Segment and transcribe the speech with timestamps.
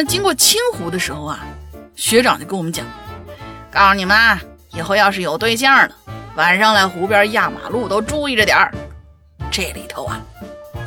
[0.00, 1.40] 正经过清湖的时候啊，
[1.94, 2.86] 学长就跟我们讲，
[3.70, 5.90] 告诉你们啊，以后要是有对象了，
[6.36, 8.72] 晚上来湖边压马路都注意着点儿，
[9.50, 10.18] 这里头啊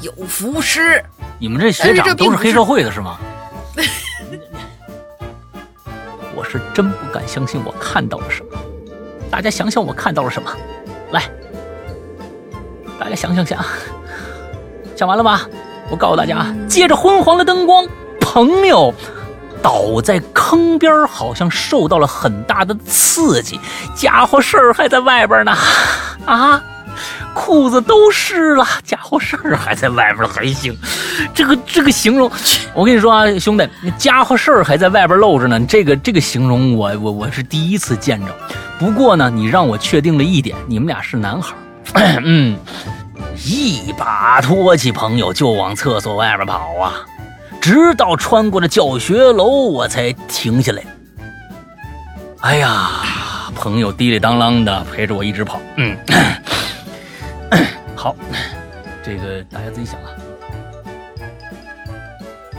[0.02, 1.00] 有浮尸。
[1.38, 3.20] 你们这学长都是黑社会的是吗？
[6.34, 8.58] 我是真不敢相信我看到了什么。
[9.30, 10.52] 大家想想我看到了什么？
[11.12, 11.30] 来，
[13.00, 13.64] 大家想想想，
[14.96, 15.48] 想完了吧？
[15.92, 17.88] 我告诉大家啊，借着昏黄的灯光，
[18.24, 18.94] 朋友
[19.62, 23.60] 倒在坑边，好像受到了很大的刺激，
[23.94, 25.56] 家伙事儿还在外边呢，
[26.26, 26.64] 啊！
[27.34, 30.78] 裤子都湿了，家伙事儿还在外边还行，
[31.34, 32.32] 这个这个形容，
[32.74, 38.28] 我跟你说啊，兄弟，家伙事儿还在外边露着呢，这个这个形容我我我是第一次见着。
[38.78, 41.56] 不过呢，你让我确定了一点，你们俩是男孩。
[42.24, 42.58] 嗯，
[43.44, 46.94] 一把拖起朋友就往厕所外边跑啊，
[47.64, 50.84] 直到穿过了教学楼，我才停下来。
[52.42, 52.90] 哎呀，
[53.56, 55.62] 朋友滴里当啷的陪着我一直跑。
[55.78, 55.98] 嗯。
[57.96, 58.14] 好，
[59.02, 60.10] 这个大家自己想啊。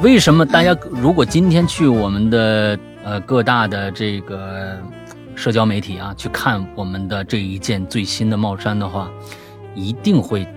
[0.01, 4.75] 为什么大家如果今天去我们的呃各大的这个
[5.35, 9.11] 社交媒体啊去看我们的这一件最新的帽衫的话，
[9.75, 10.49] 一定会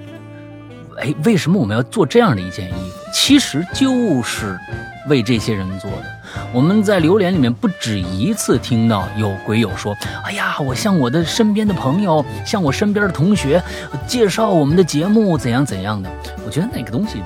[0.98, 2.98] 哎，为什么我们要做这样的一件衣服？
[3.14, 4.60] 其实就是
[5.08, 6.04] 为这些人做的。
[6.52, 13.62] 我们在榴莲里面不止一次听到有鬼友说：“哎呀，我向我的身边的朋友，向我身边的同学
[14.08, 16.10] 介绍我们的节目怎样怎样的。”
[16.46, 17.22] 我觉得那个东西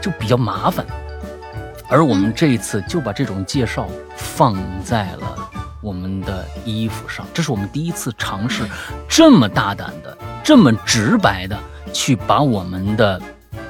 [0.00, 0.84] 就比较麻烦，
[1.88, 8.64] 而我们这一次就把这种介绍放在了我们的衣服上，这是我们第一次尝试
[9.08, 11.58] 这么大胆的、这么直白的
[11.94, 13.18] 去把我们的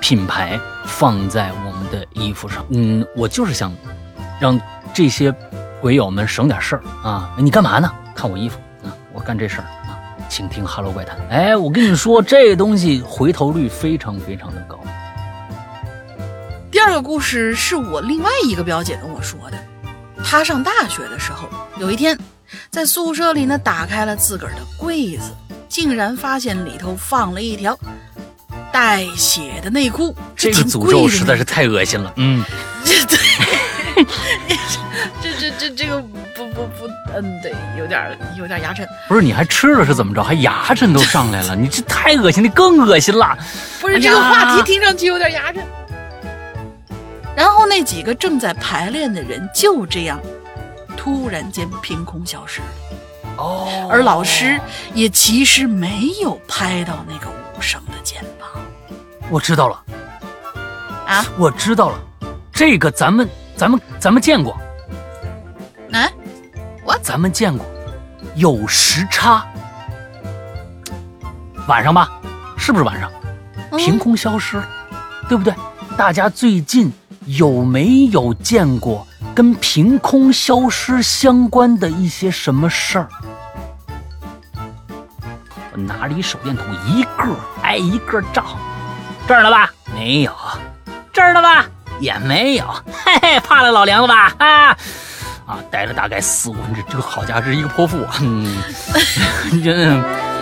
[0.00, 2.66] 品牌放在我们的衣服上。
[2.70, 3.72] 嗯，我就是想。
[4.40, 4.60] 让
[4.92, 5.32] 这些
[5.80, 7.32] 鬼友们省点事儿啊！
[7.38, 7.90] 你干嘛呢？
[8.16, 8.90] 看我衣服啊！
[9.12, 9.96] 我干这事儿啊！
[10.28, 11.16] 请听《哈喽怪谈》。
[11.30, 14.76] 哎，我跟你说，这东西回头率非常非常的高。
[16.70, 19.58] 第二个故事是我另外一个表姐跟我说的。
[20.24, 21.48] 她上大学的时候，
[21.78, 22.18] 有一天
[22.70, 25.32] 在宿舍里呢，打开了自个儿的柜子，
[25.68, 27.78] 竟然发现里头放了一条
[28.72, 30.14] 带血的内裤。
[30.34, 32.12] 这个诅咒实在是太恶心了。
[32.16, 32.44] 嗯，
[32.84, 33.18] 对。
[35.22, 36.00] 这这这这个
[36.34, 38.84] 不不不，嗯，对，有点有点牙碜。
[39.08, 40.22] 不是，你还吃了是怎么着？
[40.22, 41.54] 还牙碜都上来了？
[41.54, 43.36] 你这太恶心，你更恶心了。
[43.80, 45.60] 不是这个话题听上去有点牙碜。
[47.36, 50.20] 然后那几个正在排练的人就这样
[50.96, 52.66] 突然间凭空消失了。
[53.38, 53.88] 哦。
[53.90, 54.60] 而老师
[54.94, 58.48] 也其实没有拍到那个无声的肩膀。
[59.30, 59.82] 我知道了。
[61.06, 61.24] 啊？
[61.38, 61.98] 我知道了。
[62.52, 63.28] 这个咱们。
[63.56, 64.52] 咱们咱们见过，
[65.92, 66.10] 啊，
[66.84, 67.64] 我咱们见过，
[68.34, 69.46] 有时差，
[71.68, 72.10] 晚上吧，
[72.56, 73.08] 是不是晚上？
[73.78, 74.60] 凭空消失，
[75.28, 75.54] 对不对？
[75.96, 76.92] 大家最近
[77.26, 83.08] 有没有见过跟凭空消失相关的一些什么事儿？
[85.72, 88.44] 我拿着一手电筒，一个挨一个照，
[89.26, 89.72] 这儿了吧？
[89.92, 90.32] 没有，
[91.12, 91.66] 这儿了吧？
[91.98, 92.64] 也没有，
[93.04, 94.32] 嘿嘿，怕了老梁了吧？
[94.38, 94.76] 啊
[95.46, 98.56] 啊，待了大概四五分钟，这个好家伙，是一个泼妇，嗯，
[99.62, 100.02] 真。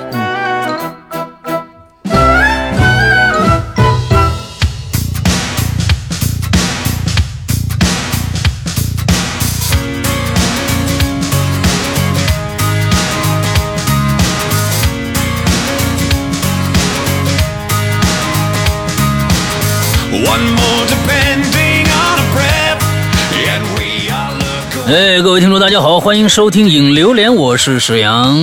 [24.93, 28.37] 哎，各位听众，大家好，欢迎收听《影流连》，我是沈阳。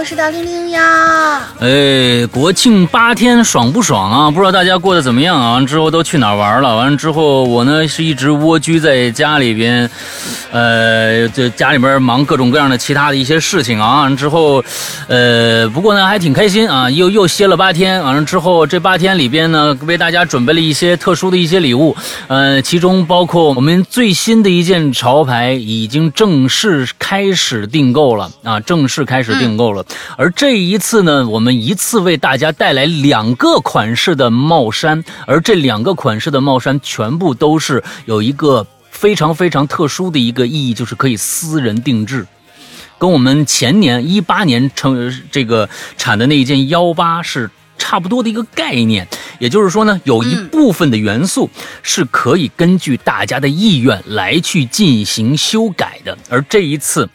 [0.00, 1.42] 我是大玲玲呀！
[1.60, 4.30] 哎，国庆八天爽不爽啊？
[4.30, 5.52] 不知道大家过得怎么样啊？
[5.52, 6.74] 完之后都去哪玩了？
[6.74, 9.90] 完之后，我呢是一直蜗居在家里边，
[10.52, 14.00] 呃，这家里边忙各种各样的其他的一些事情啊。
[14.00, 14.64] 完之后，
[15.06, 18.02] 呃，不过呢还挺开心啊，又又歇了八天。
[18.02, 21.94] 完了之后，这八天里边呢，为大家准备了一些特殊的一些礼物，
[22.28, 29.84] 呃，其中包括我们最新的一件潮牌已经正式开始订购了啊，正式开始订购了。
[30.16, 42.26] 而这一次呢，我们一次为大家带来两个款式的帽衫，而这两个款式的帽衫全部都是有一个非常非常特殊的一个意义，就是可以私人定制，
[42.98, 49.08] 跟我们前年一八年成这个产的那一件幺八是差不多的一个概念。
[49.38, 51.48] 也就是说呢，有一部分的元素
[51.82, 56.16] 是可以根据大家的意愿来去进行修改的。
[56.28, 57.08] 而这一次，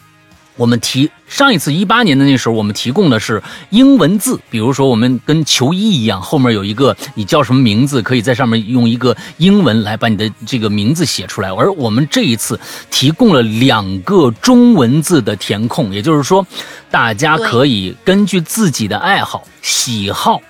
[0.57, 3.41] 我们提上一次一八年的那时候，我们提供的是
[3.71, 11.49] 英文字，比如说我们跟球衣一样，后面有一个你叫什么名字，可以在上面用一个英文来把你的这个名字写出来。
[11.49, 12.59] 而我们这一次
[12.89, 16.45] 提供了两个中文字的填空，也就是说，
[16.89, 20.41] 大家可以根据自己的爱好、喜好。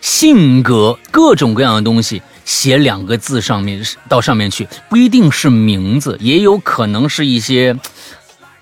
[0.00, 7.78] 性格各种各样的东西写两个字上面到上面去，不一定是名字，也有可能是一些，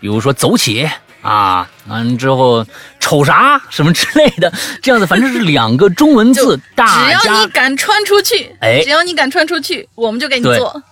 [0.01, 0.89] 比如说走起
[1.23, 2.65] 啊，完之后
[2.99, 4.51] 瞅啥什么之类的，
[4.81, 10.83] 这样子反正是两个中文字，大家只要你敢穿出去，哎，只要你敢穿出去，我们就给你做。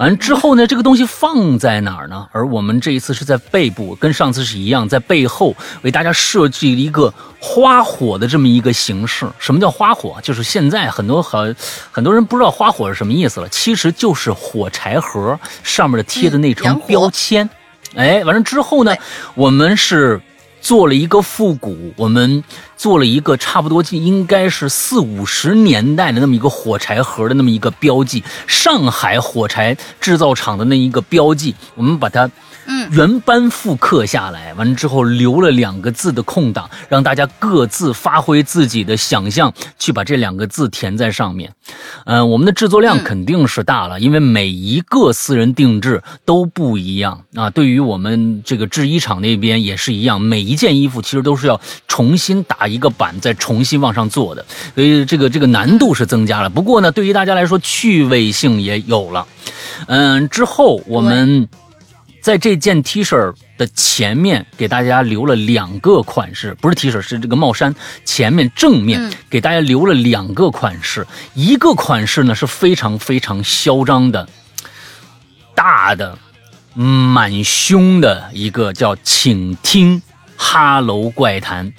[0.00, 2.26] 完之后呢，这个东西放在哪儿呢？
[2.32, 9.24] 而我们这一次是在背部，跟上次是一样，在背后为大家设计了一个花火的这么一个形式。
[9.38, 10.18] 什么叫花火？
[10.24, 11.54] 就是现在很多很
[11.92, 17.48] 很多人不知道花火是什么意思了，其实就是火柴盒上面的贴的那层标签。
[17.96, 18.94] 哎，完了之后呢，
[19.34, 20.20] 我们是。
[20.58, 22.42] 做了一个复古，我们
[22.76, 32.28] 做了一个差不多应该是四五十年代的那么一个火柴盒的那么一个标记，上海火柴制造厂的那一个标记，我们把它。
[32.66, 41.52] 嗯，原班复刻下来，完了之后留了两个字的空档，让大家各自发挥自己的想象，去把这两个字填在上面。
[42.04, 47.50] 嗯，我们的制作量肯定是大了，因为每一个私人定制都不一样啊。
[47.50, 56.50] 对于我们这个制衣厂那边也是一样，每一件衣服其实都是要重新打一个版，再重新往上做的，所以这个这个难度是增加了。
[56.50, 59.26] 不过呢，对于大家来说，趣味性也有了。
[59.86, 61.48] 嗯，之后我们。
[62.26, 67.72] 在这件 T 恤的前面给大家留了两个款式，不是 T 恤，是这个帽衫
[68.04, 71.06] 前面正面给大家留了两个款式。
[71.34, 74.28] 一个款式呢是非常非常嚣张的，
[75.54, 76.18] 大的
[76.74, 80.02] 满胸的一个叫“请听
[80.36, 81.72] 哈喽怪谈”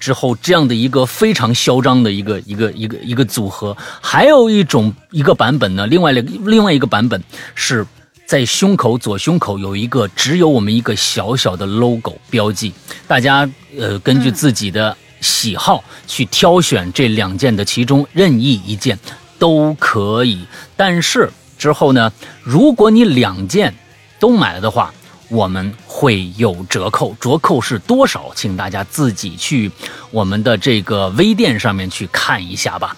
[0.00, 3.76] 之后这样的一个非常嚣张的一个一个一个一个组合。
[4.00, 7.22] 还有一种一个版本呢，另外两另外一个版本
[7.54, 7.86] 是。
[8.26, 12.72] 在胸口左胸口有一个只有我们一个小小的 logo 标记，
[13.06, 13.48] 大家
[13.78, 18.98] 呃根据自己的喜好去挑选这两件的其中任意一件
[19.38, 20.46] 都可以。
[20.76, 22.10] 但是之后呢，
[22.42, 23.74] 如果你两件
[24.18, 24.92] 都买了的话，
[25.32, 28.30] 我们会有折扣，折扣是多少？
[28.34, 29.70] 请大家自己去
[30.10, 32.94] 我们的这个微店上面去看一下吧。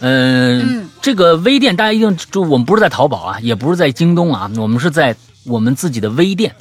[0.00, 6.54] 嗯，这个微店大家一定就我们不是在淘宝啊，也不是在京东啊，我们是在我们自己的微店。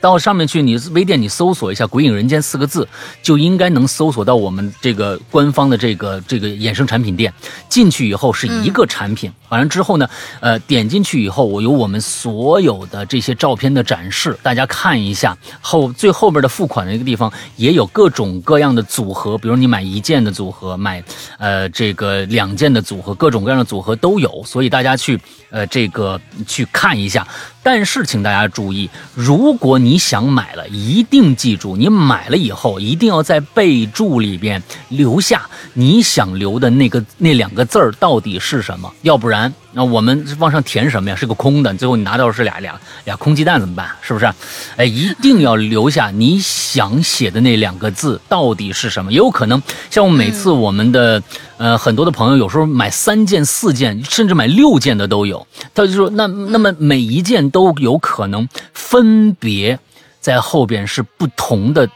[0.00, 2.88] 到上面去，你微店你搜索一下“鬼影人间”四个字，
[3.22, 7.32] 就应该能搜索到我们这个官方的这个这个衍生产品店。
[7.68, 10.08] 进去以后是一个产品，完了之后呢，
[10.40, 15.36] 呃，点进去以后，我有我们所有的这些照片的展示，大家看一下。
[15.60, 21.02] 后最后边的付款的一个地方也有各种各样的组合，比如你买一件的组合，买
[21.38, 25.20] 呃这个两件的组合，各种各样的组合都有，所以大家去
[25.50, 27.26] 呃这个去看一下。
[27.62, 35.42] 但是请大家注意，如果你想买了，一定记住，你买了以后一定要在备注里边留下
[35.74, 41.16] 你想留的那个那两个字儿到底是什么，要不然那我们往上填什么呀？
[41.16, 43.90] 是个空的，最后你拿到是俩俩俩空鸡蛋怎么办？
[44.00, 44.32] 是不是？
[44.76, 49.10] 哎，一定要留下你想写的那两个字到底是什么？
[49.10, 49.60] 也有可能
[49.90, 51.22] 像我每次我们的
[51.56, 57.40] 呃很多的朋友有时候买三件、四件，甚至买六件的都有，他就说那那么每一件。
[57.50, 59.78] 都有可能分别
[60.20, 61.88] 在后边是不同的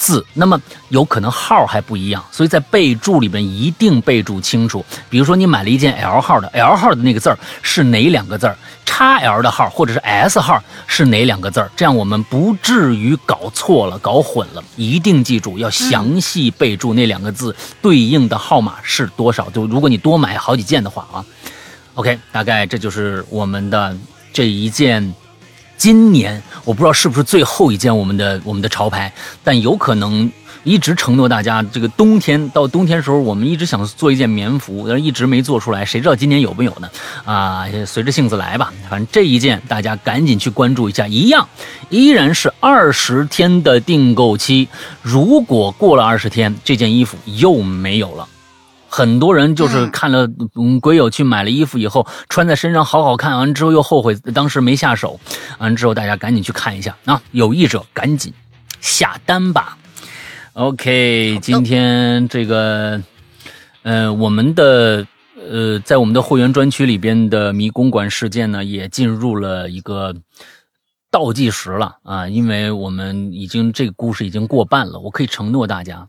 [0.00, 4.82] 字，那么有可能号还不一样，所以在备注里边一定备注清楚。
[5.10, 11.70] 比如说你买了一件 L 号的，L 号的那个字儿是哪两个字儿？XL 的号或者是 S 号是哪两个字儿？
[11.76, 14.64] 这样我们不至于搞错了、搞混了。
[14.76, 19.50] 一定记住要详细备注那两个字对应的号码是多少。
[19.50, 21.24] 就如果你多买好几件的话啊
[21.94, 23.94] ，OK，大概这就是我们的。
[24.32, 25.12] 这一件，
[25.80, 29.10] 今年我不知道是不是最后一件我们的我们的潮牌，
[29.42, 30.30] 但有可能
[30.62, 36.90] 一直承诺大家，这个冬天到冬天时候，我们一直想做一件棉服，但是一直没做出来，谁知道今年有没有呢？
[37.24, 38.70] 啊，随着性子来吧。
[38.90, 41.48] 反正这一件大家赶紧去关注一下，一样
[41.88, 44.68] 依然是二十天的订购期，
[45.00, 48.28] 如果过了二十天，这件衣服又没有了。
[48.90, 55.20] 很多人就是看了嗯鬼友去买了衣服以后穿在身上好好看，完之后又后悔当时没下手，
[55.58, 58.34] 完之后大家赶紧去看一下啊，有意者赶紧
[58.80, 59.78] 下单吧。
[60.54, 63.00] OK，今天这个
[63.82, 65.06] 呃，我们的
[65.48, 70.14] 呃，在我们的会员专区里边的迷宫馆事件呢，也进入了一个
[71.10, 74.98] 倒计时了啊，因为我们已经这个故事已经过半了。
[74.98, 76.08] 我可以承诺大家，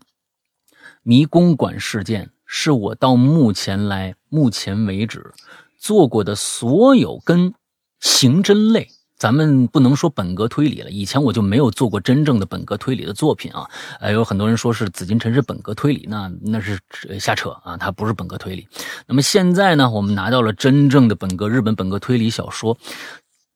[1.04, 5.32] 迷宫馆事件是我到目前来目前为止
[5.78, 7.54] 做过的所有跟
[7.98, 8.90] 刑侦类。
[9.16, 13.66] 咱们不能说本格推理了，以前我就没有做过真正的本格推理的作品啊。
[14.00, 16.78] 呃，有很多人说是紫禁城是本格推理，那那是
[17.18, 18.68] 瞎扯啊，它不是本格推理。
[19.06, 22.76] 那么现在呢，我们拿到了真正的本格日本本格推理小说《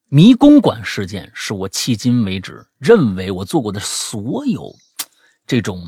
[0.08, 4.74] 迷宫馆事件》，是我迄今为止认为我做过的所有
[5.46, 5.84] 这种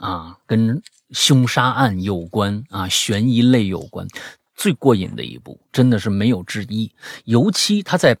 [0.00, 0.82] 啊跟
[1.12, 4.06] 凶杀案有关啊悬疑类有关
[4.54, 6.90] 最过瘾的一部，真的是没有之一。
[7.24, 8.18] 尤其他在。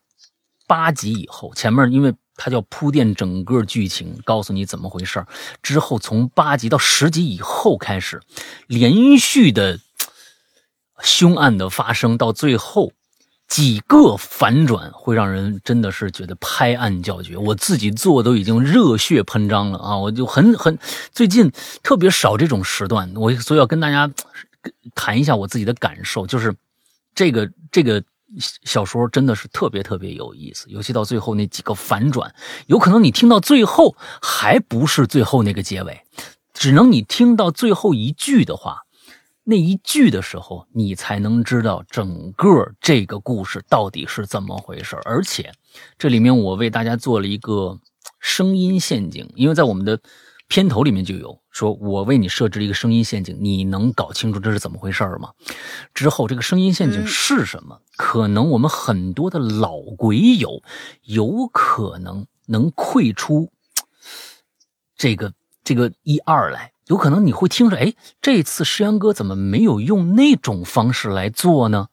[0.64, 5.22] 八集以后，前面因为他叫铺垫整个剧情，告诉你怎么回事
[5.60, 8.22] 之后从八集到十集以后开始，
[8.68, 9.80] 连续的
[11.00, 12.92] 凶案的发生，到最后
[13.52, 17.36] 几个反转，会让人真的是觉得拍案叫绝。
[17.36, 19.94] 我自己做都已经热血喷张了啊！
[19.94, 20.78] 我就很很
[21.12, 24.10] 最近特别少这种时段，我所以要跟大家
[24.94, 26.54] 谈一下我自己的感受，就是
[27.14, 28.02] 这个这个。
[28.64, 32.34] 小说真的是特别特别有意思，尤其到最后那几个反转，
[32.66, 36.00] 有可能你听到最后还不是最后那个结尾，
[36.54, 38.84] 只能你听到最后一句的话，
[39.44, 44.96] 那一句的时候，你才能知道整个这个故事到底是怎么回事。
[45.04, 45.52] 而且
[45.98, 47.78] 这里面我为大家做了一个
[48.20, 50.00] 声音陷阱，因为在我们的。
[50.48, 55.30] 片头里面就有说，我为你设置了一个声音陷阱，你能搞清楚这是怎么回事吗？
[55.94, 57.80] 之后这个声音陷阱是什么？
[57.96, 60.62] 可能我们很多的老鬼友
[61.04, 63.50] 有可能能窥出
[64.94, 65.32] 这个
[65.64, 71.88] 这个一二来，有可能你会听着，哎，这次诗阳哥怎么没有用那种方式来做呢？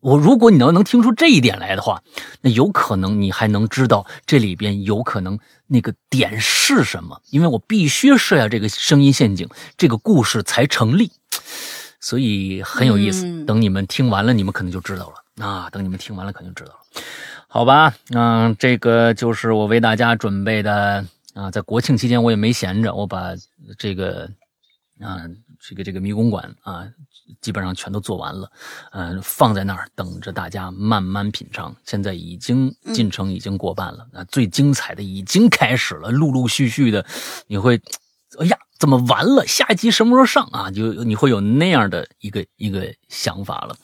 [0.00, 2.02] 我如果你要能听出这一点来的话，
[2.40, 5.36] 那有可能你还能知道这里边有可能
[5.66, 11.10] 那个点是什么，因为我必须设下这个声音陷阱，这个故事才成立，
[11.98, 13.44] 所以很有意思。
[13.44, 15.68] 等你们听完了，你们可能就知道了啊！
[15.70, 16.78] 等你们听完了，肯定知道了，
[17.48, 17.92] 好吧？
[18.10, 21.04] 嗯，这个就是我为大家准备的
[21.38, 23.34] 啊，在国庆期间我也没闲着，我把
[23.78, 24.28] 这个
[25.00, 25.22] 啊，
[25.60, 26.88] 这个这个迷宫馆啊。
[27.42, 28.50] 基本上全都做完了，
[28.90, 31.76] 嗯，放在那儿等着大家慢慢品尝。
[31.84, 37.04] 现在已经进程已经过半了，那最精彩的已经开始了，陆陆续续的，
[37.48, 37.78] 你会，
[38.38, 39.46] 哎呀，怎么完了？
[39.46, 40.70] 下一集什么时候上啊？
[40.70, 43.76] 就你会有那样的一个一个想法了，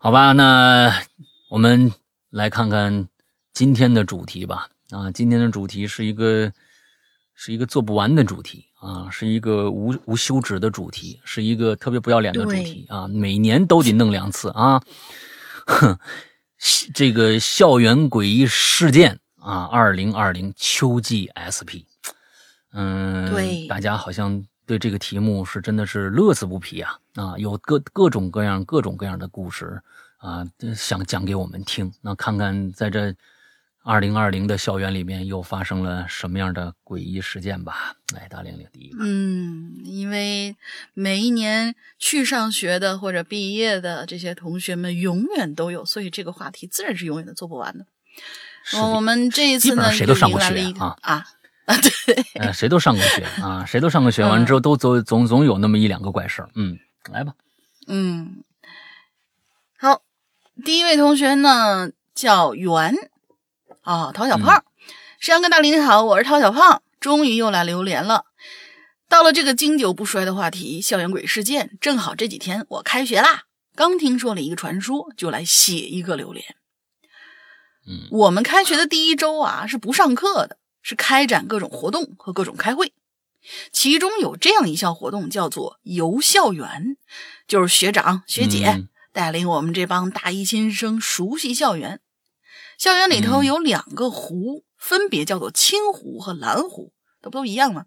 [0.00, 0.32] 好吧？
[0.32, 0.90] 那
[1.50, 1.92] 我们
[2.30, 3.08] 来看看
[3.52, 4.70] 今天的主题吧。
[4.88, 6.50] 啊，今天的主题是一个
[7.44, 8.64] 是一个做不完的主题。
[8.80, 13.06] 啊，是一个无无休止的主题，是一个特别不要脸的主题啊！
[13.08, 14.82] 每年都得弄两次啊！
[15.66, 15.98] 哼，
[16.94, 21.84] 这个校园诡异事件啊，二零二零秋季 SP，
[22.72, 26.98] 嗯，对，大家好像对这个题目是真的是乐此不疲啊！
[27.14, 29.80] 啊，有各各种各样各种各样的故事
[30.18, 30.46] 啊，
[30.76, 31.90] 想讲给我们听。
[32.02, 33.14] 那看看在这。
[33.86, 37.96] 二零二零的校园里面又发生了什么样的诡异事件吧？
[38.14, 39.04] 来，大玲玲第一个。
[39.04, 40.56] 嗯，因为
[40.94, 47.84] 每一年去上学的或者毕业的这些同学们永远都有，所以这个话题自然是永远都做不完的。
[48.94, 51.26] 我们这一次呢，谁都上过学啊啊
[51.66, 51.76] 啊！
[51.76, 56.48] 对，谁都上过学啊，谁都上过学，完之后都总总总有那么一两个怪事儿。
[56.54, 56.78] 嗯，
[57.12, 57.34] 来吧。
[57.86, 58.42] 嗯，
[59.78, 60.00] 好，
[60.64, 62.94] 第一位同学呢叫袁。
[63.84, 64.64] 啊，陶小胖，
[65.20, 68.24] 山哥大林你好，我是陶小胖，终于又来榴莲了。
[69.10, 73.42] 到了这个经久不衰的话题，校园鬼事件，正好这几天我开学啦，
[73.76, 76.56] 刚听说了一个传说，就来写一个榴莲。
[77.86, 82.94] 嗯，我们开学的第一周啊，是不上课的，是开展各种活动和各种开会，
[83.70, 86.96] 其中有这样一项活动叫做游校园，
[87.46, 92.00] 就是学长学姐带领我们这帮大一新生熟悉校园。
[92.78, 97.84] 校园里头有两个湖，分别叫做青湖和蓝湖，都不都一样吗？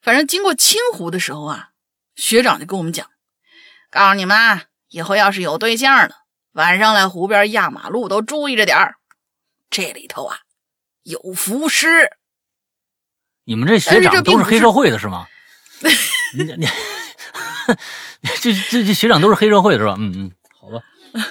[0.00, 1.70] 反正经过青湖的时候啊，
[2.14, 3.10] 学长就跟我们讲，
[3.90, 6.14] 告诉你们啊，以后要是有对象的，
[6.52, 8.96] 晚上来湖边压马路都注意着点儿，
[9.68, 10.38] 这里头啊
[11.02, 12.12] 有浮尸。
[13.44, 15.26] 你们这学长都是黑社会的是吗？
[16.34, 16.66] 你你
[18.40, 19.96] 这这这学长都是黑社会的是吧？
[19.98, 20.82] 嗯嗯，好吧，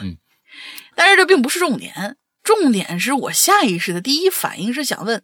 [0.01, 0.17] 嗯，
[0.96, 2.17] 但是这并不是重点。
[2.45, 5.21] 重点是我下意识的第一反应是想问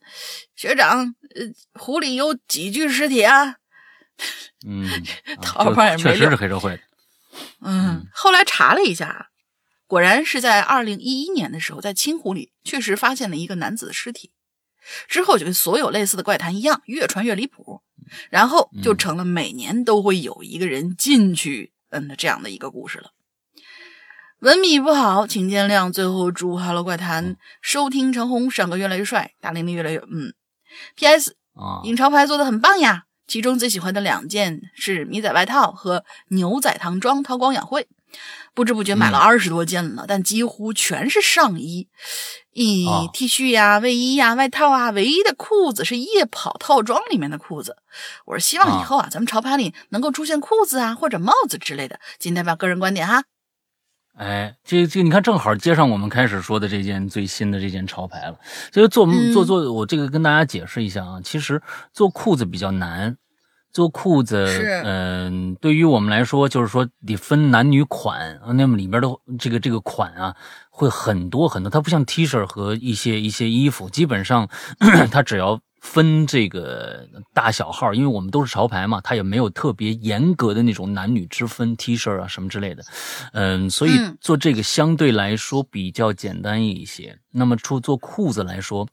[0.55, 3.55] 学长，呃，湖里有几具尸体啊？
[4.67, 4.89] 嗯，
[5.41, 6.77] 桃花也没确实是黑社会。
[7.61, 9.29] 嗯，后来查了一下，
[9.87, 14.31] 果然是在二零一一年的时候，在青湖里确实发现了一个男子的尸体。
[15.07, 17.83] 之后就跟所有类似的怪谈一样，越传越离谱，
[18.31, 23.11] 然后就成了每年都会有一个人进去嗯的这样的一个故事了。
[24.41, 25.93] 文笔不好，请见谅。
[25.93, 30.33] 最后祝《Hello 怪谈》收听长虹，上个越来越帅，大玲玲越来越嗯。
[30.95, 31.35] P.S.
[31.53, 37.87] 啊，影潮牌做的很棒呀，其中最喜欢的两件是迷仔外套和牛仔唐装韬光养晦。
[38.55, 41.87] 不知不觉买了二十多件了，但几乎全是上衣，
[42.55, 47.77] 咦，T 恤呀、卫衣呀、外套啊，唯一的裤子是夜跑套装里面的裤子。
[48.25, 53.23] 我是希望以后啊，咱们潮牌里能够出现裤子啊或者帽子之类的，仅代表个人观点哈。
[54.21, 58.35] 哎，这这你看，正好接上我们开始说的这件最新的这件潮牌了。
[58.71, 61.59] 所以做做做，我这个跟大家解释一下啊，其实
[61.91, 63.17] 做裤子比较难。
[63.73, 64.45] 做裤子，
[64.83, 69.07] 嗯，对于我们来说，就是说得分男女款啊，那么里边的
[69.39, 70.35] 这个这个款啊，
[70.69, 71.69] 会很多很多。
[71.69, 74.49] 它不像 T 恤和一些一些衣服，基本上
[75.09, 82.83] 它只要分这个大小号，因为我们都是潮牌嘛，它也没有特别严格的那种男女之分，T 恤啊什么之类的，
[83.33, 87.19] 嗯，所以做这个相对来说比较简单一些。
[87.31, 88.87] 那么出做裤子来说。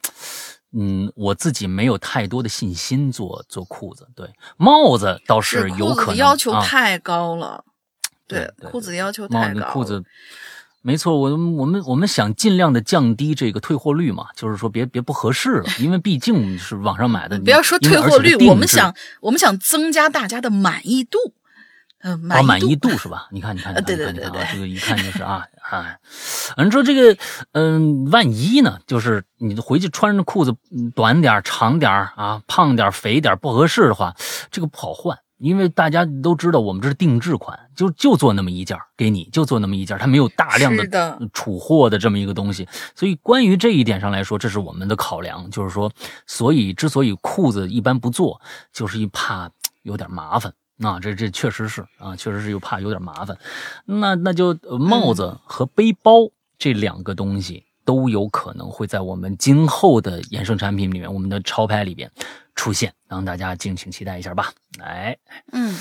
[0.70, 4.28] 嗯，我自己没有太多的信心做做裤子，对
[4.58, 6.16] 帽子倒是有可能。
[6.16, 7.64] 要求太高了，
[8.26, 9.72] 对裤子要求太高。
[9.72, 10.04] 裤子，
[10.88, 17.38] 没错，我我们我们想尽量的降低这个退货率嘛，就是说别别不合适了，因为毕竟是网上买的。
[17.40, 21.18] 不要说退货率，我们想我们想增加大家的满意度。
[22.00, 23.28] 嗯，满意 度是吧？
[23.32, 25.98] 你看，你看，你看，对对对对，这个一看就是啊啊。
[26.56, 27.20] 你说这个，
[27.52, 28.78] 嗯，万一呢？
[28.86, 30.54] 就是你回去穿着裤子
[30.94, 34.14] 短点、长点啊，胖点、肥点不合适的话，
[34.50, 42.68] 这个不好换，因为大家都知道我们这是定制款，就就做那么一件给你，就做那么一件，它没有大量的储货的这么一个东西。
[42.94, 45.90] 所以关于这一点上来说，这是我们的考量，就是说，
[46.26, 48.40] 所以之所以裤子一般不做，
[48.72, 49.50] 就是一怕
[49.82, 50.52] 有点麻烦。
[50.76, 53.36] 那这这确实是啊，确实是又怕有点麻烦，
[53.84, 62.08] 那那就帽子和背包这两个东西都有可能会在我们今后的衍生产品里面，我们的潮牌里边
[62.58, 64.52] 出现，让大家敬请期待一下吧。
[64.78, 65.16] 来，
[65.52, 65.74] 嗯，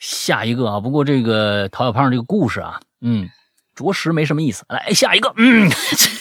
[0.00, 3.30] 下一个啊，不过这个陶小胖这个故事啊，嗯，
[3.76, 4.64] 着实没什么意思。
[4.68, 5.70] 来下一个，嗯，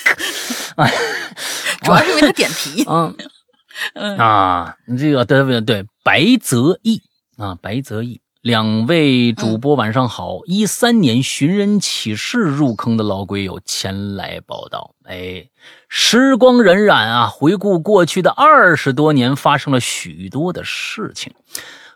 [0.77, 0.91] 哎，
[1.83, 2.85] 主要是因为他点题，
[3.95, 7.01] 嗯啊，这个对对对，白泽义
[7.37, 8.21] 啊，白泽义。
[8.43, 10.39] 两位主播晚上好！
[10.47, 14.95] 一三年寻人启事入坑的老鬼友前来报道。
[15.05, 15.47] 哎，
[15.87, 21.31] 时光荏苒啊，回顾过去的二十多年，发生了许多的事情。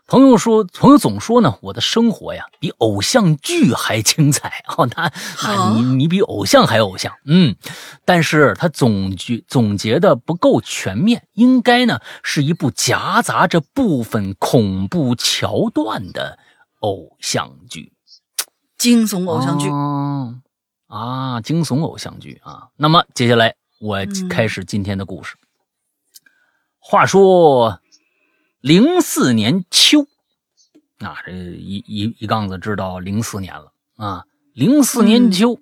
[0.07, 4.87] 朋友说，朋友总说呢，我的生活呀比偶像剧还精彩哦。
[4.95, 5.11] 那
[5.43, 7.57] 那你你比偶像还偶像，嗯。
[8.05, 16.39] 但是他总结总结的不够全面，应该呢是一部夹杂着部分恐怖桥段的
[16.79, 17.91] 偶像剧，
[18.77, 19.69] 惊悚偶像剧
[20.87, 22.69] 啊，惊悚偶像剧啊。
[22.77, 23.97] 那么接下来我
[24.29, 25.35] 开始今天的故事。
[26.79, 27.81] 话说。
[28.61, 30.07] 零四年秋，
[30.97, 34.25] 啊，这一一一杠子知道零四年了啊。
[34.53, 35.59] 零四年秋，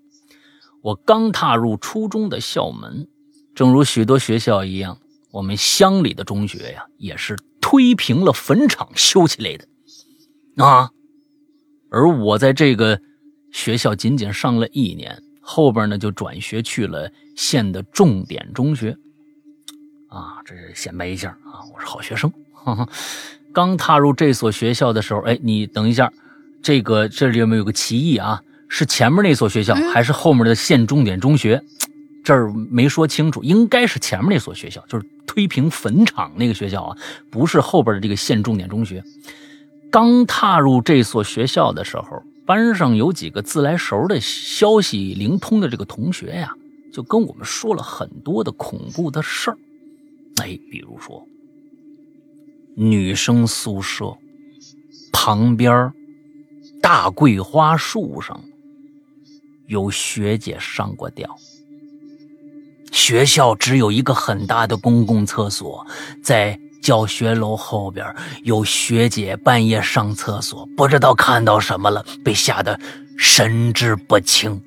[0.82, 3.10] 我刚踏入初中的校门，
[3.54, 4.98] 正如许多学校一样，
[5.32, 10.90] 我们乡里的中学呀，也是推平了坟场修起来的啊。
[11.92, 13.02] 而我在这个
[13.52, 18.98] 学校仅仅上了一年，后边呢就转学去了县的重点中学
[20.08, 20.42] 啊。
[20.46, 22.32] 这是显摆一下啊，我是好学生。
[23.54, 26.12] 刚踏入这所学校的时候，哎，你等一下，
[26.62, 28.42] 这个这里有没有个歧义啊？
[28.68, 31.64] 是前面那所学校，还是后面的县重点中学？
[32.24, 36.98] 这儿没说清楚，应该是前面那所学校，就是推平坟场那个学校啊，
[37.30, 39.04] 不是后边的这个县重点中学。
[39.92, 46.52] 刚踏入这所学校的时候，班上有几个自来熟的消息灵通的这个同学呀，
[46.92, 49.58] 就跟我们说了很多的恐怖的事儿。
[50.42, 51.26] 哎，比如说。
[52.76, 54.18] 女生宿舍
[55.12, 55.92] 旁边
[56.82, 58.44] 大桂花树上
[59.68, 61.38] 有学姐上过吊。
[62.92, 65.86] 学校只有一个很大的公共厕所，
[66.24, 68.06] 在教学楼后边
[68.44, 72.80] 有学姐半夜上厕所，不知道看到什么了，被吓得
[73.18, 74.62] 神志不清。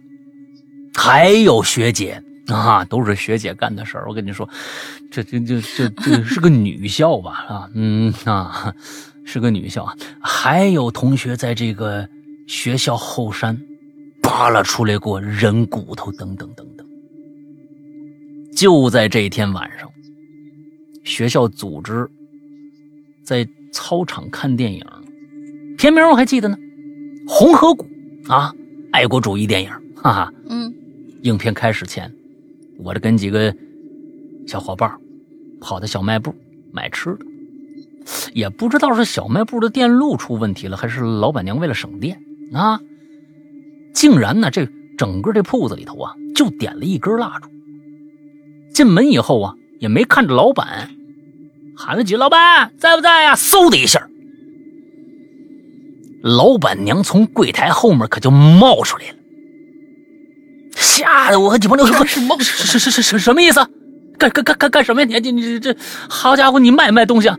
[0.94, 2.22] 还有学姐
[2.54, 4.06] 啊，都是学姐干的事儿。
[4.08, 4.48] 我跟你说，
[5.10, 7.30] 这这这这这是个女校吧？
[7.48, 8.74] 啊，嗯啊，
[9.24, 9.94] 是个女校啊。
[10.20, 12.08] 还有同学在这个
[12.46, 13.60] 学校后山
[14.22, 16.86] 扒拉出来过人骨头，等等等等。
[18.56, 19.88] 就在这一天晚上，
[21.04, 22.08] 学校组织
[23.22, 24.82] 在操场看电影，
[25.76, 26.56] 片名我还记得呢，
[27.28, 27.86] 《红河谷》
[28.32, 28.54] 啊，
[28.90, 30.32] 爱国主义电影，哈哈。
[30.48, 30.74] 嗯，
[31.22, 32.10] 影片开始前。
[32.78, 33.54] 我这跟几个
[34.46, 34.90] 小伙伴
[35.60, 36.34] 跑到小卖部
[36.72, 37.26] 买吃的，
[38.32, 42.80] 也不知道是小卖部的电路出问题了，还是老板娘为了省电啊，
[43.92, 47.48] 竟然呢，这整个这铺子里头啊，就点了一根蜡烛。
[48.72, 50.90] 进门以后啊，也没看着老板，
[51.76, 54.08] 喊了句“老板在不在呀”，嗖的一下，
[56.22, 59.17] 老板娘从柜台后面可就冒出来了。
[60.78, 63.60] 吓得我和几朋友说：“是冒是是是什什么意思？
[64.18, 65.18] 干干干干干什么呀？
[65.18, 65.76] 你你你这
[66.08, 67.38] 好家伙，你卖卖东西啊？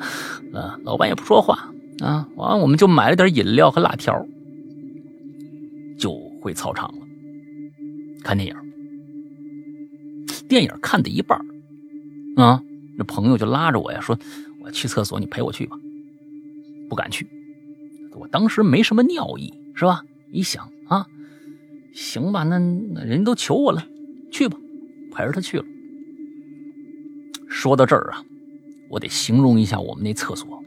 [0.54, 2.28] 啊，老板也不说话啊。
[2.36, 4.26] 完了，我们就买了点饮料和辣条，
[5.98, 7.06] 就回操场了，
[8.24, 8.56] 看电影。
[10.48, 11.38] 电影看的一半
[12.38, 12.62] 啊，
[12.98, 14.18] 那朋友就拉着我呀，说
[14.62, 15.78] 我去厕所，你陪我去吧。
[16.90, 17.28] 不敢去，
[18.16, 20.02] 我当时没什么尿意，是吧？
[20.32, 21.06] 一想啊。”
[22.00, 23.86] 行吧，那那人都求我了，
[24.32, 24.58] 去吧，
[25.12, 25.66] 陪着他去了。
[27.50, 28.24] 说到这儿啊，
[28.90, 30.64] 我得形容一下我们那厕所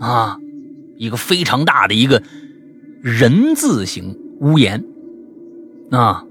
[0.00, 0.40] 啊，
[0.96, 2.20] 一个非常大的一个
[3.00, 4.84] 人字形屋檐
[5.92, 6.26] 啊，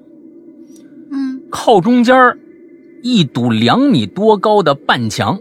[1.11, 2.37] 嗯，靠中间
[3.01, 5.39] 一堵两米多高的半墙，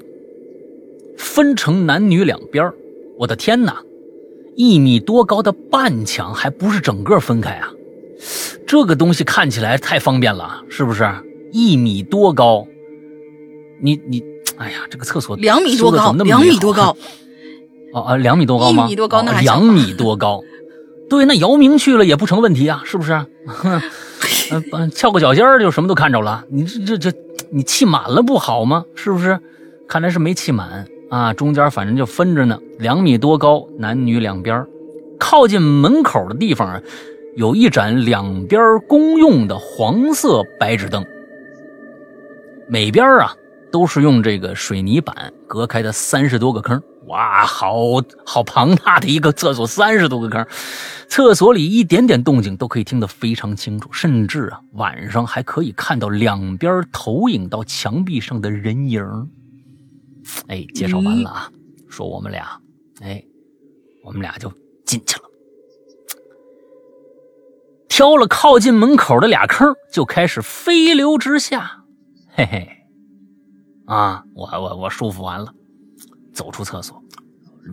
[1.17, 2.73] 分成男女两边
[3.19, 3.83] 我的天哪，
[4.55, 7.73] 一米多高的半墙，还不是整个分开啊！
[8.66, 11.09] 这个东西看起来太方便了，是不是？
[11.52, 12.66] 一米多高，
[13.81, 14.22] 你你，
[14.59, 16.94] 哎呀，这个厕所两米多高，两米多高，
[17.94, 18.85] 哦啊，两米多高吗？
[18.85, 20.42] 一米多高那还两米多高，
[21.09, 23.24] 对，那姚明去了也不成问题啊，是不是？
[24.72, 26.44] 嗯， 翘个脚尖就什么都看着了。
[26.50, 27.18] 你这这这，
[27.50, 28.85] 你气满了不好吗？
[28.94, 29.38] 是不是？
[29.88, 34.66] 看来是没气满啊，中间反正就分着呢，两米多高，男女两边，
[35.18, 36.83] 靠近门口的地方。
[37.37, 41.05] 有一盏两边公用的黄色白纸灯，
[42.69, 43.35] 每边啊
[43.71, 46.83] 都是用这个水泥板隔开的三十多个坑。
[47.07, 47.75] 哇，好
[48.27, 50.47] 好庞大的一个厕所，三十多个坑，
[51.09, 59.03] 厕所里一点点动静都可以听得非常清楚，甚至啊晚上还可以看到两边投影到墙壁上的人影。
[60.49, 61.51] 哎，介绍完了啊，
[61.88, 62.61] 说我们俩，
[63.01, 63.25] 哎，
[64.05, 64.53] 我们俩就
[64.85, 65.28] 进去了。
[67.99, 71.81] 挑了靠近门口的俩坑，就开始飞流直下。
[72.31, 72.69] 嘿嘿，
[73.89, 75.53] 啊，我我我舒服完了，
[76.33, 77.03] 走出厕所，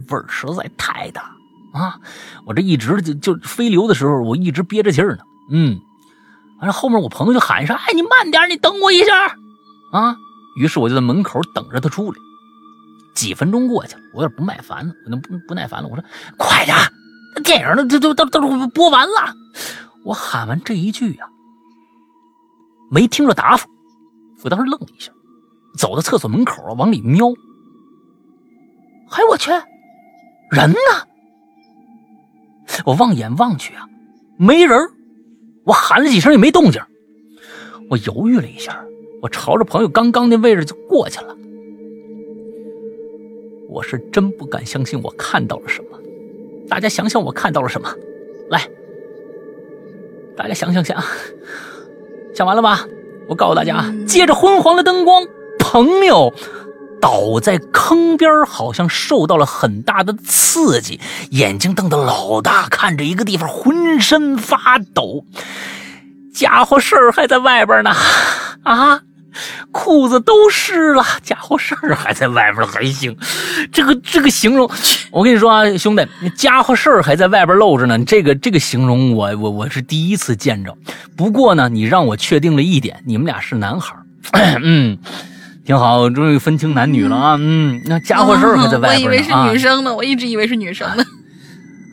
[0.09, 1.29] 味儿实在太大
[1.75, 1.99] 啊！
[2.47, 5.19] 我这一直就就飞流的时候，我一直憋着气呢。
[5.51, 5.79] 嗯，
[6.57, 9.27] 完了后面我朋友就喊一声：“哎，你慢点，你等我一下。”
[9.93, 10.17] 啊，
[10.57, 12.17] 于是我就在门口等着他出来。
[13.13, 15.87] 几分钟过去了，我有点不耐烦了，我那不不耐烦了。
[15.87, 16.03] 我说
[16.35, 16.75] ：“快点，
[17.43, 17.87] 电影？
[17.87, 19.31] 都都都都播完了。”
[20.05, 21.27] 我喊完这一句呀，
[22.91, 23.67] 没听着答复，
[24.43, 25.11] 我当时愣了一下，
[25.75, 27.27] 走到厕所门口啊，往里瞄。
[29.09, 29.49] 哎，我去，
[30.51, 30.77] 人呢？
[32.85, 33.87] 我望眼望去啊，
[34.37, 34.77] 没人。
[35.63, 36.79] 我喊了几声也没动静。
[37.89, 38.85] 我犹豫了一下，
[39.23, 41.35] 我朝着朋友刚刚那位置就过去了。
[43.69, 45.99] 我是真不敢相信我看到了什么。
[46.67, 47.89] 大家想想我看到了什么，
[48.51, 48.69] 来。
[50.37, 51.01] 大家想想想，
[52.35, 52.85] 想完了吧？
[53.27, 55.25] 我告诉大家啊，借着昏黄的灯光，
[55.59, 56.33] 朋友
[57.01, 60.99] 倒在坑边，好像受到了很大的刺激，
[61.31, 65.25] 眼睛瞪得老大，看着一个地方，浑身发抖。
[66.33, 67.91] 家伙事儿还在外边呢，
[68.63, 69.01] 啊！
[69.71, 73.15] 裤子都湿了，家伙事儿还在外边还行，
[73.71, 74.69] 这个这个形容，
[75.11, 80.75] 我跟你说啊，兄弟，家伙事儿还在外边露着呢，这个这个形容我我我是第一次见着。
[81.15, 83.95] 不过呢，你让我确定了一点，你们俩是男孩
[84.63, 84.97] 嗯，
[85.65, 91.03] 挺好，终于分清男女了啊，嗯，那家伙事儿还在外边呢，我以为是女生呢，我一直以为是女生呢。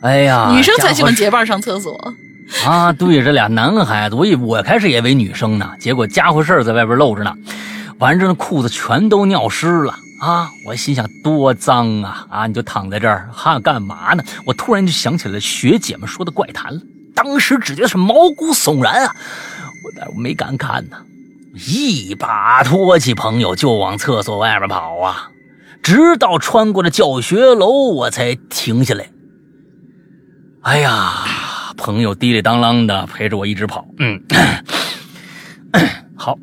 [0.01, 2.13] 哎呀，女生才喜欢结伴上厕所。
[2.65, 7.35] 啊，对，这俩男孩子，我以我开始以为女生呢，结果家伙事儿在外边露着呢，
[7.99, 10.49] 完这裤子全都尿湿了啊！
[10.65, 12.47] 我心想多脏啊啊！
[12.47, 14.23] 你就躺在这儿哈干嘛呢？
[14.45, 16.81] 我突然就想起了学姐们说的怪谈了，
[17.13, 19.15] 当时只觉得是毛骨悚然啊！
[19.83, 20.97] 我但我没敢看呢，
[21.67, 25.29] 一把拖起朋友就往厕所外边跑啊，
[25.81, 29.09] 直到穿过了教学楼，我才停下来。
[30.61, 31.25] 哎呀，
[31.83, 34.17] 朋友滴里当啷的陪着我一直跑，嗯，
[36.15, 36.37] 好，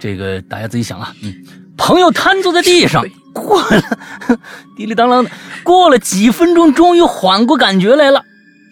[0.00, 1.32] 这个大家自己想啊，嗯，
[1.76, 3.80] 朋友瘫坐在地上，过了
[4.76, 5.30] 滴里当啷的，
[5.62, 8.20] 过了几分钟，终于缓过感觉来了。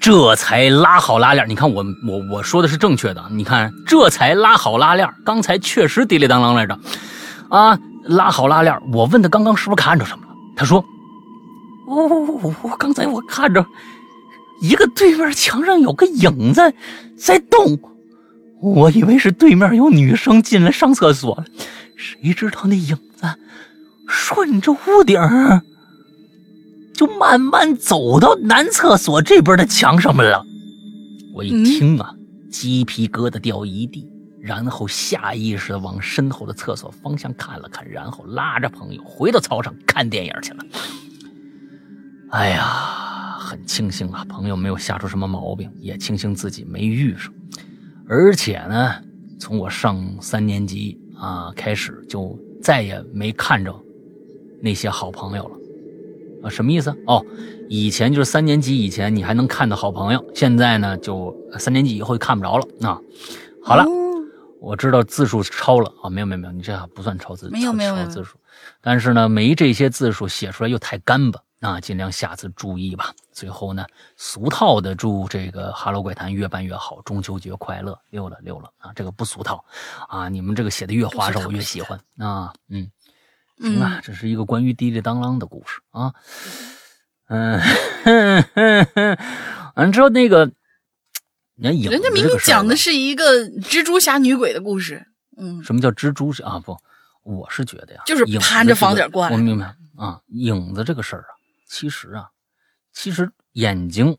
[0.00, 5.08] 这才拉好拉链，你看我我我说的是正确的，你看这才拉好拉链。
[5.24, 6.76] 刚才确实滴里当啷来着，
[7.48, 8.76] 啊，拉好拉链。
[8.92, 10.32] 我问他刚刚是不是看着什么了？
[10.56, 10.84] 他说，
[11.86, 13.64] 我我我我刚才我看着
[14.60, 16.74] 一个对面墙上有个影子
[17.16, 17.78] 在动，
[18.60, 21.44] 我以为是对面有女生进来上厕所，
[21.96, 23.26] 谁知道那影子
[24.06, 25.20] 顺着屋顶。
[26.94, 30.42] 就慢慢走到男厕所这边的墙上面了。
[31.34, 32.14] 我一听啊，
[32.50, 34.08] 鸡皮疙瘩掉一地，
[34.40, 40.64] 然后下意识的往身后的厕所方向看了看，然后拉着朋友回到操场看电影去了。
[42.30, 42.95] 哎呀，
[43.46, 47.32] 很庆幸啊，朋友没有吓出什么毛病，也庆幸自己没遇上。
[48.08, 48.92] 而且呢，
[49.38, 53.72] 从我上三年级啊开始，就再也没看着
[54.60, 55.56] 那些好朋友了。
[56.42, 56.90] 啊什么意思？
[57.06, 57.24] 哦，
[57.68, 63.00] 以前就是三年级以前你还能看到好朋友，现在呢就三年级以后就看不着了啊。
[63.62, 63.86] 好了，
[64.60, 68.36] 我知道字数超了啊，没有没有没有，你这还不算超字，没有没有超字数。
[68.80, 73.14] 但是呢，没这些字数写出来又太干巴啊，尽量下次注意吧。
[73.32, 79.64] 最后呢，俗套的祝这个《哈喽怪谈》越办越好，中秋节快乐，溜了溜了啊，这个不俗套
[80.08, 82.90] 啊，你们这个写的越花哨我越喜欢啊，嗯。
[83.58, 86.12] 行啊，这是一个关于滴滴当啷的故事啊。
[87.26, 87.58] 嗯，
[89.74, 90.52] 完之后那个，
[91.56, 95.06] 人家明明讲的是一个蜘蛛侠女鬼的故事。
[95.38, 96.58] 嗯，什么叫蜘蛛侠啊？
[96.58, 96.76] 不，
[97.22, 99.32] 我是觉得呀，就是攀着房顶过来。
[99.32, 101.32] 我明白啊，影子这个事儿啊，
[101.66, 102.30] 其实啊，
[102.92, 104.16] 其实眼睛，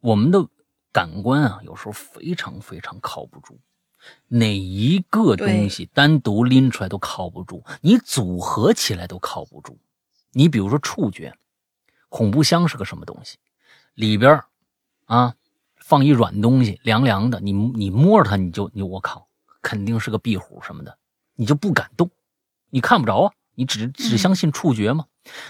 [0.00, 0.48] 我们的
[0.92, 3.60] 感官啊，有时候非常非常靠不住。
[4.28, 9.78] 哪一个东西单独拎出来都靠不住，你组合起来都靠不住。
[10.30, 11.36] 你比如说触觉，
[12.08, 13.38] 恐怖箱是个什么东西？
[13.94, 14.40] 里边
[15.06, 15.34] 啊
[15.78, 19.28] 放一软东西，凉凉的，你你摸着它，你就你我靠，
[19.60, 20.96] 肯定是个壁虎什么的，
[21.34, 22.08] 你就不敢动，
[22.70, 25.06] 你看不着啊，你只只相信触觉吗？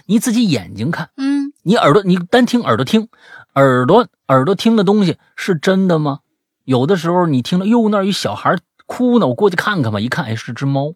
[0.06, 3.08] 你自己眼睛看，嗯，你耳朵你单听耳朵听，
[3.54, 6.20] 耳朵耳朵听的东西是真的吗？
[6.64, 10.00] 有的时候你听了哟，那儿有小孩哭呢，我过去看看吧。
[10.00, 10.94] 一看，哎，是只猫，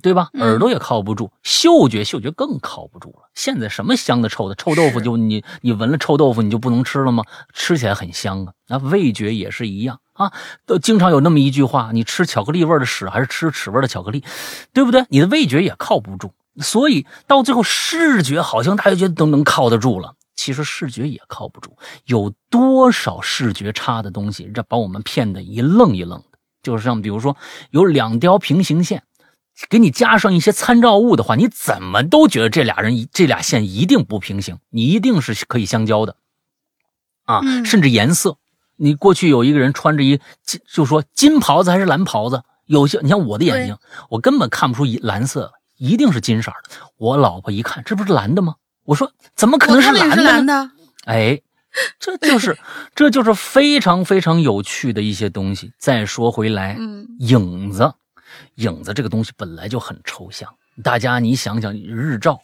[0.00, 0.30] 对吧？
[0.34, 3.28] 耳朵也靠不住，嗅觉，嗅觉更靠不住了。
[3.34, 7.24] 现在什么香的、臭的，臭豆腐就你你闻了臭豆腐你就不能吃了吗？
[7.52, 8.52] 吃起来很香啊。
[8.68, 10.32] 那味觉也是一样啊，
[10.64, 14.24] 都经常有那么一句话：你吃巧克力味的屎还是吃屎味的巧克力，
[14.72, 15.04] 对不对？
[15.10, 20.14] 你的味觉也靠不住，所以到最后视觉好像大家觉得都能靠得住了。
[20.34, 21.76] 其实视觉也靠不住，
[22.06, 26.38] 有多少视觉差的东西，这把我们骗得一愣一愣的。
[26.62, 27.36] 就是像比如说，
[27.70, 29.02] 有两条平行线，
[29.68, 36.16] 给你加上一些参照物的话，你怎么都觉得这俩人这俩线一定不平行，你一定是可以相交的
[37.24, 37.40] 啊。
[37.64, 38.38] 甚至颜色，
[38.76, 43.76] 你过去有一个人穿着一金，就说金袍子还是蓝袍子，有些你像我的眼睛，
[44.10, 46.76] 我根本看不出一蓝色，一定是金色的。
[46.96, 48.56] 我老婆一看，这不是蓝的吗？
[48.84, 50.70] 我说怎么可能是蓝的？
[51.04, 51.40] 哎，
[51.98, 52.58] 这就是
[52.94, 55.72] 这就是非常非常有趣的一些东西。
[55.78, 56.76] 再说回来，
[57.20, 57.94] 影子，
[58.56, 60.48] 影子这个东西本来就很抽象。
[60.82, 62.40] 大家你想想，日照，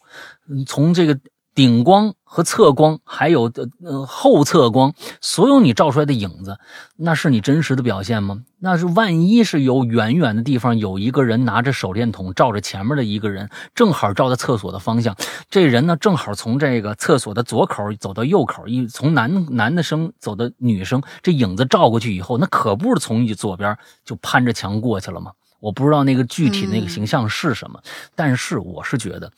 [0.66, 1.18] 从这个。
[1.54, 3.50] 顶光和侧光，还有
[3.84, 6.56] 呃后侧光，所有你照出来的影子，
[6.94, 8.42] 那是你真实的表现吗？
[8.60, 15.16] 那是万一是有远远的地方有一个人拿着手电筒照着前面的一个人，正好照在厕所的方向，
[15.50, 25.32] 这人呢正好从这个厕所的左口走到右口，一从男男的生走到女生，这影子照过去以后，那可不是从你左边就攀着墙过去了吗？
[25.58, 27.82] 我不知道那个具体那个形象是什么，
[28.14, 29.32] 但是我是觉得。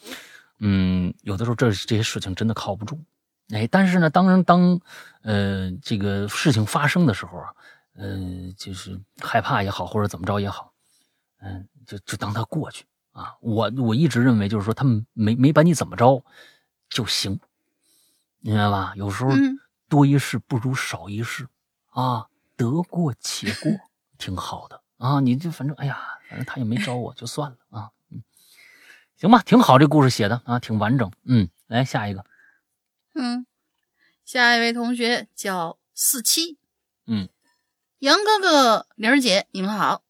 [0.62, 3.00] 嗯，有的时候这这些事情真的靠不住，
[3.48, 4.78] 哎，但是呢，当当，
[5.22, 7.48] 呃，这个事情发生的时候啊，
[7.94, 10.74] 呃，就是害怕也好，或者怎么着也好，
[11.40, 13.36] 嗯，就就当他过去啊。
[13.40, 16.22] 我我一直认为，就是说他们没没把你怎么着
[16.90, 17.40] 就行，
[18.40, 18.92] 明白吧？
[18.96, 19.30] 有时候
[19.88, 21.48] 多一事不如少一事
[21.88, 23.72] 啊，得过且过
[24.18, 25.18] 挺好的啊。
[25.18, 27.90] 你就反正哎呀，反正他也没招我，就算了啊。
[28.10, 28.22] 嗯
[29.16, 31.12] 行吧，挺好，这故事写的啊，挺完整。
[31.24, 32.24] 嗯，来下一个。
[33.14, 33.44] 嗯，
[34.24, 36.56] 下一位同学叫四七。
[37.04, 37.28] 嗯，
[37.98, 40.02] 杨哥哥、玲儿姐，你们好。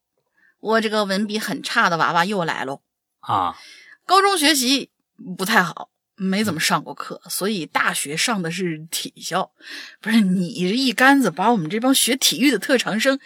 [0.61, 2.81] 我这个文笔很差的娃娃又来喽。
[3.19, 3.57] 啊，
[4.05, 4.89] 高中学习
[5.37, 5.89] 不太好，
[6.23, 9.51] 没怎么上过课，所以大学上的是体校。
[9.99, 13.19] 不是你这一竿子把我们这帮学体育的特长生，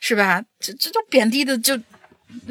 [0.00, 0.44] 是吧？
[0.60, 1.80] 这这都贬低的就。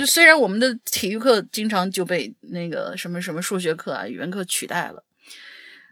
[0.05, 5.03] 虽然我们的体育课经常就被那个什么什么数学课啊、语文课取代了，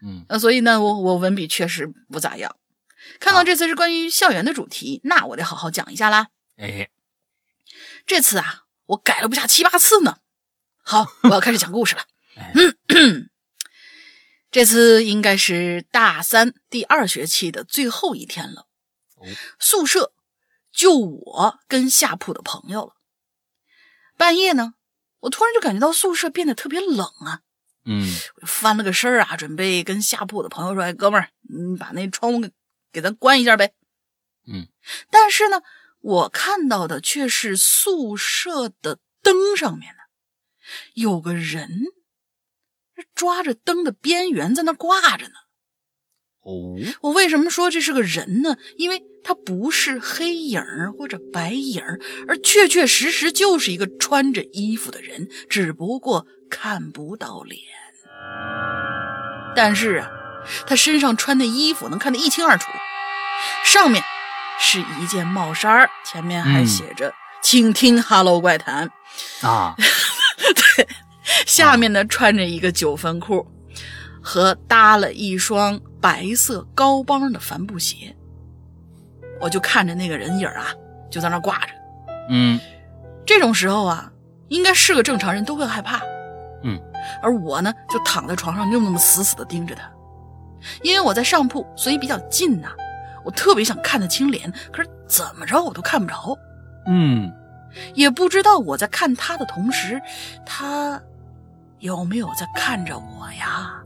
[0.04, 2.54] 嗯，呃，所以呢，我我文笔确实不咋样。
[3.18, 6.28] 看到这次是关于校园的主题，那我得好好讲一下啦。
[6.56, 6.88] 哎，
[8.06, 10.18] 这次啊，我改了不下七八次呢。
[10.82, 12.02] 好，我要开始讲故事了。
[14.50, 18.66] 这次应该是大三第二学期的最后一天了。
[19.58, 20.12] 宿舍
[20.72, 22.94] 就我跟下铺的朋友了。
[24.16, 24.74] 半夜呢，
[25.20, 27.42] 我突然就感觉到宿舍变得特别冷啊。
[27.84, 28.06] 嗯，
[28.46, 32.52] 翻了个身啊，准备跟下铺的朋友说：“哎，哥们儿，你把那窗户给
[32.92, 33.72] 给咱关一下呗。”
[34.46, 34.68] 嗯，
[35.10, 35.62] 但是呢，
[36.00, 40.00] 我看到的却是宿舍的灯上面呢，
[40.94, 41.68] 有个人
[43.14, 45.32] 抓着灯的边缘在那挂着呢。
[46.42, 48.56] 哦，我为什么说这是个人呢？
[48.78, 50.62] 因为他不是黑影
[50.98, 51.82] 或者白影
[52.26, 57.60] 而确确实实就是一个穿着衣服的人，只不过看不到脸。
[59.54, 60.08] 但是啊，
[60.66, 62.70] 他身上穿的衣服能看得一清二楚，
[63.64, 64.02] 上面
[64.58, 68.90] 是一件帽衫前面还写着“请听哈喽怪谈”
[69.42, 69.84] 啊，对，
[71.46, 73.46] 下面呢穿着一个九分裤。
[74.22, 78.14] 和搭了一双白色高帮的帆布鞋，
[79.40, 80.66] 我就看着那个人影啊，
[81.10, 81.72] 就在那挂着。
[82.28, 82.60] 嗯，
[83.24, 84.12] 这种时候啊，
[84.48, 86.02] 应该是个正常人都会害怕。
[86.62, 86.78] 嗯，
[87.22, 89.90] 而我呢，就躺在床上，就那么死死的盯着他。
[90.82, 92.68] 因为我在上铺，所以比较近呐，
[93.24, 96.36] 我特别想看得清脸，可是怎么着我都看不着。
[96.86, 97.32] 嗯，
[97.94, 99.98] 也不知道我在看他的同时，
[100.44, 101.00] 他
[101.80, 103.76] 有没有在看着我呀？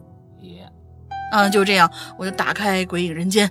[1.32, 3.48] 啊，就这样，我就打开《鬼影人间》，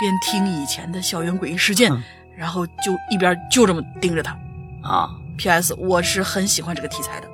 [0.00, 1.90] 边听以前的校园诡异事件，
[2.36, 4.36] 然后就一边就这么盯着他。
[4.82, 5.74] 啊，P.S.
[5.74, 7.28] 我是很喜欢这个题材的。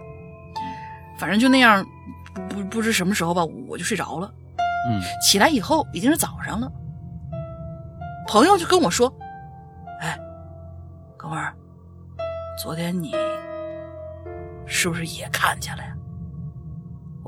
[1.19, 1.85] 反正就那样，
[2.49, 4.33] 不不知什么时候吧，我就睡着了。
[4.89, 6.71] 嗯，起来以后已经是早上了。
[8.29, 9.13] 朋友就跟我说
[10.01, 10.17] ：“哎，
[11.17, 11.53] 哥们儿，
[12.63, 13.13] 昨天你
[14.67, 15.93] 是不是也看见了呀？”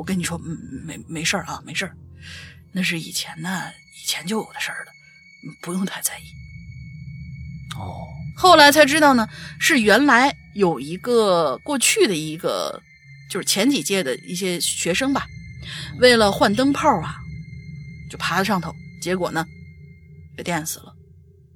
[0.01, 1.93] 我跟你说，没没事啊，没事
[2.73, 3.71] 那是以前呢，
[4.03, 4.93] 以前就有的事儿了，
[5.61, 6.23] 不用太在意。
[7.79, 12.81] 哦，后来才知道呢，是原来有一个过去的一个，
[13.31, 15.27] 就是前几届的一些学生吧，
[16.01, 17.17] 为了换灯泡啊，
[18.11, 19.45] 就爬在上头，结果呢，
[20.35, 20.95] 被电死了。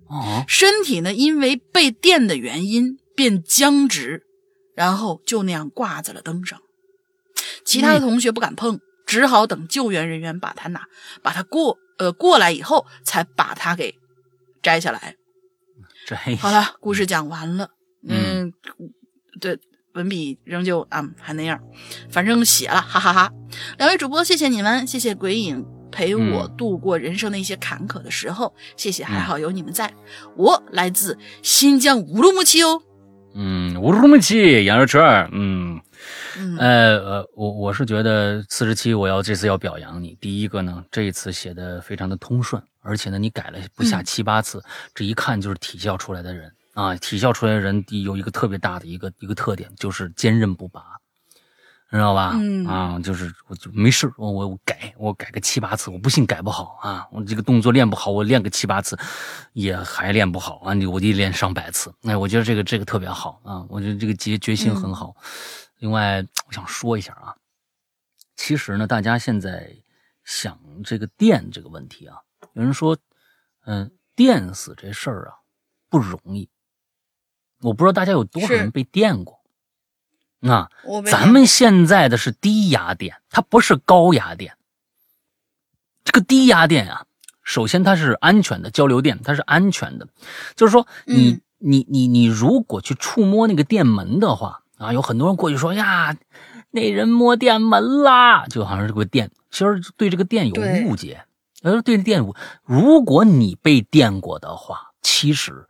[0.08, 4.22] 哦，身体呢，因为被电的原因变僵直，
[4.76, 6.60] 然后就那样挂在了灯上，
[7.64, 8.80] 其他的同学不敢碰。
[9.06, 10.80] 只好等救援人员把他拿，
[11.22, 13.94] 把他过呃过来以后，才把他给
[14.62, 15.14] 摘下来。
[16.06, 17.68] 摘好了，故事讲完了。
[18.08, 18.50] 嗯，
[19.42, 19.58] 对，
[19.92, 21.60] 文笔仍旧啊还那样，
[22.08, 23.30] 反正写了，哈哈哈。
[23.76, 29.92] 两位主播，谢谢你们，谢谢鬼影陪我度过人生的一些坎坷的时候，谢谢，还好有你们在。
[30.34, 32.82] 我来自新疆乌鲁木齐哦。
[33.34, 35.78] 嗯，乌鲁木齐羊肉串嗯。
[36.58, 40.16] 呃呃，我我是觉得四十七，我要这次要表扬你。
[40.20, 44.62] 第一个呢，这一次写的非常的通顺，而且呢，你改了不下七八次，
[44.94, 46.94] 这一看就是体校出来的人啊。
[46.96, 50.82] 体校出来的人有一个特别大的一个一个特点，就是坚韧不拔，
[51.90, 52.32] 知道吧？
[52.34, 57.06] 嗯啊，就是我就没事，我我改我改个七八次，我不信改不好啊。
[57.12, 58.98] 我这个动作练不好，我练个七八次
[59.52, 60.74] 也还练不好啊。
[60.74, 63.64] 你我得练上百次，哎，我觉得这个这个特别好啊。
[63.68, 65.14] 我觉得这个决决心很好。
[65.78, 67.36] 另外，我想说一下啊，
[68.36, 69.76] 其实呢，大家现在
[70.24, 72.16] 想这个电这个问题啊，
[72.54, 72.96] 有人说，
[73.66, 75.34] 嗯，电死这事儿啊
[75.90, 76.48] 不容易。
[77.60, 79.42] 我不知道大家有多少人被电过。
[80.40, 80.70] 那
[81.06, 84.56] 咱们现在的是低压电，它不是高压电。
[86.02, 87.06] 这个低压电啊，
[87.42, 90.08] 首先它是安全的交流电，它是安全的，
[90.54, 94.63] 就是说你你你你如果去触摸那个电门的话。
[94.78, 96.16] 啊，有很多人过去说呀，
[96.70, 101.24] 那人摸电门啦，就好像是个电，其实对这个电有误解。
[101.62, 105.66] 呃，对电误，如果你被电过的话，其实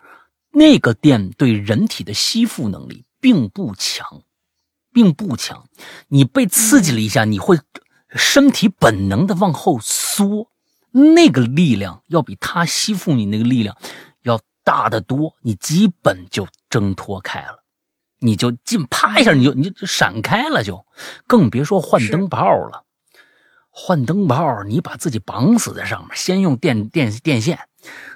[0.51, 4.23] 那个电对人体的吸附能力并不强，
[4.93, 5.69] 并不强。
[6.09, 7.61] 你被刺激了一下，你会
[8.11, 10.49] 身体本能的往后缩，
[10.91, 13.77] 那个力量要比它吸附你那个力量
[14.23, 17.64] 要大得多，你基本就挣脱开了。
[18.25, 20.87] 你就进，啪一下你就你就闪开了，就
[21.27, 22.85] 更别说换灯泡了。
[23.71, 27.59] 换灯泡，你把自己绑死在上面，先用电电电线，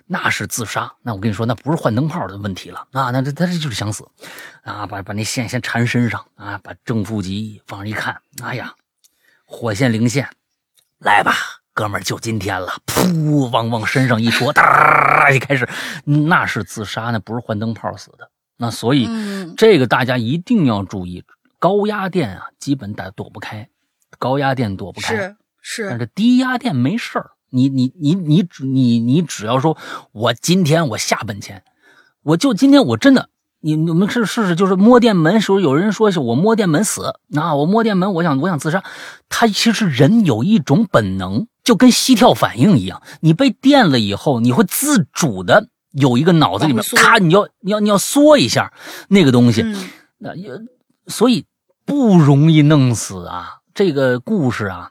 [0.06, 0.94] 那是自杀。
[1.02, 4.08] 那我跟你说，那不是换灯泡的问题了啊，那这他这就是想死
[4.62, 4.86] 啊！
[4.86, 8.72] 把把那线先缠身上啊，把正负极往上一看，哎呀，
[9.44, 10.30] 火线零线，
[11.00, 11.34] 来吧，
[11.74, 12.72] 哥们儿，就今天了！
[12.86, 15.68] 噗，往往身上一戳，哒，一开始
[16.04, 18.27] 那是自杀，那不是换灯泡死的。
[18.58, 19.08] 那所以
[19.56, 21.24] 这个大家一定要注意，
[21.58, 23.70] 高压电啊，基本打躲不开，
[24.18, 25.16] 高压电躲不开。
[25.16, 25.36] 是。
[25.60, 29.76] 是，但是低压电没事儿，你你你你只你你只要说，
[30.12, 31.62] 我今天我下本钱，
[32.22, 33.28] 我就今天我真的，
[33.60, 38.82] 你你们试试试，就是摸电门时候有人说是我摸电门死，那我摸电门，我想我想自杀，
[39.28, 45.68] 他其实人有一种本能，就跟膝跳反应一样，你被电了以后，你会自主的
[46.00, 48.72] 有一个脑子里面咔，你要你要你要缩一下
[49.08, 49.64] 那个东西，
[50.18, 50.50] 那也
[51.06, 51.44] 所以
[51.84, 54.90] 不容易弄死啊，这个故事啊。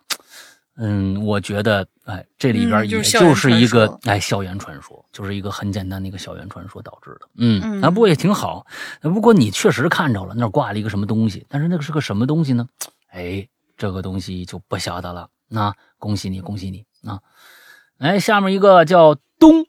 [0.79, 7.21] 嗯，我觉得，哎，这里边也就是一个哎校园传说，就是一个很简单的一个校园传说导致的。
[7.37, 8.63] 嗯，啊，不过也挺好。
[9.01, 12.67] 不过你确实看着了，那挂了一个什么东西，但是那个是个什么东西呢？
[13.09, 15.29] 哎，这个东西就不晓得了。
[15.49, 17.21] 那恭喜你，恭喜你啊！
[17.97, 19.65] 哎，下面一个叫东，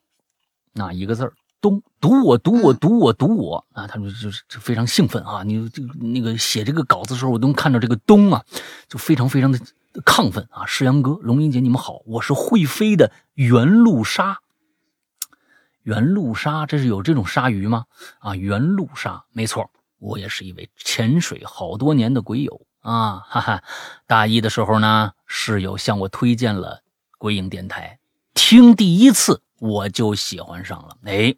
[0.79, 3.87] 那一个字儿东，读我，读我，读我，读我啊！
[3.87, 5.43] 他们就是非常兴奋啊！
[5.43, 8.45] 你这个那个写这个稿子的时候，我都能看到这个东啊，
[8.89, 9.59] 就非常非常的。
[10.05, 10.65] 亢奋啊！
[10.65, 14.39] 世阳哥、龙英姐，你们好，我是会飞的原路鲨。
[15.83, 17.87] 原路鲨，这是有这种鲨鱼吗？
[18.21, 23.25] 啊，原路鲨，没错，我也是一位潜水好多年的鬼友啊！
[23.27, 23.65] 哈哈，
[24.07, 26.83] 大一的时候呢，室友向我推荐了
[27.17, 27.99] 鬼影电台，
[28.35, 30.97] 听第一次我就喜欢上了。
[31.05, 31.35] 哎，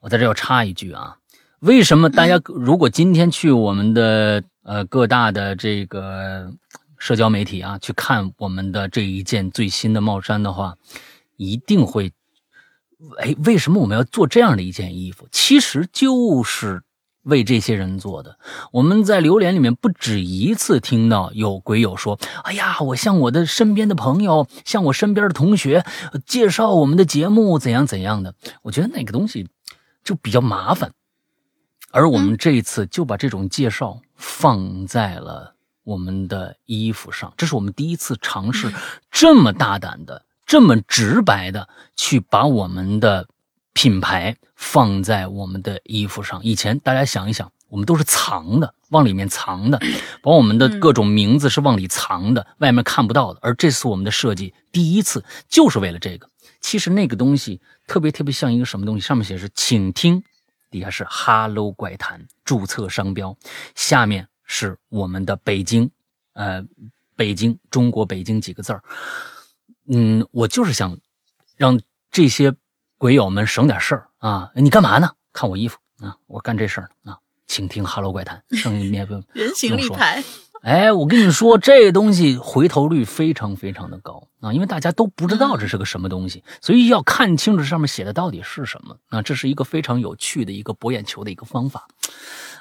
[0.00, 1.16] 我在这要插一句啊，
[1.60, 6.52] 为什么大家如果今天去我们的呃各大的这个。
[6.96, 10.74] 社交媒体啊，去看我们的这一件最新的帽衫的话，
[11.36, 12.10] 一定会，
[13.18, 15.28] 哎，为什么我们要做这样的一件衣服？
[15.30, 16.82] 其实就是
[17.24, 18.38] 为这些人做的。
[18.72, 25.84] 我们在榴莲里面不止一次听到有鬼友说：“哎呀，我向我的身边的朋友，向我身边的同学
[26.24, 29.48] 介绍我们的节目，怎样怎样的。”我觉得那个东西
[30.02, 30.92] 就比较麻烦，
[31.90, 35.52] 而我们这一次就把这种介绍放在了。
[35.84, 38.72] 我们的衣服上，这是我们第一次尝试
[39.10, 43.28] 这么大胆的、这么直白的去把我们的
[43.74, 46.42] 品牌放在我们的衣服上。
[46.42, 49.78] 以前大家想一想，我们都是藏的，往里面藏的，
[50.22, 53.40] 把我们的各种名字是往里藏的，外面看不到的。
[53.42, 56.30] 而这次我们的设计第一次就是为了这个。
[56.60, 60.22] 其实那个东西特别特别像一个什么东西，上面写是“请听”，
[60.70, 63.36] 底下是 “Hello 怪谈”注册商标，
[63.74, 64.28] 下面。
[64.46, 65.90] 是我们的北京，
[66.34, 66.62] 呃，
[67.16, 68.84] 北京，中国北京几个字儿。
[69.88, 70.98] 嗯，我就是想
[71.56, 72.54] 让这些
[73.04, 74.50] 鬼友们省点事儿啊！
[74.54, 75.10] 你干嘛呢？
[75.30, 76.16] 看我衣服啊！
[76.26, 77.18] 我干这事儿呢啊！
[77.46, 80.24] 请听《哈喽怪谈》，剩下面不 人形立牌。
[80.62, 89.20] 哎，我跟你说，这东西回头率非常非常的高啊，因为大家都不知道这是个什么东西，所以要看清楚上面写的到底是什么啊。
[89.20, 91.86] 这是一个非常有趣的一个博眼球的一个方法。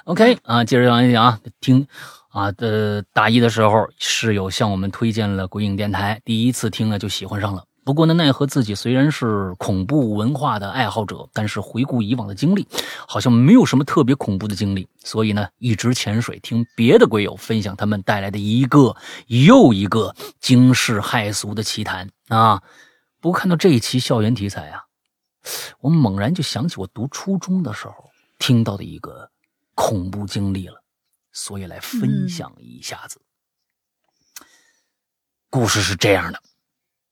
[0.04, 1.88] OK 啊，接着讲一讲啊，听
[2.28, 7.64] 啊的大一的时候，室友向我们推荐了鬼影电台，第一次听了就喜欢上了。
[7.86, 12.68] 不过呢，奈何自己虽然是恐怖文化的爱好者，但是回顾以往的经历，
[13.08, 18.96] 好像没有什么特别恐怖的经历，所以呢，一直潜水听别的鬼友分享他们带来的一个
[19.28, 22.62] 又一个惊世骇俗的奇谈啊。
[23.20, 24.84] 不过看到这一期校园题材啊，
[25.80, 28.10] 我猛然就想起我读初中的时候
[28.40, 29.30] 听到的一个。
[29.76, 30.84] 恐怖经历了，
[31.32, 33.20] 所以来分享一下子。
[35.50, 36.40] 故事是这样的，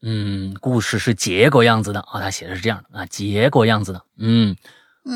[0.04, 4.56] 嗯，故事是结果样子的啊，他写的是这样的啊，结果样子的，嗯，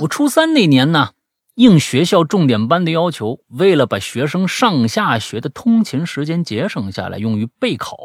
[0.02, 1.14] 我初三那年呢，
[1.56, 7.98] 应学校重点班的要求，为了把学生上下学的通勤时间节省下来，用于备考，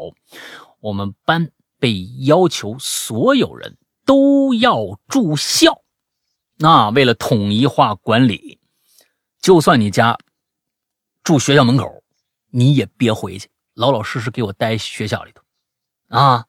[0.79, 5.83] 我们班被要求所有人都要住校，
[6.57, 8.59] 那为了统一化管理。
[9.39, 10.17] 就算你家
[11.23, 12.03] 住学校门口，
[12.51, 15.41] 你也别回去，老老实实给我待学校里头，
[16.17, 16.45] 啊！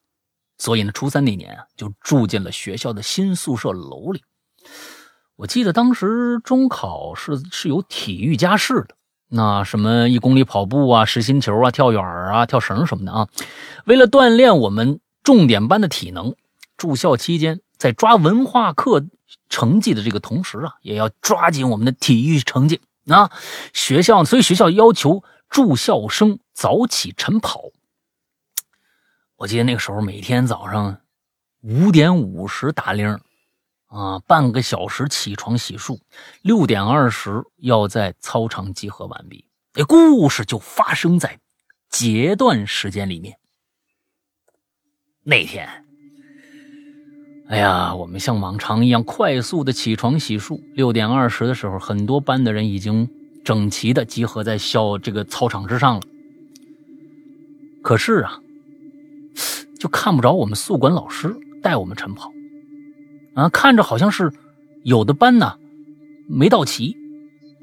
[0.63, 4.23] 所以呢，初三那年啊，就住进了学校的新宿舍楼里。
[5.35, 8.95] 我记得当时中考是是有体育加试的，
[9.27, 13.27] 那什么一公里跑步啊、实心球啊、跳远啊、跳绳什么的啊。
[13.87, 16.37] 为了锻炼我们重点班的体能，
[16.77, 19.05] 住校期间在抓文化课。
[19.49, 23.31] 成绩的这个同时啊，也要抓紧我们的体育成绩啊，
[23.73, 27.65] 学校所以学校要求住校生早起晨跑。
[29.43, 30.99] 我记得那个时候每天早上
[31.63, 33.19] 五点五十打铃，
[33.87, 35.99] 啊，半个小时起床洗漱，
[36.43, 39.45] 六点二十要在操场集合完毕。
[39.75, 41.41] 那故事就发生在
[41.91, 43.37] 截段时间里面。
[45.25, 45.69] 那天，
[47.49, 50.63] 哎呀，我们像往常一样快速的起床洗漱。
[50.75, 53.11] 六点二十的时候，很多班的人已经
[53.45, 56.03] 整齐的集合在校这个操场之上了。
[57.83, 58.41] 可是啊，
[59.83, 62.33] 就看不着我们宿管老师带我们晨跑，
[63.35, 64.33] 啊，看着好像是
[64.85, 65.59] 有的班呢
[66.29, 66.97] 没到齐，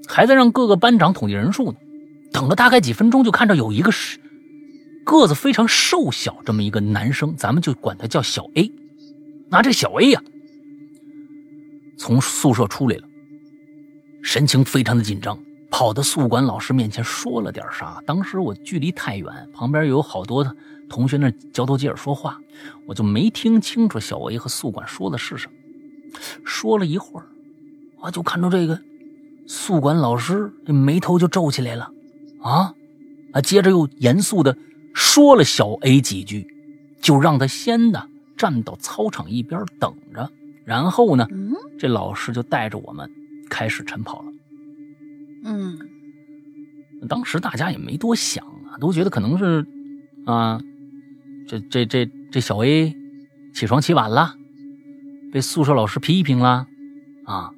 [0.05, 1.77] 还在让各个班长统计人数呢。
[2.33, 4.19] 等了大概几分钟，就看到有一个是
[5.05, 8.69] 个子非常瘦小这么一个男生，咱们就管他叫小 A。
[9.49, 10.21] 那这小 A 呀，
[11.97, 13.03] 从宿舍出来了，
[14.21, 15.39] 神情非常的紧张，
[15.71, 18.03] 跑到宿管老师面前说了点啥。
[18.05, 20.53] 当时我距离太远，旁边有好多的
[20.89, 22.39] 同学那交头接耳说话，
[22.87, 25.53] 我就没听清楚小 A 和宿管说的是什么。
[26.43, 27.27] 说了一会儿，
[28.01, 28.81] 我就看到这个
[29.45, 31.91] 宿管老师这眉头就皱起来了。
[32.41, 32.73] 啊，
[33.33, 33.41] 啊！
[33.41, 34.57] 接着又严肃的
[34.93, 36.47] 说了小 A 几句，
[37.01, 40.31] 就让他先呢站到操场一边等着。
[40.65, 41.27] 然后呢，
[41.77, 43.11] 这老师就带着我们
[43.49, 44.31] 开始晨跑了。
[45.43, 45.77] 嗯，
[47.07, 49.65] 当时大家也没多想啊，都觉得可能是
[50.25, 50.61] 啊，
[51.49, 52.95] 这这这这小 A
[53.55, 54.35] 起床起晚了，
[55.33, 56.67] 被宿舍老师批评了
[57.25, 57.49] 啊。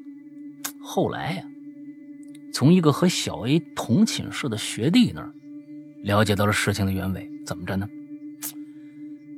[0.82, 1.44] 后来呀。
[2.54, 5.32] 从一个和小 A 同寝室的学弟那儿
[6.04, 7.88] 了解到了事情的原委，怎么着呢？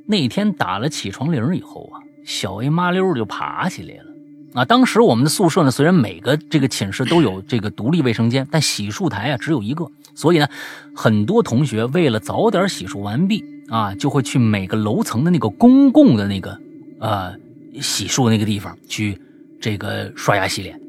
[0.08, 4.12] 那天打了起床铃以后啊，小 A 麻溜就爬起来了。
[4.56, 10.48] 啊，当时我们的宿舍呢，虽然每个这个寝室都有这个独立卫生间，但洗漱台啊只有一个，所以呢，
[10.96, 16.60] 很多同学为了早点洗漱完毕啊，就会去每个楼层的那个公共的那个
[17.00, 17.36] 呃
[17.82, 19.20] 洗漱那个地方去
[19.60, 20.80] 这个刷牙洗脸。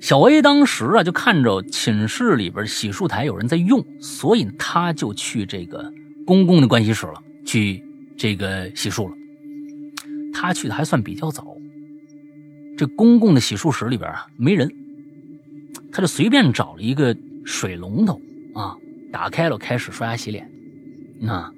[0.00, 5.92] 小 A 当时啊，就看着寝室里边洗漱台有人在用，所以他就去这个
[6.26, 7.84] 公共的盥洗室了，去
[8.16, 9.14] 这个洗漱了。
[10.32, 11.56] 他去的还算比较早，
[12.76, 14.72] 这公共的洗漱室里边啊没人，
[15.92, 18.20] 他就随便找了一个水龙头
[18.54, 18.76] 啊，
[19.12, 20.50] 打开了，开始刷牙洗脸。
[21.22, 21.50] 那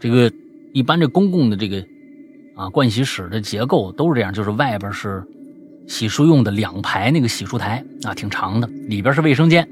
[0.00, 0.32] 这个
[0.72, 1.84] 一般这公共的这个
[2.54, 5.22] 啊盥洗室的结构都是这样，就是外边是。
[5.88, 9.68] 洗漱用的两排那个洗漱台啊，挺长的，里边是卫生间，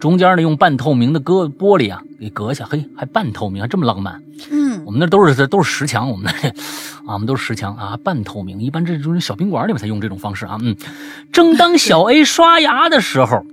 [0.00, 4.22] 中间呢用半透明的隔玻璃啊给隔下，嘿，还半透明，还这么浪漫。
[4.50, 6.48] 嗯，我们那都是都是石墙，我们那
[7.06, 10.56] 啊，我们都是石墙啊，半透明，一般这种小宾馆里面才用这种方式啊。
[10.62, 10.74] 嗯，
[11.32, 13.44] 正当小 A 刷牙的时候，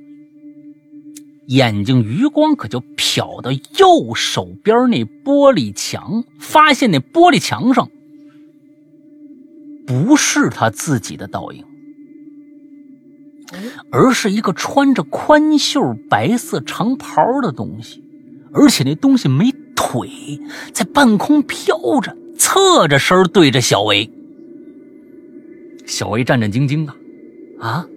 [1.48, 7.90] 眼睛余光可就瞟到右手边那玻璃墙，发现那玻璃墙上
[9.86, 11.64] 不是他自己的倒影。
[13.92, 18.04] 而是一个穿着宽袖白色长袍的东西，
[18.52, 20.10] 而且那东西没腿，
[20.74, 24.10] 在半空飘着，侧着身对着小薇。
[25.86, 26.94] 小薇战战兢兢的，
[27.60, 27.88] 啊，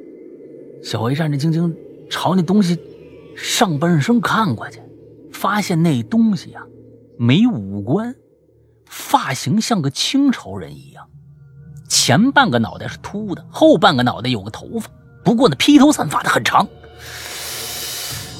[0.83, 1.75] 小薇战战兢兢
[2.11, 2.79] 朝那东西
[3.41, 4.83] 上半身看过去，
[5.33, 6.65] 发现那东西啊
[7.17, 8.17] 没五官，
[8.85, 11.07] 发型像个清朝人一样，
[11.89, 14.91] 前半个脑袋是秃的，后半个脑袋有个头发。
[15.25, 16.67] 不过呢，披头散发的很长。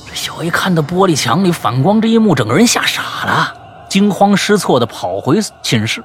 [0.09, 6.03] 这小 A 看到玻璃墙里反光这一幕，整个人吓傻了，惊慌失措的跑回寝室。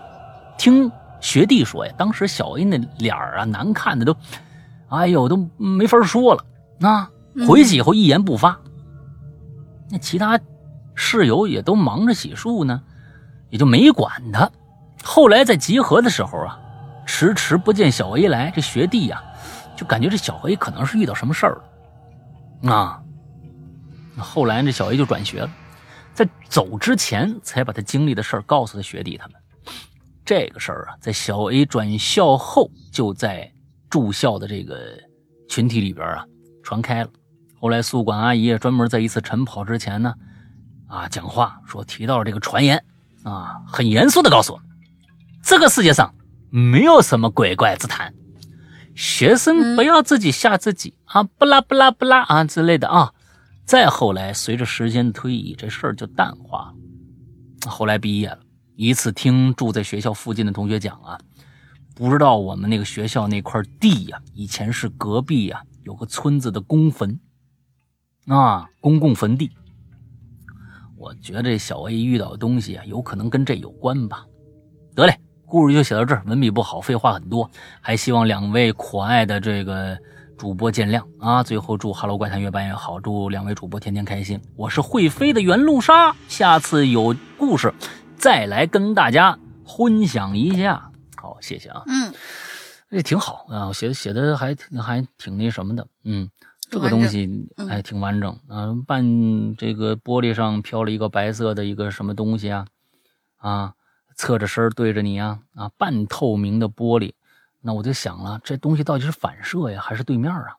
[0.56, 4.16] 听学弟说呀，当时小 A 那脸啊，难看的都，
[4.90, 6.46] 哎呦，都没法说了。
[6.80, 7.10] 那
[7.48, 8.60] 回去以后一言不发。
[9.94, 10.40] 那其他
[10.96, 12.82] 室友也都忙着洗漱呢，
[13.52, 14.52] 也就没管他。
[15.04, 16.60] 后来在集合的时候啊，
[17.06, 19.24] 迟迟不见小 A 来，这学弟呀。
[19.76, 21.62] 就感觉这小 A 可能是遇到什么事儿
[22.64, 23.02] 了，啊，
[24.18, 25.50] 后来这小 A 就转学了，
[26.14, 29.36] 在走之前才把他经历的事儿告诉他学弟他们。
[30.24, 33.52] 这个事儿啊，在小 A 转校后就在
[33.90, 34.96] 住校的这个
[35.50, 36.26] 群体里边啊
[36.64, 37.10] 传开了。
[37.64, 40.16] 后来宿管阿姨专门在一次晨跑之前呢，
[40.86, 42.84] 啊讲话说提到了这个传言，
[43.24, 44.62] 啊很严肃的告诉我，
[45.42, 46.14] 这个世界上
[46.50, 48.14] 没有什么鬼怪之谈。
[48.96, 51.24] 学生不要自己吓自己啊！
[51.24, 53.14] 不拉不拉不拉啊之类的啊。
[53.64, 57.70] 再后来，随着时间的推移，这事儿就淡化了。
[57.72, 58.40] 后来毕业了，
[58.76, 61.18] 一次听住在学校附近的同学讲啊，
[61.96, 67.18] 不知道我们那个学校那块地呀，以前是隔壁呀有个村子的公坟
[68.28, 69.52] 啊，公共坟地。
[70.98, 74.26] 我觉得这小 A 遇到的东西啊，有可能跟这有关吧。
[74.96, 77.50] 得嘞，故事就写到这儿，文笔不好，废话很多，
[77.82, 79.98] 还希望两位可爱的这个
[80.38, 81.44] 主播见谅啊。
[81.44, 84.40] 最后祝《Hello 怪谈》越办越好，祝两位主播天天开心。
[84.56, 87.74] 我是会飞的原路鲨，下次有故事
[88.16, 90.90] 再来跟大家分享一下。
[91.18, 91.84] 好，谢谢啊。
[91.88, 92.14] 嗯，
[92.90, 96.30] 这挺好啊，写的写的还还挺那什么的，嗯。
[96.74, 98.76] 这个东西还挺完整啊！
[98.88, 102.66] 半这个玻璃上飘了一个白色的一个什么东西啊？
[103.38, 103.76] 啊，
[104.16, 105.42] 侧着身对着你啊！
[105.54, 107.14] 啊，半透明的玻璃，
[107.62, 110.58] 那我就想了，这东西到底是反射呀，还是对面啊？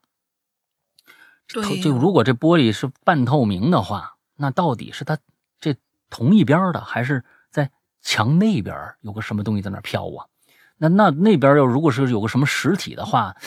[1.48, 5.18] 对，就如果这玻璃是半透明的话，那到底是它
[5.60, 5.74] 这
[6.10, 10.26] 同一边的，还是在墙那边有个什么东西在那飘啊？
[10.76, 13.34] 那那那边要如果是有个什么实体的话？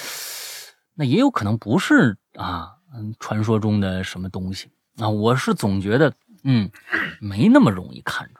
[0.99, 5.09] 那也有可能不是啊，嗯，传说中的什么东西啊？
[5.09, 6.13] 我是总觉得，
[6.43, 6.71] 嗯，
[7.19, 8.39] 没那么容易看着。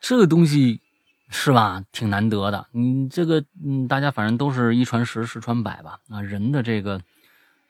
[0.00, 0.82] 这个东西
[1.28, 1.84] 是吧？
[1.92, 2.66] 挺难得的。
[2.72, 6.00] 你这个，嗯，大家反正都是一传十，十传百吧。
[6.08, 7.00] 啊，人的这个，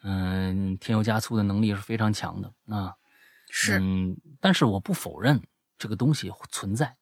[0.02, 2.94] 嗯，添油加醋的能力是非常强的啊。
[3.50, 5.40] 是，嗯，但是我不否认
[5.78, 6.96] 这个东西存在。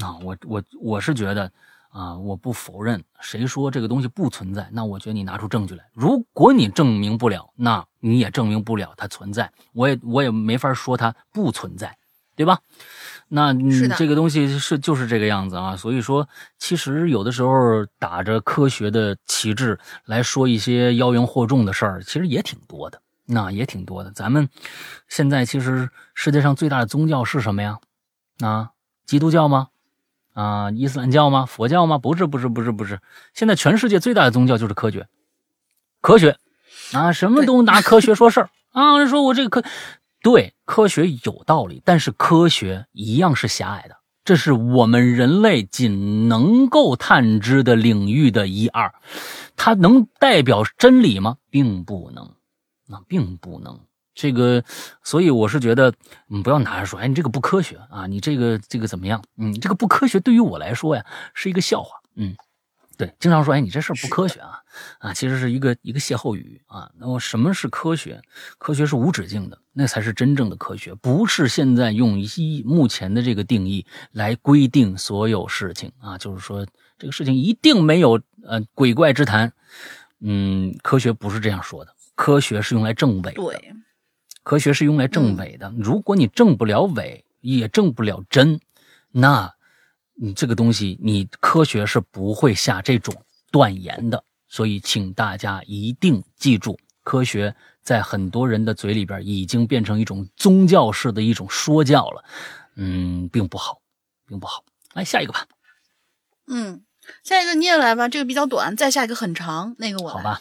[0.00, 1.50] 啊，我我我是觉得。
[1.96, 4.68] 啊，我不否认，谁说这个东西不存在？
[4.70, 5.82] 那我觉得你拿出证据来。
[5.94, 9.50] 如果你证明不了，那你也证明不了它存在。
[9.72, 11.96] 我也我也没法说它不存在，
[12.34, 12.58] 对吧？
[13.28, 15.74] 那你这个东西是就是这个样子啊。
[15.74, 16.28] 所以说，
[16.58, 23.00] 其实有的时候打着科学的旗帜来说一些妖言惑众的事儿，其实也挺多的。
[23.24, 24.10] 那也挺多的。
[24.10, 24.50] 咱们
[25.08, 27.78] 现在其实世界上最大的宗教是什么呀？
[28.40, 28.72] 啊，
[29.06, 29.68] 基督教吗？
[30.36, 31.46] 啊，伊斯兰教吗？
[31.46, 31.96] 佛教吗？
[31.96, 33.00] 不是，不是，不是，不是。
[33.32, 35.08] 现在全世界最大的宗教就是科学，
[36.02, 36.36] 科学
[36.92, 39.06] 啊，什么都拿科学说事儿啊。
[39.06, 39.66] 说我这个科，
[40.20, 48.94] 对，科学有道理，但是科学一样是狭隘的，这是我们人类仅能够探知的领域的一二，
[49.56, 51.38] 它能代表真理吗？
[51.48, 52.30] 并不能，
[52.86, 53.80] 那并不能。
[54.16, 54.64] 这个，
[55.04, 55.92] 所以我是觉得，
[56.30, 59.22] 嗯，不要拿着说，哎，你这个不科学啊，你这个这个怎么样？
[59.36, 61.04] 嗯，这个不科学对于我来说呀，
[61.34, 62.00] 是一个笑话。
[62.14, 62.34] 嗯，
[62.96, 64.58] 对，经常说，哎，你这事儿不科学啊，
[65.00, 66.90] 啊，其实是一个一个歇后语啊。
[66.98, 68.22] 那么什么是科学？
[68.56, 76.16] 科学是无止境的，那才是真正的科学，不是现在用一目前的这个定义来规定所有事情啊。
[76.16, 76.66] 就是说，
[76.98, 79.52] 这个事情一定没有呃鬼怪之谈。
[80.20, 83.32] 嗯，科学不是这样说的，科学是用来证伪的。
[83.32, 83.74] 对。
[84.46, 88.60] 科学是用来证伪的，如果你证不了伪，也证不了真，
[89.10, 89.52] 那
[90.14, 93.12] 你这个东西，你科学是不会下这种
[93.50, 94.22] 断言的。
[94.46, 102.24] 所以，请大家一定记住，科学在很多人的嘴里边已经变成一种宗教式的一种说教了，
[102.76, 103.80] 嗯，并不好，
[104.28, 104.64] 并不好。
[104.94, 105.44] 来下一个吧。
[106.46, 106.84] 嗯，
[107.24, 110.40] 下一个你也来吧，这个比较短，再下一个很长，那个我好吧。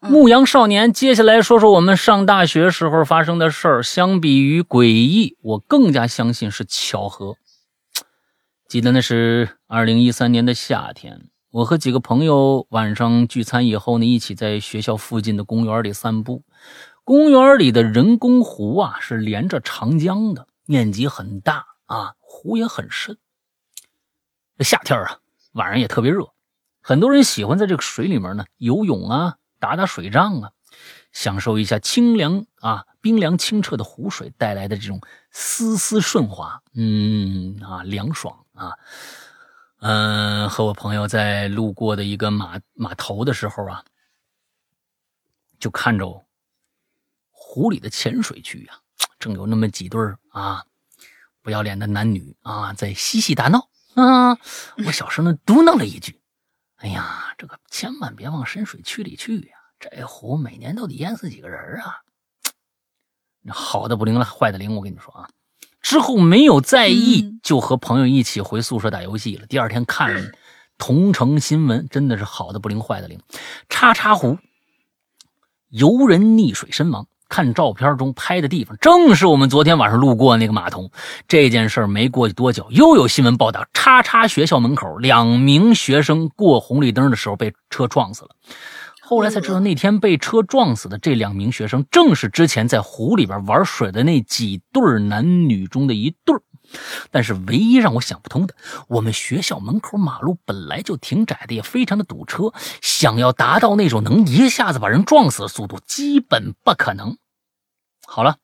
[0.00, 3.82] 牧羊少年，接下来说说我们上大学时候发生的事儿。
[3.82, 7.36] 相比于诡异，我更加相信是巧合。
[8.66, 16.44] 记得那是二零一三年的夏天，我和几个朋友晚上聚餐以后呢，一起在学校附近的公园里散步。
[17.04, 23.18] 公园里的人工湖啊，是连着长江的，面积很大啊，湖也很深。
[24.60, 25.18] 夏天啊，
[25.52, 26.32] 晚上也特别热，
[26.80, 29.36] 很多人喜欢在这个水里面呢游泳啊。
[29.60, 30.50] 打打水仗啊，
[31.12, 35.00] 享受一下清凉啊、冰凉清澈的湖水带来的这种
[35.30, 38.72] 丝丝顺滑，嗯啊，凉爽啊。
[39.82, 43.84] 嗯，和我朋友在路过的一个码码头的时候啊，
[45.58, 46.26] 就看着
[47.30, 48.80] 湖里的浅水区呀，
[49.18, 49.98] 正有那么几对
[50.30, 50.64] 啊
[51.42, 54.36] 不要脸的男女啊在嬉戏打闹啊。
[54.86, 56.19] 我小声的嘟囔了一句。
[56.80, 59.56] 哎呀，这个千万别往深水区里去呀！
[59.78, 62.00] 这湖每年都得淹死几个人啊！
[63.48, 64.74] 好的不灵了，坏的灵。
[64.74, 65.28] 我跟你说啊，
[65.82, 69.46] 之后没有在意，就和朋友一起回宿舍打游戏了。
[69.46, 70.32] 第二天看
[70.78, 73.20] 同城新闻，真的是好的不灵，坏的灵。
[73.68, 74.38] 叉叉湖
[75.68, 77.06] 游人溺水身亡。
[77.30, 80.90] 看照片中拍的地方，正是我们昨天晚上路过那个码头。
[81.26, 88.30] 这件事没过去多久，又有新闻报道：叉叉学校门口两名学生过红绿灯的时候被车撞死了。
[89.00, 96.36] 后来才知道，那天被车撞死的这两名学生，正是之前在湖里边玩水的那几对男女中的一对
[97.10, 98.54] 但是唯一让我想不通的，
[98.88, 107.16] 我们学校门口马路本来就挺窄的，也非常的堵车，想要达到那种能一下子把人撞死的速度，基本不可能。
[108.06, 108.38] 好了，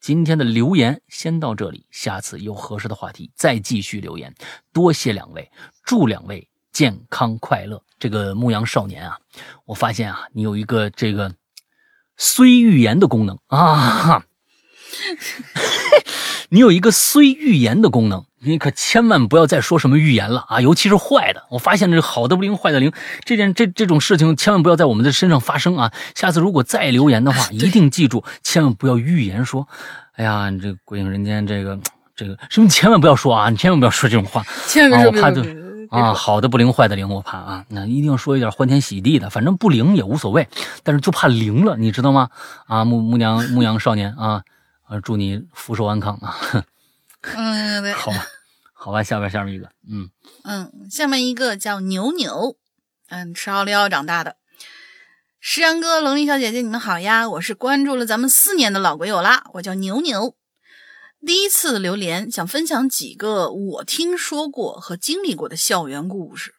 [0.00, 4.34] 今天的留言先到这里，下次有合适的话题再继续留言。
[4.72, 5.50] 多谢两位，
[5.84, 7.82] 祝两位健康快乐。
[7.98, 9.18] 这个牧羊少年啊，
[9.64, 11.34] 我发现啊，你有一个这个
[12.18, 14.22] 虽预言的功能啊，
[16.48, 21.44] 你有一个虽预言的功能，你可千万不要再说什么预言了啊，尤其是坏的。
[21.50, 22.92] 我发现这好的不灵，坏的灵，
[23.24, 25.92] 这件这这种事情千万不要在我们的身上发生啊。
[26.14, 29.66] 下次如果再留言的话，一定记住，千万不要预言说，
[30.14, 31.78] 哎呀，你这鬼影人间这个
[32.14, 35.44] 这个什么，千万不要说啊，你千万不要说这种话，千万别说，我怕就。
[35.88, 37.64] 啊，好的不灵，坏的灵，我怕啊。
[37.68, 40.48] 那一定要说一点欢天喜地的，反正不灵也无所谓，
[40.82, 42.28] 但是就怕灵了，你知道吗？
[42.66, 44.42] 啊，牧牧娘牧羊少年啊，
[44.86, 46.64] 啊，祝你福寿安康啊。
[47.22, 48.26] 嗯，对，好吧，
[48.72, 50.10] 好吧，下边下面一个，嗯
[50.44, 52.56] 嗯，下面一个叫牛牛，
[53.08, 54.36] 嗯，吃奥利奥长大的。
[55.40, 60.36] 石阳哥、龙鳞小姐姐，你们好呀，我是关注了咱们四年的老鬼友啦，我叫牛牛。
[61.24, 66.54] 第一次留言，想分享几个我听说过和经历过的校园故事。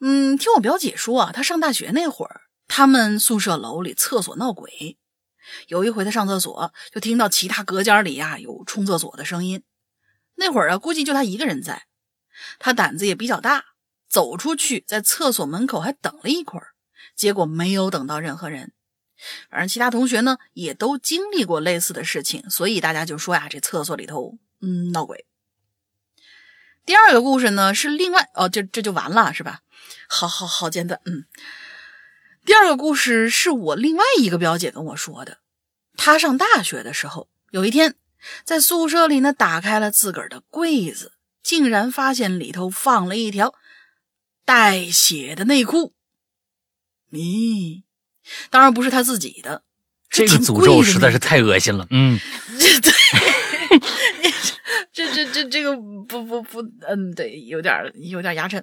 [0.00, 4.97] 嗯，听我表姐说啊，她上大学那会儿，他们宿舍楼里厕所闹鬼。
[5.66, 9.62] 有一回他上厕所，就听到其他隔间里呀有冲厕所的声音。
[10.36, 11.86] 那会儿啊，估计就他一个人在。
[12.58, 13.64] 他胆子也比较大，
[14.08, 16.68] 走出去，在厕所门口还等了一会儿，
[17.16, 18.72] 结果没有等到任何人。
[19.50, 25.26] 反正其他同学呢也都经历过类似的事情，所以大家就说呀，这厕所里头嗯闹鬼。
[26.86, 29.62] 第二个故事呢是另外哦，这这就完了是吧？
[30.08, 31.24] 好好好简短，嗯。
[32.48, 35.36] 第二个故事是我另外一个表姐跟我说的，
[35.98, 37.94] 她上大学的时候，有一天
[38.42, 43.54] 在宿舍里呢打开了自个儿的柜子，竟然发现里头放了一条
[44.46, 45.92] 带血的内裤。
[47.12, 47.82] 咦？
[48.48, 49.62] 当然不是她自己的，
[50.08, 51.86] 这个诅咒实在是太恶心了。
[51.90, 52.18] 嗯，
[52.58, 52.90] 这 对，
[54.90, 58.62] 这这这这个不不不，嗯，对，有点有点牙碜。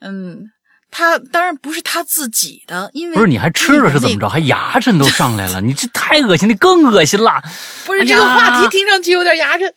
[0.00, 0.50] 嗯，
[0.96, 4.28] 他当然不是他自己的，因为不是你还吃了是怎么着？
[4.28, 7.42] 还牙碜都上来了，你这太恶心，你更恶心了。
[7.84, 9.68] 不是这个话题听上去有点牙碜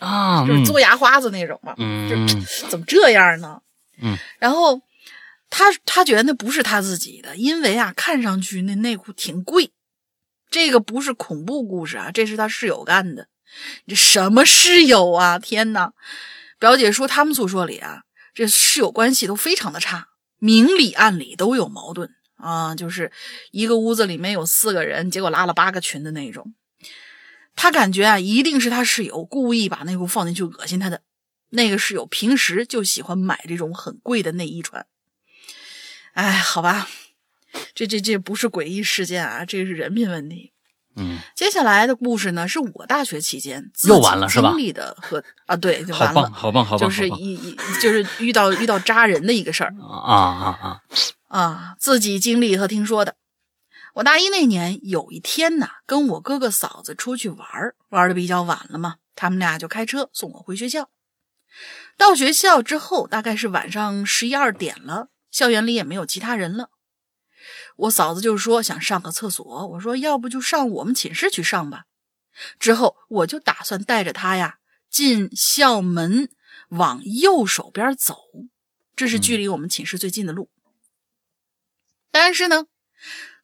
[0.00, 1.74] 啊， 就是做牙花子那种嘛。
[1.78, 2.28] 嗯，
[2.68, 3.60] 怎么这样呢？
[4.02, 4.82] 嗯，然后。
[5.50, 9.70] 他他觉得那不是他自己的，因为啊，看上去那内裤挺贵。
[10.50, 13.28] 这个不是恐怖故事啊，这是他室友干的。
[13.86, 15.38] 这什么室友啊？
[15.38, 15.90] 天哪！
[16.58, 18.02] 表姐说他们宿舍里啊，
[18.34, 20.07] 这室友关系都非常的差，
[20.38, 22.74] 明里暗里都有矛盾啊。
[22.74, 23.12] 就是
[23.50, 26.54] 一个屋子里面有四个人，结果拉了八个群的那种。
[27.54, 31.02] 他感觉啊，一定是他室友故意把内裤放进去恶心他的。
[31.50, 34.86] 那个室友平时就喜欢买这种很贵的内衣穿。
[36.12, 36.88] 哎，好吧，
[37.74, 40.52] 这这这不是诡异事件啊，这是人品问题。
[40.98, 44.50] 嗯，接下来的故事呢，是我大学期间又完了是吧？
[44.50, 46.22] 经历的和啊，对，就完了。
[46.22, 50.80] 好棒，好棒，好棒，就是一一就是遇到遇到扎人的一个事儿啊啊啊
[51.28, 51.76] 啊！
[51.78, 53.14] 自己经历和听说的。
[53.94, 57.48] 我大一那年有一天呢，跟我哥哥嫂子出去玩
[57.90, 60.88] 玩的比较晚了嘛，他们俩就开车送我回学校。
[61.96, 65.08] 到学校之后，大概是晚上十一二点了。
[65.30, 66.70] 校园里也没有其他人了，
[67.78, 71.84] 我嫂子就说想上个厕所，我说要不就上我们寝室去上吧。
[72.58, 74.58] 之后我就打算带着她呀
[74.90, 76.28] 进校门，
[76.70, 78.16] 往右手边走，
[78.96, 80.50] 这是距离我们寝室最近的路。
[82.10, 82.66] 但是呢，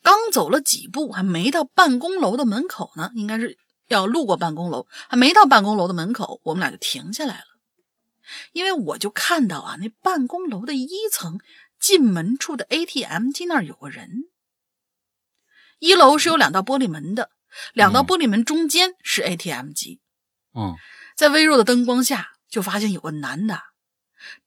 [0.03, 3.57] 刚走了几步，还没到办公楼的门口呢，应该是
[3.87, 7.45] 要路过办公楼，还没到办公楼的门口，我们俩就停下来了，
[8.53, 11.39] 因为我就看到啊，那办公楼的一层。
[11.85, 14.31] 进门处的 ATM 机那儿有个人。
[15.81, 17.29] 一楼是有两道玻璃门的，
[17.75, 20.01] 两道玻璃门中间是 ATM 机。
[20.55, 20.77] 嗯，
[21.15, 23.61] 在微弱的灯光下，就发现有个男的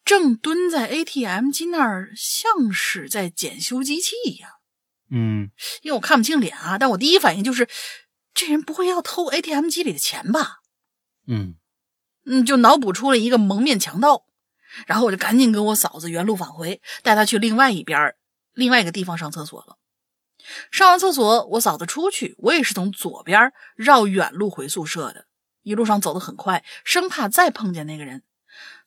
[0.03, 4.49] 正蹲在 ATM 机那儿，像是在检修机器一样。
[5.11, 5.51] 嗯，
[5.83, 7.69] 因为我看不清脸啊，但我第一反应就是，
[8.33, 10.61] 这人不会要偷 ATM 机里的钱吧？
[11.27, 11.53] 嗯
[12.25, 14.25] 嗯，就脑补出了一个蒙面强盗。
[14.86, 18.13] 然后我就赶紧跟我嫂子原路返回，带她去另外一边
[18.53, 19.78] 另外一个地方上厕所了。
[20.72, 25.26] 上完厕所，我嫂子出去，我也是从左边绕远路回宿舍的。
[25.63, 28.24] 一路上走得很快，生怕再碰见那个人。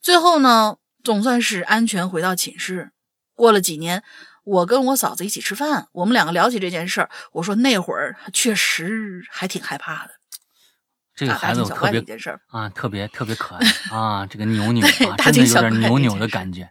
[0.01, 2.93] 最后呢，总算是安全回到寝室。
[3.35, 4.03] 过了几年，
[4.45, 10.15] 我跟我嫂子一起吃饭，我们两个聊起这件事儿，我说那会儿确实还挺害怕的。
[11.21, 12.03] 这个孩子我特别。
[12.49, 16.67] 啊，特别特别可爱 啊，这个扭扭啊，真的有点扭扭的感觉。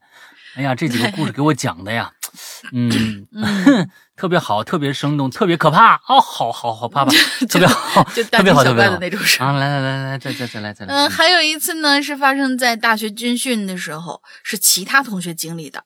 [0.56, 2.12] 哎呀，这几个故事给我讲的呀，
[2.74, 7.12] 嗯，嗯 特别好，特别生动，特别可怕哦，好好好怕怕，
[7.48, 9.38] 特别好，特别好，特别好的那种事！
[9.40, 15.84] 来来来来，再再再来再来，嗯，还有一次呢，是发生在大学军训的时候，是其他同学经历的。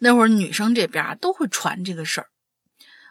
[0.00, 2.26] 那会儿女生这边啊都会传这个事儿。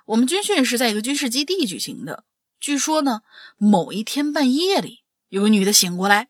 [0.06, 2.24] 我们军训是在一个军事基地举行的。
[2.62, 3.24] 据说呢，
[3.58, 6.30] 某一天半夜里，有个女的醒过来，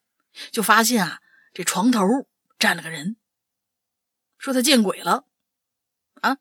[0.49, 1.19] 就发现啊，
[1.53, 2.01] 这床头
[2.57, 3.17] 站了个人，
[4.37, 5.25] 说她见鬼了。
[6.21, 6.37] 啊，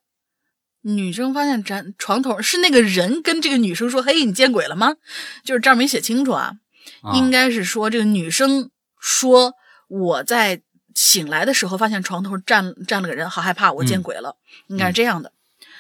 [0.83, 4.97] 女生发现站床头是那个人跟这个女生说：“嘿，你见鬼了吗？”
[5.43, 6.61] 就是这儿没写清楚啊。
[7.03, 9.55] 啊应该是说这个女生说
[9.89, 10.63] 我在
[10.95, 14.37] 醒来的时候发现床头站站了个人，好害怕，我见鬼了，
[14.69, 15.33] 应该是这样的。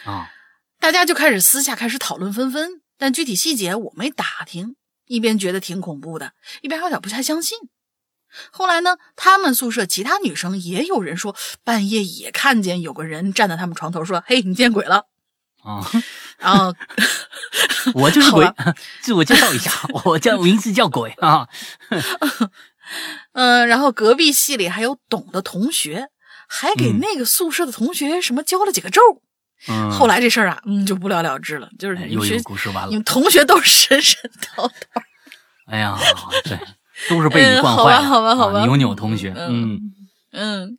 [0.05, 0.29] 啊
[0.81, 4.77] 大家就开始私下开始讨论纷纷，但具体细节我没打听，
[5.07, 7.59] 一边觉得挺恐怖的，一边有点不太相信。
[8.53, 11.35] 后来呢，他们宿舍其他女生也有人说
[11.65, 15.07] 半夜也看见有个人站在他们床头，说：“嘿，你见鬼了。
[15.65, 15.81] 啊！”
[16.37, 16.75] 然后
[17.95, 18.47] 我就是鬼，
[19.01, 19.73] 自我介绍一下，
[20.05, 21.49] 我叫名字叫鬼啊。
[23.33, 26.11] 嗯，然后隔壁系里还有懂的同学，
[26.47, 29.01] 还给嗯那个宿舍的同学什么教了几个咒。
[29.13, 29.23] 嗯，
[29.91, 31.69] 后来这事儿啊，嗯，就不了了之了。
[31.79, 33.05] 就是哎又一你们学个故事完了你们。
[33.05, 34.73] 同学都是神神叨叨。
[35.67, 35.99] 哎呀，
[36.45, 36.59] 对，
[37.09, 38.09] 都是被你嗯好吧惯坏了。
[38.09, 39.81] 好吧好吧啊扭扭同学，嗯嗯
[40.33, 40.79] 嗯，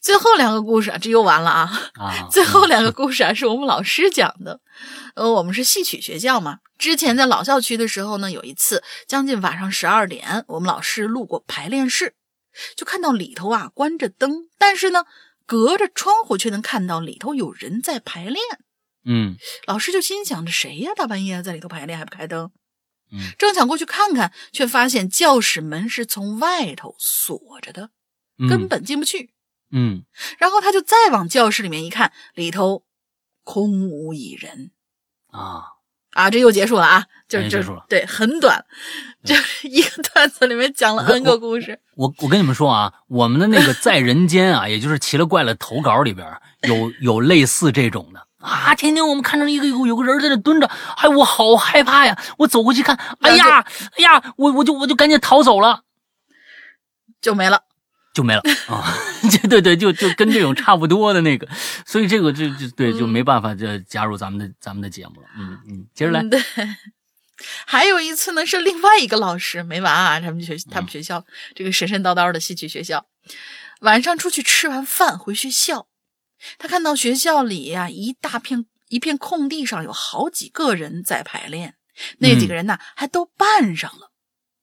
[0.00, 1.70] 最后两个故事啊，这又完了啊。
[2.00, 4.60] 啊，最后两个故事啊，是我们老师讲的。
[5.14, 12.14] 呃，我们是戏曲学校嘛，之前在老校区的时候呢，有一次将近晚上十二点，我们老师路过排练室，
[12.76, 15.04] 就看到里头啊关着灯，但是呢，
[15.46, 18.36] 隔着窗户却能看到里头有人在排练。
[19.08, 19.36] 嗯
[19.66, 22.50] 老师就心想着谁呀，大半夜在里头排练还不开灯？
[23.12, 27.90] 嗯，正想过去看看，却发现教室门是从外头锁着的，
[28.38, 29.30] 嗯根本进不去。
[29.70, 30.04] 嗯
[30.38, 32.84] 然后他就再往教室里面一看，里头
[33.44, 34.72] 空无一人
[35.28, 35.75] 啊，
[36.16, 36.30] 啊！
[36.30, 38.64] 这又结束了啊，就结束了对，很短，
[39.22, 41.78] 就是一个 段子里面讲了 N 个故事。
[41.94, 46.26] 我我跟你们说啊，我们的那个在人间啊， 也就是奇了怪了投稿里边
[46.62, 52.18] 有有类似这种的啊，天天我们看着一个有有个人在那蹲着，哎，我好害怕呀！
[52.38, 53.66] 我走过去看，哎呀，
[53.98, 55.82] 哎呀，我我就我就赶紧逃走了，
[57.20, 57.62] 就没了。
[58.16, 58.96] 就没了 啊！
[59.30, 61.46] 就 对对，就就跟这种 差不多的那个，
[61.84, 65.28] 所以这个就就对就没办法就加入咱们的咱们的节目了。
[65.36, 66.22] 嗯嗯，接着来。
[67.66, 71.22] 还有一次呢，是另外一个老师没完啊，他们学他们学校、
[71.54, 73.04] 这个神神叨叨的戏曲学校，
[73.80, 75.86] 晚上出去吃完饭回学校，
[76.56, 81.74] 他看到学校里呀、一大片一片空地上有好几个人在排练，
[82.20, 84.12] 那几个人呢、还都扮上了。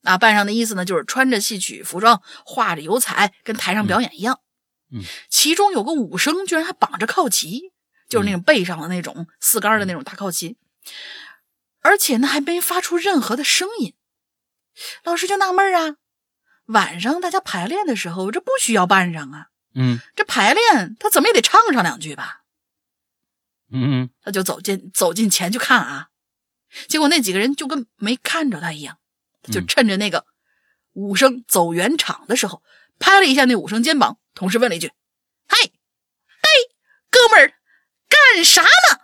[0.04, 4.39] 啊，扮上的意思呢，就是穿着戏曲服装，画着油彩，跟台上表演一样。
[4.91, 5.01] 嗯。
[5.30, 7.72] 其中有个武生，居然还绑着靠旗，
[8.10, 10.58] 就是那种背上的那种四杆的那种大靠旗，
[11.82, 13.93] 而且呢还没发出任何的声音。
[15.04, 15.95] 老师就纳闷啊，
[16.66, 19.99] 晚上大家排练的时候，这不需要扮上啊，嗯。
[20.16, 22.43] 这排练他怎么也得唱上两句吧？
[23.72, 24.10] 嗯嗯。
[24.22, 26.10] 他就走进走进前去看啊，
[26.88, 28.97] 结果那几个人就跟没看着他一样，
[29.52, 30.26] 就嗯趁着那个
[30.94, 32.64] 武生走圆场的时候，
[33.00, 34.91] 拍了一下那武生肩膀，同时问了一句
[35.48, 35.70] ：“嗨，嘿，
[37.10, 37.54] 哥们儿，
[38.08, 39.00] 干啥呢？”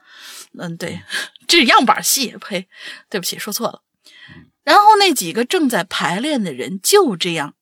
[0.58, 1.04] 嗯，对，
[1.48, 2.68] 这样板戏，呸，
[3.10, 3.84] 对不起，说错了。
[4.64, 7.56] 然后那几个正在排练的人就这样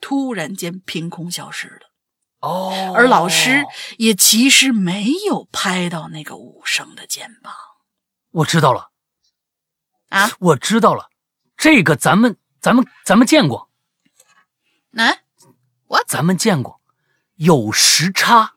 [0.00, 1.92] 突然间凭空消失了。
[2.40, 3.64] 哦，而老师
[3.96, 7.54] 也其实没有拍到那个武生的肩膀
[8.30, 8.90] 我知道了，
[10.08, 10.30] 啊。
[10.40, 11.08] 我知道了，
[11.56, 13.70] 这个咱们咱们咱们见过，
[14.90, 15.22] 来，
[15.86, 16.80] 我咱们见过，
[17.36, 18.54] 有时差，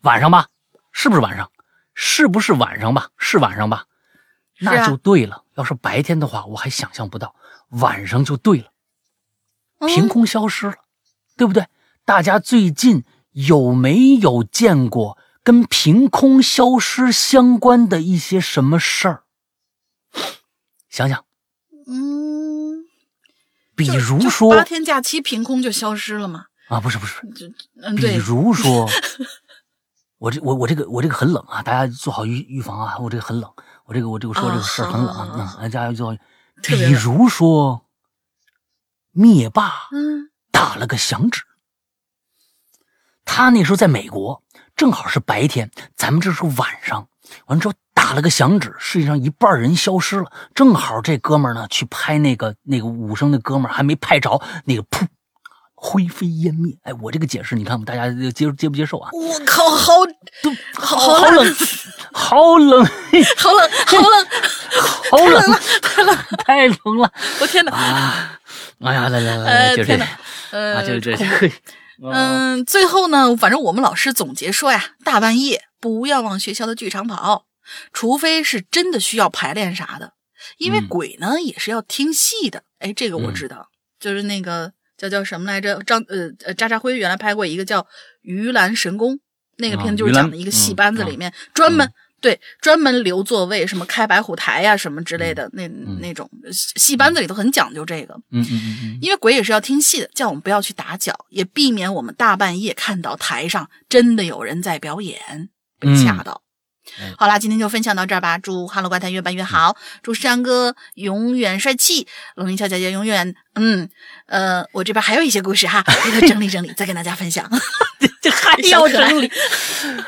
[0.00, 0.48] 晚上吧？
[0.92, 1.50] 是不是晚上？
[1.94, 3.10] 是不是晚上吧？
[3.18, 3.78] 是晚上吧？
[3.78, 3.86] 啊
[4.58, 5.44] 那就对了。
[5.54, 7.34] 要是白天的话，我还想象不到，
[7.68, 8.70] 晚上就对了，
[9.86, 10.76] 凭空消失了，
[11.36, 11.66] 对不对？
[12.04, 19.24] 大家最近有没有见过跟凭空消失相关的一些什么事儿？
[20.96, 21.22] 想想，
[21.86, 22.86] 嗯，
[23.74, 26.46] 比如说八天假期凭空就消失了嘛？
[26.68, 27.46] 啊，不是不是，就
[27.82, 28.88] 嗯，比，如说，
[30.16, 33.52] 我这我我这个我这个很冷啊，大家做好预预防啊，我这个很冷，
[33.84, 36.16] 我这个我这个说这个事儿很冷啊大家做好。
[36.62, 37.84] 比如说，
[39.12, 41.42] 灭霸嗯打了个响指，
[43.26, 44.42] 他那时候在美国，
[44.74, 47.06] 正好是白天，咱们这是晚上，
[47.48, 47.74] 完了之后
[48.06, 50.30] 打打了个响指，世界上一半人消失了。
[50.54, 55.04] 正好这哥们儿呢去拍那个那个武生的哥们儿还没拍着，那个噗，
[55.74, 56.72] 灰飞烟灭。
[56.84, 59.10] 哎，我这个解释你看大家接接不接受啊？
[59.12, 59.92] 我靠，好
[60.40, 61.54] 都好好好冷，
[62.12, 64.22] 好冷，好冷， 好冷，
[65.10, 67.72] 好冷，太冷，太冷了我天哪！
[67.72, 68.38] 啊！
[68.84, 69.94] 哎呀，来来来，呃，就这
[70.52, 71.50] 啊，就这恐怖个。
[72.14, 77.45] 嗯，最后呢，反正我们老师总结说呀，大半夜不要往学校的剧场跑，
[77.92, 80.12] 除非是真的需要排练啥的，
[80.58, 82.62] 因为嗯鬼呢也是要听戏的。
[82.78, 85.82] 哎，这个我知道，就是那个叫叫什么来着？
[85.84, 87.80] 张呃呃，渣渣辉原来拍过一个叫
[88.22, 89.14] 《鱼兰神功》，
[89.58, 91.90] 那个啊片子就是讲的一个戏班子里面专门。
[92.18, 95.68] 对，专门留座位，什么开白虎台呀、什么之类的，那
[96.00, 98.14] 那种戏班子里头很讲究这个。
[98.32, 106.42] 嗯嗯嗯嗯，因为鬼也是要听戏的，叫我们不要去打搅，也避免我们大半夜看到台上真的有人在表演，被吓到。
[107.00, 108.38] 哎好啦，今天就分享到这儿吧。
[108.38, 113.34] 祝《哈喽怪谈》越办越好，祝山哥永远帅气，龙云小姐姐永远……
[113.54, 113.88] 嗯，
[114.26, 117.50] 呃，我这边还有一些故事哈，回头整理整理 再跟大家分享。
[118.20, 119.30] 这 还要整理？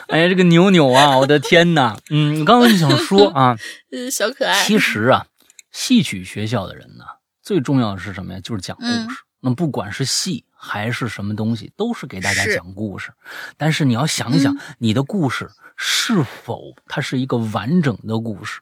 [0.08, 1.96] 哎呀，这个牛牛啊， 我的天哪！
[2.10, 3.56] 嗯，我刚刚就想说啊，
[3.90, 5.26] 呃，小可爱，其实啊，
[5.72, 7.04] 戏曲学校的人呢，
[7.42, 8.40] 最重要的是什么呀？
[8.42, 8.90] 就是讲故事。
[8.92, 9.08] 嗯
[9.40, 13.12] 那不管是戏还是什么东西，都是给大家讲故事。
[13.56, 18.60] 但是你要想一想，嗯你的故事是否它是一个完整的故事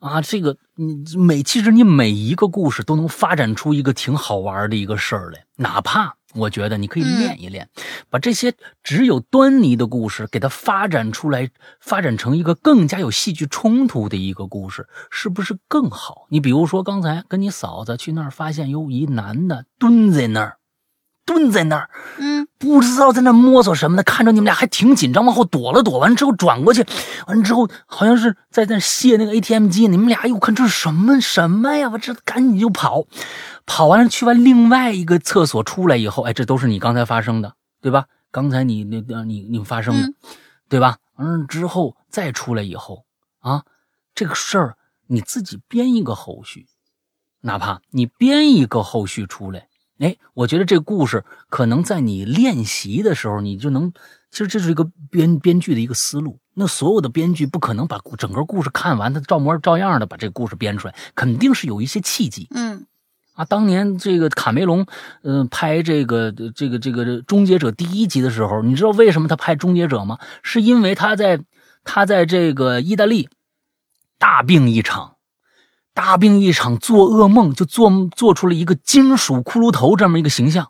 [0.00, 0.20] 啊？
[0.20, 7.70] 这个你每其实你每一个故事都能发展出一个挺好玩的一个事儿来，哪怕我觉得你可以嗯练一练，
[8.10, 8.52] 把这些
[8.82, 11.48] 只有端倪的故事给它发展出来，
[11.80, 16.26] 发展成一个更加有戏剧冲突的一个故事，是不是更好？
[16.28, 20.58] 你比如说刚才跟你嫂子去那儿发现有一男的蹲在那儿，
[21.26, 26.86] 蹲在那儿，嗯不知道在那摸索什么的，看着你们俩还挺紧张，往后躲了躲，完之后转过去，
[27.26, 31.90] 完之后好像是在那卸那个 ATM 机，你们俩哎呦，看这是什么什么呀？
[31.90, 33.04] 我这赶紧就跑，
[33.66, 38.06] 跑完了去完另外一个厕所出来以后，哎，这都是你刚才发生的，对吧？
[38.30, 40.14] 刚才你那个你你发生的，嗯
[40.68, 40.96] 对吧？
[41.16, 43.04] 完了之后再出来以后
[43.40, 43.64] 啊，
[44.14, 46.66] 这个事儿你自己编一个后续，
[47.42, 49.65] 哪怕你编一个后续出来。
[49.98, 53.92] 哎，我觉得这个故事可能在你练习的时候，你就能，
[54.30, 56.38] 其实这是一个编编剧的一个思路。
[56.54, 62.86] 那所有的编剧不可能把整个故事看完，他照模照样的把这个故事编出来，肯定是有一些契机嗯
[63.34, 63.44] 啊。
[63.44, 64.86] 当年这个卡梅隆，
[65.22, 70.18] 嗯、拍这个这个这个《终结者》第一集的时候，你知道为什么他拍《终结者》吗？
[70.42, 71.40] 是因为他在
[71.84, 73.28] 他在这个意大利
[74.18, 75.15] 大病一场。
[75.96, 80.68] 大病一场，做噩梦就做做出了一个金属骷髅头这么一个形象。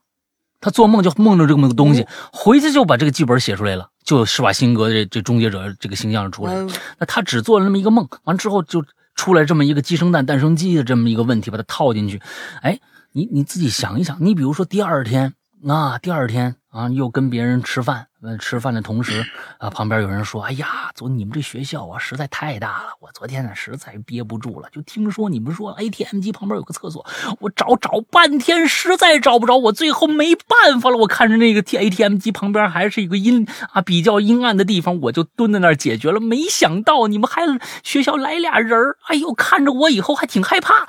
[0.61, 6.55] 他做梦就梦着这么个东西，回去就把这个剧本写出来了，就施瓦辛格这这终结者这个形象出来
[6.99, 8.85] 那他只做了那么一个梦，完之后就
[9.17, 12.23] 出来这么一个鸡生蛋，蛋生鸡的这么一个问题，把它套进去。
[12.63, 12.79] 哎，
[13.11, 15.35] 你你自己想一想，你比如说第二天
[15.67, 19.25] 啊，第二天啊，又跟别人吃饭，呃，吃饭的同时
[19.59, 27.05] 啊，旁边有人说：“哎呀，昨你们这学校啊，实在太大了，我昨天呢实在憋不住了，就听说你们说 ATM 机旁边有个厕所，
[27.41, 36.19] 我找找半天，实在找不着，我最后没办法了，我看着那个 ATM 机旁边还是一个阴啊比较阴暗的地方，我就蹲在那儿解决了。
[36.19, 37.43] 没想到你们还
[37.83, 40.87] 学校来俩人儿哎呦，看着我以后还挺害怕。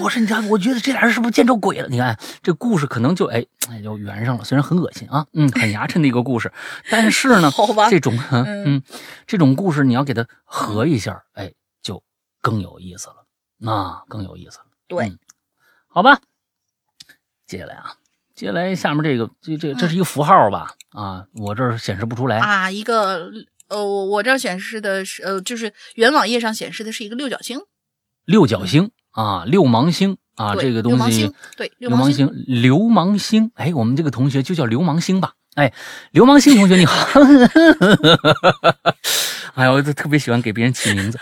[0.00, 1.88] 我说你看，我觉得这俩人是不是见着鬼了？
[1.88, 3.44] 你看这故事可能就哎
[3.82, 6.52] 就圆上了，虽然很恶心啊，嗯，很牙碜的一个故事，
[6.90, 7.88] 但是呢， 好吧。
[7.90, 8.64] 这种 嗯。
[8.76, 8.82] 嗯
[9.26, 11.52] 这种故事你要给它合一下，哎，
[11.82, 12.02] 就
[12.40, 13.26] 更有意思了，
[13.58, 14.66] 那、更有意思了。
[14.86, 15.08] 对。
[15.08, 15.18] 嗯
[15.86, 16.18] 好吧，
[17.46, 17.94] 接下来啊，
[18.34, 20.74] 接下来下面这个这这这是一个符号吧？
[20.90, 22.38] 啊，我这儿显示不出来。
[22.38, 23.30] 啊，一个
[23.68, 27.60] 呃，我我这儿显示的是呃，就是原网页上显示的是一个六角星，
[28.24, 35.34] 六角星啊，六芒星啊，这个东西对，氓流氓星，流氓星，哎，我们这个同学就叫流氓星吧？
[35.54, 35.72] 哎，
[36.10, 37.20] 流氓星同学你好，
[39.54, 41.18] 哎呀，我就特别喜欢给别人起名字。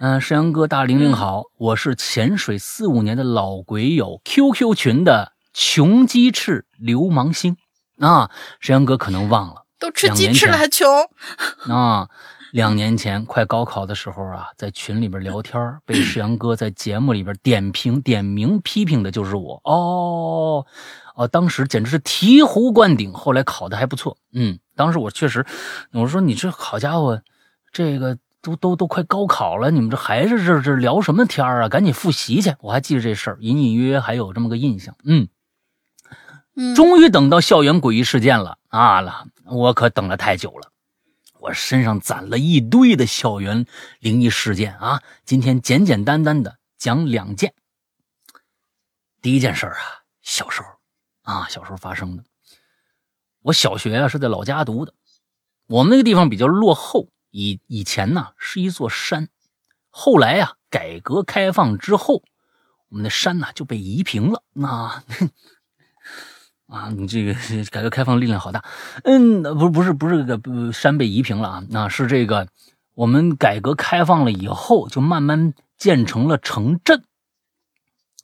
[0.00, 7.56] 嗯、山羊哥大玲玲好，我是潜水四五年的老鬼友，QQ 群的穷鸡翅流氓星
[8.00, 9.66] 啊，山羊哥可能忘了。
[9.78, 10.86] 都吃鸡翅了还穷，
[11.68, 12.08] 啊，
[12.52, 19.60] 两年前快高考的时候啊，在群里边聊天，被 世阳哥在节目里边点评、点名批评的就是我。
[19.64, 20.66] 哦，
[21.14, 23.12] 哦，当时简直是醍醐灌顶。
[23.12, 25.46] 后来考的还不错，嗯，当时我确实，
[25.92, 27.22] 我说你这好家伙，
[27.72, 31.68] 这个都都都快高考了，你们这还是这这聊什么天啊？
[31.68, 32.54] 赶紧复习去！
[32.60, 34.96] 我还记得这事儿，隐隐约约还有这么个印象。
[35.04, 35.28] 嗯，
[36.56, 40.72] 嗯，终于等到校园诡异事件了啊了，我可等了太久了。
[41.40, 43.64] 我身上攒了一堆的校园
[43.98, 45.02] 灵异事件啊！
[45.24, 47.54] 今天简简单单的讲两件。
[49.22, 50.68] 第一件事啊，小时候
[51.22, 52.24] 啊，小时候发生的。
[53.40, 54.92] 我小学啊是在老家读的，
[55.66, 59.28] 我们那个地方比较落后，以以前呢是一座山，
[59.88, 62.22] 后来呀改革开放之后，
[62.88, 64.42] 我们的山呢就被夷平了。
[64.52, 65.02] 那。
[66.70, 67.34] 啊你这个
[67.70, 68.64] 改革开放力量好大，
[69.02, 72.48] 嗯，不不是不是这个山被夷平了啊，那是这个
[72.94, 77.02] 我们改革开放了以后，就慢慢建成了城镇，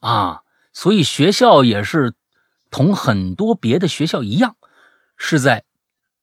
[0.00, 0.42] 啊，
[0.72, 2.14] 所以学校也是
[2.70, 4.56] 同很多别的学校一样，
[5.16, 5.64] 是在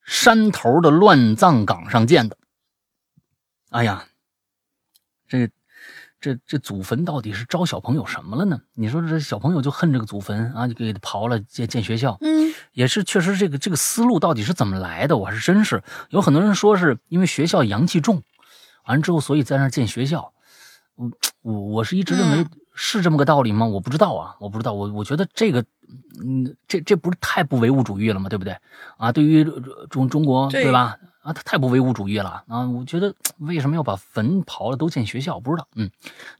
[0.05, 2.37] 山头的乱葬岗上建的。
[3.69, 4.05] 哎呀，
[5.27, 5.49] 这。
[6.23, 8.57] 这这祖坟到底是招小朋友什么了呢？
[8.75, 12.17] 你说这小朋友就恨这个祖坟啊，就给刨了建建学校。
[12.21, 15.17] 嗯，也是确实这个这个思路到底是怎么来的？
[15.17, 18.23] 我还是真是有很多人说是因为学校阳气重，
[18.85, 20.31] 完了之后所以在那建学校。
[20.95, 21.11] 我
[21.41, 23.65] 我我是一直认为是这么个道理吗？
[23.65, 24.71] 我不知道啊，我不知道。
[24.71, 25.65] 我我觉得这个，
[26.23, 28.29] 嗯，这这不是太不唯物主义了吗？
[28.29, 28.55] 对不对？
[28.95, 29.43] 啊，对于
[29.89, 30.95] 中中国对吧？
[31.23, 32.67] 啊，他太不唯物主义了啊！
[32.67, 35.39] 我觉得为什么要把坟刨了都建学校？
[35.39, 35.69] 不知道。
[35.75, 35.89] 嗯，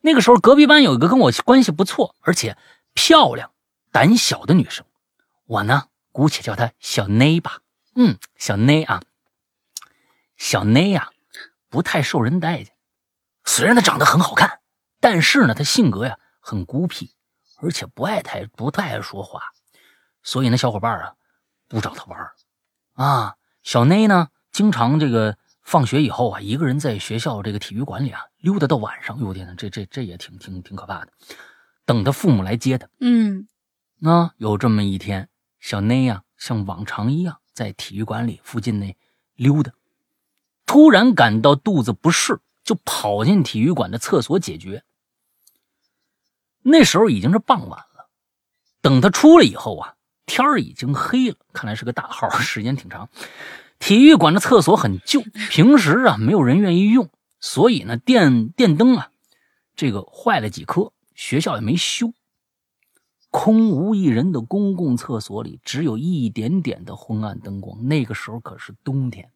[0.02, 2.58] 那个时候隔壁班有一个跟我关系不错，而且
[2.94, 3.52] 漂亮、
[3.92, 4.86] 胆小的女生，
[5.46, 7.60] 我呢姑且叫她小内吧。
[7.96, 9.02] 嗯，小内啊，
[10.36, 11.12] 小内呀，
[11.70, 12.76] 不太受人待见。
[13.46, 14.60] 虽然她长得很好看，
[15.00, 17.16] 但是呢，她性格呀很孤僻，
[17.62, 19.44] 而且不爱太不太爱说话，
[20.24, 21.14] 所以那小伙伴啊
[21.70, 22.32] 不找她玩
[22.96, 23.36] 啊。
[23.62, 24.28] 小内呢？
[24.54, 29.20] 经常这个放学以后啊，一个人在学校这个体育馆里啊溜达到晚上。
[29.20, 31.12] 哟天呐，这这这也挺挺挺可怕的。
[31.86, 32.88] 等他父母来接他。
[33.00, 33.48] 嗯，
[33.98, 35.28] 那有这么一天，
[35.60, 38.96] 小内呀像往常一样在体育馆里附近那
[39.36, 39.72] 溜达，
[40.68, 44.84] 突然感到肚子不适，就跑进体育馆的厕所解决。
[46.62, 48.10] 那时候已经是傍晚了。
[48.82, 49.96] 等他出来以后啊，
[50.28, 53.10] 天儿已经黑了，看来是个大号，时间挺长。
[53.80, 57.10] 体育馆的厕所很旧，平时啊没有人愿意用，
[57.40, 59.10] 所以呢电电灯啊
[59.76, 62.14] 这个坏了几颗，学校也没修。
[63.30, 67.88] 空无一人的公共厕所里，只有一点点的昏暗灯光。
[67.88, 69.32] 那个时候可是冬天，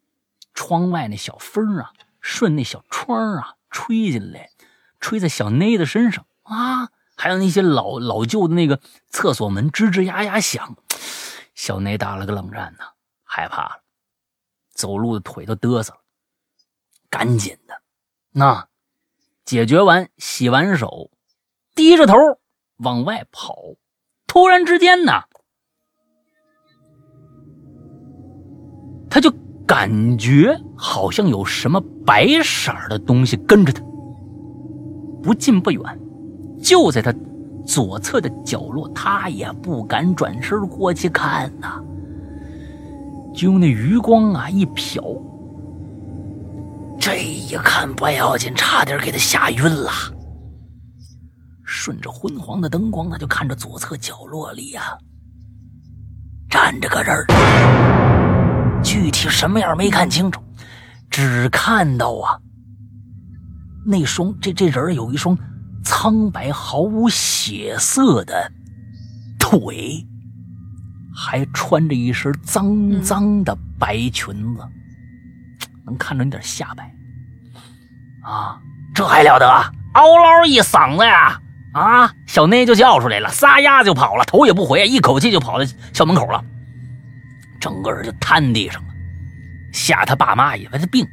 [0.54, 4.50] 窗外那小风啊顺那小窗啊吹进来，
[5.00, 8.80] 吹在小内的身上啊，还有那些老老旧的那个
[9.10, 10.76] 厕所门吱吱呀呀响，
[11.56, 12.84] 小内打了个冷战呢，
[13.24, 13.82] 害怕了。
[14.78, 15.98] 走路的腿都嘚瑟了，
[17.10, 17.74] 赶紧的，
[18.30, 18.68] 那
[19.44, 21.10] 解决完、洗完手，
[21.74, 22.14] 低着头
[22.76, 23.56] 往外跑。
[24.28, 25.12] 突然之间呢，
[29.10, 29.34] 他就
[29.66, 33.82] 感觉好像有什么白色的东西跟着他，
[35.24, 35.82] 不近不远，
[36.62, 37.12] 就在他
[37.66, 41.82] 左侧的角落，他也不敢转身过去看呐。
[43.38, 45.16] 就用那余光啊一瞟，
[46.98, 49.92] 这一看不要紧，差点给他吓晕了。
[51.62, 54.98] 顺着昏黄的灯光，他就看着左侧角落里呀
[56.50, 57.14] 站着个人
[58.82, 60.42] 具体什么样没看清楚，
[61.08, 62.40] 只看到啊
[63.86, 65.38] 那双这这人有一双
[65.84, 68.50] 苍白毫无血色的
[69.38, 70.04] 腿。
[71.20, 74.62] 还穿着一身脏脏的白裙子，
[75.84, 76.94] 能看着你点下摆
[78.22, 78.60] 啊！
[78.94, 79.44] 这还了得！
[79.94, 81.40] 嗷嗷一嗓子呀！
[81.72, 86.44] 啊，小内就叫出来了，撒丫就跑了，头也不回，一口气就跑到校门口了，
[87.58, 88.88] 整个人就瘫地上了，
[89.72, 91.04] 吓他爸妈以为他病。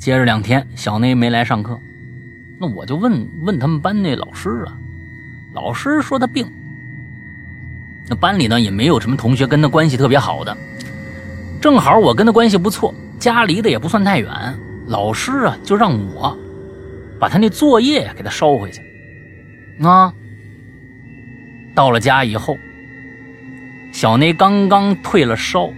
[0.00, 1.78] 接着两天，小内没来上课，
[2.58, 4.72] 那我就问问他们班那老师啊，
[5.54, 6.50] 老师说他病。
[8.08, 10.56] 那班里呢也没有什么同学跟他关系特别好的，
[11.60, 14.30] 正好我跟他关系不错，家离得也不算太远，
[14.86, 16.36] 老师啊就让我
[17.18, 18.82] 把他那作业给他捎回去。
[19.82, 20.12] 啊，
[21.74, 22.56] 到了家以后，
[23.92, 25.70] 小内刚刚退了烧，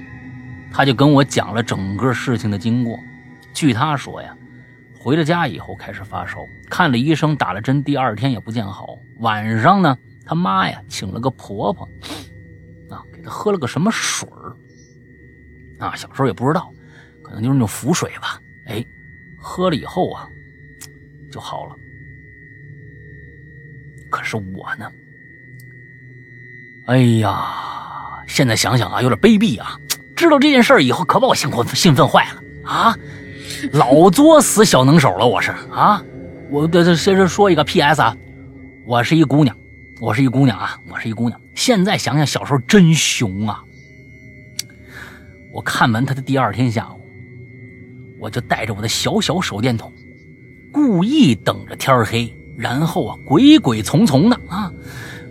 [0.73, 2.99] 他就跟我讲了整个事情的经过。
[3.55, 4.37] 据他说呀，
[4.99, 9.97] 回了家以后开始发烧，看了医生，打了针，第二天也不见好，晚上呢。
[10.27, 11.89] 他妈呀，请了个婆婆，
[12.91, 14.57] 啊，给他喝了个什么水儿，
[15.79, 16.71] 啊，小时候也不知道，
[17.23, 18.41] 可能就是那种符水吧。
[18.67, 18.85] 哎，
[19.39, 20.29] 喝了以后啊，
[21.31, 21.77] 就好了。
[24.11, 24.91] 可是我呢，
[26.87, 29.79] 哎呀，现在想想啊，有点卑鄙啊。
[30.17, 32.97] 知道这件事儿以后，可把我兴奋兴奋坏了啊！
[33.73, 36.03] 老作死小能手了，我是啊！
[36.51, 38.01] 我这这先是说一个 P.S.
[38.01, 38.17] 啊，
[38.87, 39.55] 我是一姑娘，
[39.99, 41.41] 我是一姑娘啊，我是一姑娘。
[41.55, 43.65] 现在想想小时候真熊啊！
[45.55, 47.01] 我看完他的第二天下午，
[48.21, 49.91] 我就带着我的小小手电筒，
[50.71, 54.71] 故意等着天黑，然后啊，鬼鬼祟祟的啊，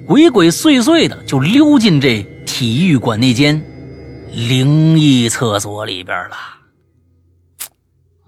[0.07, 3.63] 鬼鬼祟祟的就溜进这体育馆那间
[4.31, 6.35] 灵异厕所里边了。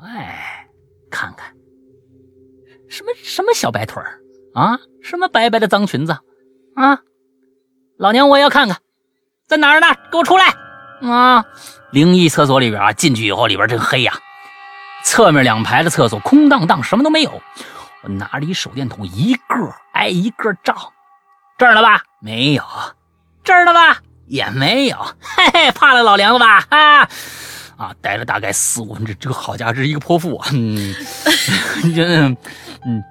[0.03, 0.67] 哎，
[1.09, 1.51] 看看，
[2.87, 4.19] 什么什么小白腿儿
[4.57, 6.17] 啊，什么白白的脏裙子
[6.75, 6.99] 啊，
[7.99, 8.79] 老娘我也要看看，
[9.47, 9.85] 在哪儿呢？
[10.11, 10.47] 给我出来
[11.07, 11.45] 啊！
[11.91, 14.13] 灵异厕所里边啊，进去以后里边真黑呀，
[15.03, 17.39] 侧面两排的厕所空荡荡，什么都没有。
[18.01, 20.91] 我拿着一手电筒，一个挨一个照，
[21.59, 22.01] 这儿了吧？
[22.19, 22.63] 没有，
[23.43, 23.99] 这儿了吧？
[24.25, 24.97] 也没有。
[25.21, 26.65] 嘿嘿，怕了老娘了吧？
[26.69, 27.09] 啊
[27.77, 27.95] 啊！
[28.01, 30.49] 待了大概四五分钟，这个好家伙，这是一个泼妇啊！
[30.51, 30.95] 嗯，
[31.95, 32.35] 真
[32.85, 33.03] 嗯，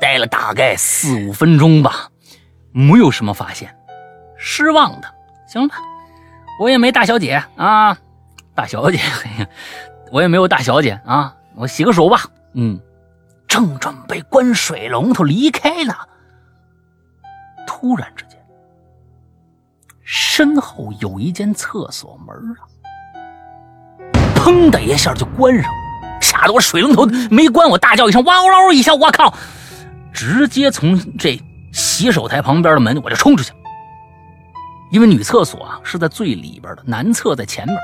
[0.00, 2.08] 待了大概四五分钟吧，
[2.72, 3.76] 没有什么发现，
[4.36, 5.08] 失望的，
[5.46, 5.76] 行吧。
[6.58, 7.96] 我也没大小姐啊，
[8.54, 8.98] 大小姐，
[10.10, 11.34] 我也没有大小姐啊。
[11.54, 12.22] 我洗个手吧。
[12.54, 12.80] 嗯，
[13.46, 15.94] 正准备关水龙头离开呢，
[17.66, 18.38] 突然之间，
[20.02, 22.64] 身后有一间厕所门啊，
[24.34, 25.70] 砰的一下就关上，
[26.20, 29.34] 吓得我水龙头没关，我大叫一声，哇嗷一下，我靠，
[30.12, 31.40] 直接从这
[31.72, 33.52] 洗手台旁边的门我就冲出去。
[34.90, 37.76] 因为女厕所啊是在最里边的，男厕在前面。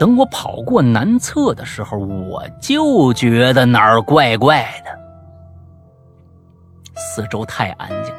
[0.00, 4.90] 等我跑过男厕的时候，我就觉得哪儿怪怪的，
[6.96, 8.12] 四周太安静，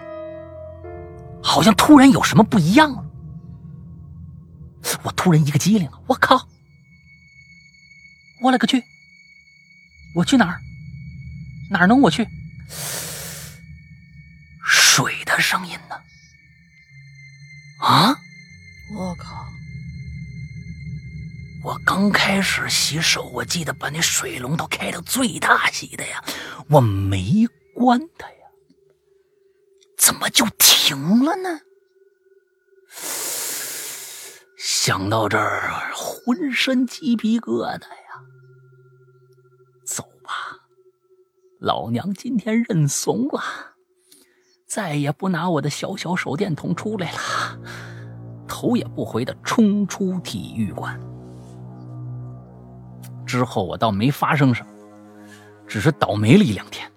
[1.43, 3.03] 好像突然有什么不一样了。
[5.03, 6.47] 我突然一个机灵，我靠！
[8.41, 8.81] 我勒个去！
[10.15, 10.59] 我去哪儿？
[11.69, 12.25] 哪儿能我去？
[14.69, 15.95] 水的声音呢？
[17.81, 18.15] 啊！
[18.93, 19.47] 我靠！
[21.63, 26.23] 我刚开始洗手，我记得把那水龙头开到最大洗的呀，
[26.69, 28.35] 我没关它呀，
[29.97, 31.61] 怎么就停了呢？
[34.57, 38.23] 想到这儿，浑身鸡皮疙瘩呀！
[39.85, 40.59] 走吧，
[41.59, 43.68] 老娘今天认怂了，
[44.69, 47.17] 再也不拿我的小小手电筒出来了。
[48.47, 50.97] 头也不回的冲出体育馆。
[53.25, 54.71] 之后我倒没发生什么，
[55.67, 56.91] 只是倒霉了一两天，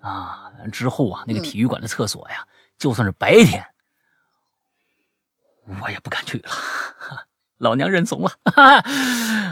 [0.00, 2.46] 啊，之后啊，那个体育馆的厕所呀，
[2.78, 3.62] 就算是白天，
[5.82, 6.50] 我也不敢去了。
[7.58, 8.30] 老娘认怂了。
[8.44, 8.84] 哈 哈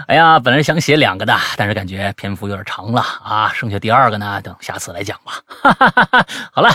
[0.09, 5.33] 哎呀，本来想写两个的，但是感觉篇幅有点长了啊，剩下第二个呢，等下次来讲吧。
[5.49, 6.73] 哈哈哈哈好了，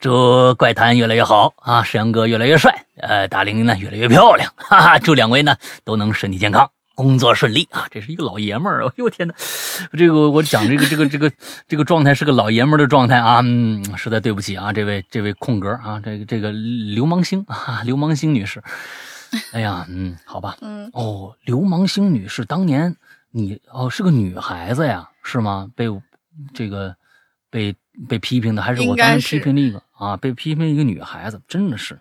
[0.00, 7.86] 祝怪谈越来越好啊，石阳哥越来越帅，呃，大玲玲呢越来越漂亮，哈哈，祝两位呢都能身体健康，工作顺利啊。
[7.92, 9.34] 这是一个老爷们儿，哎呦天哪，
[9.96, 11.30] 这个我讲这个这个这个
[11.68, 18.60] 这个状态是个老爷们儿的状态啊，嗯，实在对不起啊，这位这位空格啊，这个这个流氓星啊，流氓星女士。
[19.52, 22.96] 哎呀，嗯，好吧，嗯，哦，流氓星女士，当年
[23.30, 25.70] 你哦是个女孩子呀，是吗？
[25.74, 25.86] 被
[26.52, 26.96] 这个
[27.50, 27.74] 被
[28.08, 30.16] 被批评的，还是我当年批评了一个啊？
[30.16, 32.00] 被批评一个女孩子，真的是，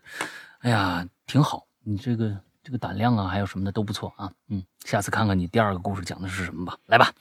[0.59, 7.13] 哎呀，挺好，你这个这个胆量啊，还有什么的都不错啊，嗯，下次看看你第二个故事讲的是什么吧，来吧，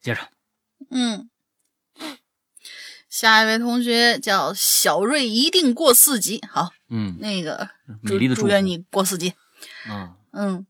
[0.00, 0.20] 接着，
[0.90, 1.28] 嗯，
[3.08, 7.68] 下一位同学叫小瑞，一定过四级，好，嗯，那个
[8.02, 9.32] 美丽的祝愿你过四级。
[9.88, 10.66] 嗯，嗯，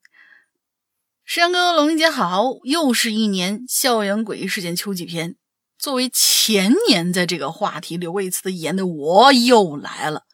[1.24, 5.36] 山哥、龙玲姐好，又是一年校园诡异事件秋季篇。
[5.78, 10.24] 作为前年在这个话题留过一次的言的我又来了。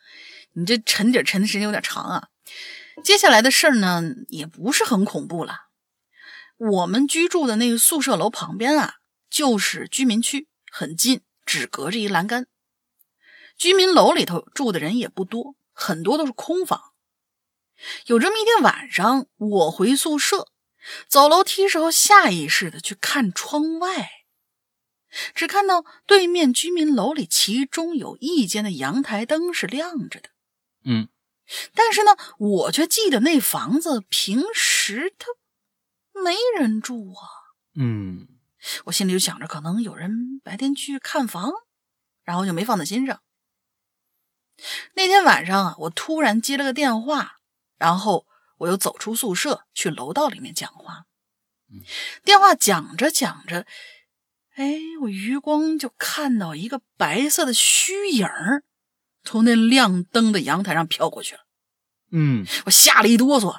[0.53, 2.29] 你这沉底沉的时间有点长啊。
[3.03, 5.55] 接下来的事儿呢，也不是很恐怖了。
[6.59, 8.95] 我们居住的那个宿舍楼旁边啊，
[9.31, 12.47] 就是居民区，很近，只隔着一栏杆。
[13.57, 16.91] 居民楼里头住的人也不多，很多都是空房。
[18.07, 20.49] 有这么一天晚上，我回宿舍，
[21.09, 24.11] 走楼梯时候，下意识的去看窗外，
[25.35, 30.31] 只看到对面居民楼里，其中有一间的阳台灯是亮着的。
[30.85, 31.09] 嗯，
[31.75, 35.27] 但是呢，我却记得那房子平时它
[36.23, 37.29] 没人住啊。
[37.75, 38.29] 嗯，
[38.85, 41.53] 我心里就想着，可能有人白天去看房，
[42.23, 43.21] 然后就没放在心上。
[44.95, 47.39] 那天晚上啊，我突然接了个电话。
[47.83, 48.25] 然后
[48.59, 51.07] 我又走出宿舍，去楼道里面讲话。
[52.23, 53.67] 电话讲着讲着，
[54.55, 58.63] 哎，我余光就看到一个白色的虚影儿
[59.25, 61.41] 从那亮灯的阳台上飘过去了。
[62.13, 63.53] 嗯我吓了一哆嗦，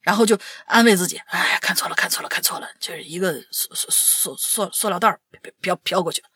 [0.00, 0.36] 然后就
[0.66, 6.28] 安慰自己：“哎，看错了，看错了，看错了，就是一个塑塑塑塑塑料袋飘飘飘过去了。”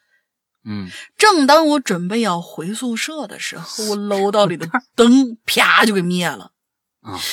[0.69, 6.53] 嗯正当我准备要回宿舍的时候，我楼道里的灯啪就给灭了。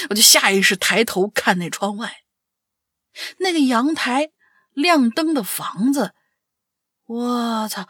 [0.09, 2.23] 我就下意识抬头看那窗外，
[3.37, 4.31] 那个阳台
[4.73, 6.13] 亮灯的房子，
[7.05, 7.87] 我操，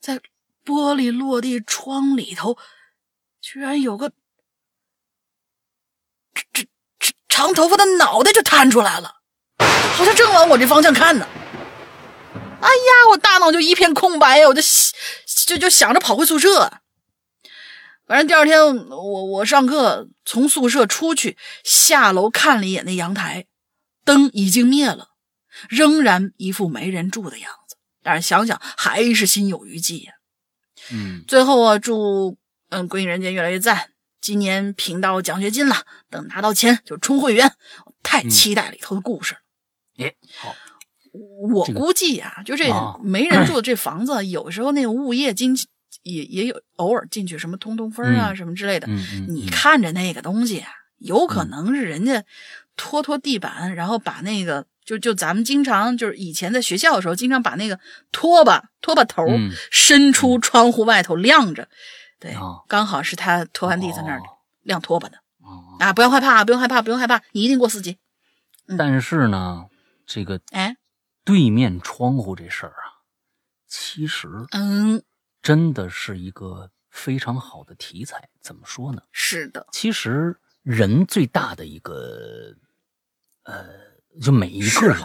[0.00, 0.20] 在
[0.64, 2.58] 玻璃落地窗里头，
[3.40, 4.10] 居然有个
[6.34, 6.68] 这这
[6.98, 9.20] 这长头发的脑袋就探出来了，
[9.58, 11.28] 好像正往我这方向看呢。
[12.60, 14.60] 哎呀，我大脑就一片空白呀，我就
[15.46, 16.80] 就就想着跑回宿舍。
[18.06, 23.46] 反正第二天我我上课从宿舍出去，下楼看了一眼那阳台，
[24.04, 25.08] 灯已经灭了，
[25.68, 27.76] 仍然一副没人住的样子。
[28.02, 30.12] 但是想想还是心有余悸呀。
[30.92, 32.38] 嗯最后啊，祝
[32.70, 35.74] 嗯归隐人间越来越赞，今年评到奖学金了，
[36.08, 37.52] 等拿到钱就充会员。
[37.84, 39.40] 我太期待里头的故事了。
[40.04, 40.54] 哎好
[41.48, 45.56] 我估计啊，就这啊没人住的这房子，有时候那个物业进
[46.02, 48.86] 也也有偶尔进去什么通通风啊、嗯什么之类的。
[49.28, 52.24] 你嗯看着那个东西啊，有可能是人家
[52.76, 57.78] 拖拖地板，然后把那个就就咱们经常就是以前在学校的时候，经常把那个
[58.12, 61.68] 拖把拖把头嗯伸出窗户外头晾着，
[62.20, 64.22] 对，哦刚好是他拖完地在那儿哦
[64.62, 65.92] 晾拖把的哦啊！
[65.92, 67.98] 不要害怕，不用害怕，不用害怕，你一定过四级。
[68.76, 69.66] 但是呢，
[70.06, 70.76] 这个哎，
[71.24, 73.06] 对面窗户这事儿啊，
[73.68, 75.02] 其实嗯，
[75.46, 78.28] 真的是一个非常好的题材。
[78.40, 79.00] 怎么说呢？
[79.12, 82.52] 是的，其实人最大的一个，
[83.44, 83.64] 呃，
[84.20, 84.98] 就每一个人，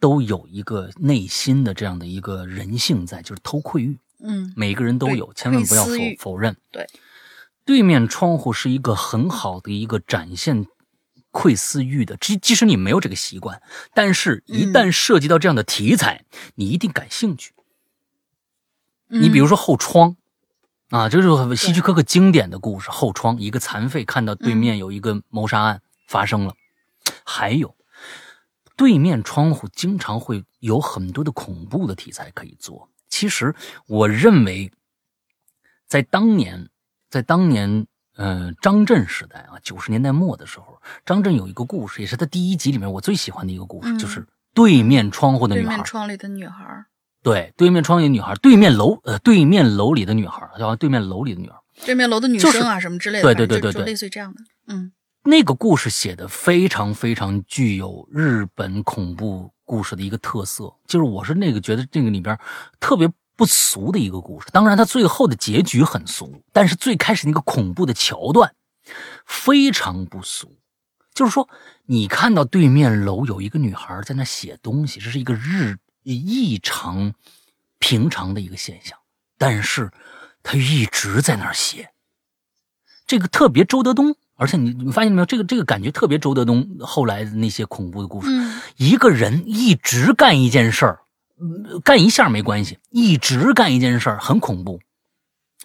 [0.00, 3.98] 都有一个内心的这样的一个人性在，就是偷窥欲。
[4.20, 6.56] 嗯，每个人都有，千万不要否否认。
[6.72, 6.86] 对，
[7.66, 10.66] 对面窗户是一个很好的一个展现
[11.30, 13.60] 窥私欲的，即即使你没有这个习惯，
[13.92, 16.24] 但是一嗯旦涉及到这样的题材，
[16.54, 17.52] 你一定感兴趣。
[19.08, 20.16] 你比如说，后窗。
[20.90, 22.88] 啊，这是希区柯克经典的故事。
[22.90, 26.54] 后窗，一个残废看到对面有一个谋杀案发生了，
[27.24, 27.76] 还有
[28.74, 32.88] 对面窗户经常会有很多的恐怖的题材可以做。
[33.10, 33.54] 其实
[33.86, 34.72] 我认为，
[35.86, 36.70] 在当年，
[37.10, 37.86] 在当年，
[38.16, 45.76] 呃，张震时代啊，九十年代末的时候，张震有一个故事，也是他第一集里面我最喜欢的一个故事，嗯就是对面窗户的女孩。
[45.76, 46.86] 面窗里的女孩儿，
[47.22, 51.56] 对，对面窗里的女孩，对面楼呃，对面楼里的女孩，叫对面楼里的女孩。
[51.84, 54.92] 对面楼的女就是生啊，什么之类的，对对对对对类似于这样的，嗯
[55.24, 62.38] 那个故事写的非常非常具有日本恐怖故事的一个特色，就是我是那个觉得这个里边
[62.80, 64.46] 特别不俗的一个故事。
[64.52, 68.54] 当然，它最后的结局很俗，但是最开始那个恐怖的桥段
[69.26, 70.56] 非常不俗。
[71.14, 71.48] 就是说，
[71.86, 77.14] 你看到对面楼有一个女孩在那写东西，这是一个日异常
[77.78, 78.98] 平常的一个现象，
[79.36, 79.90] 但是
[80.42, 81.90] 他一直在那儿写。
[83.06, 91.00] 这个特别周德东，而且你你们发现没有，这个这个感觉特别周德东后来的那些恐怖的故事，嗯一个人一直干一件事儿，
[91.40, 94.80] 嗯干一下没关系，一直干一件事儿很恐怖，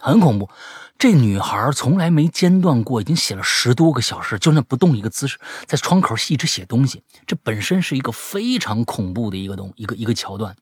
[0.00, 0.48] 很恐怖。
[1.04, 7.02] 这女孩从来没间断过，已经写了十多个小时，就那不动一个姿势，在窗口一直写东西。
[7.26, 10.56] 这本身是一个非常恐怖的一个东一个一个桥段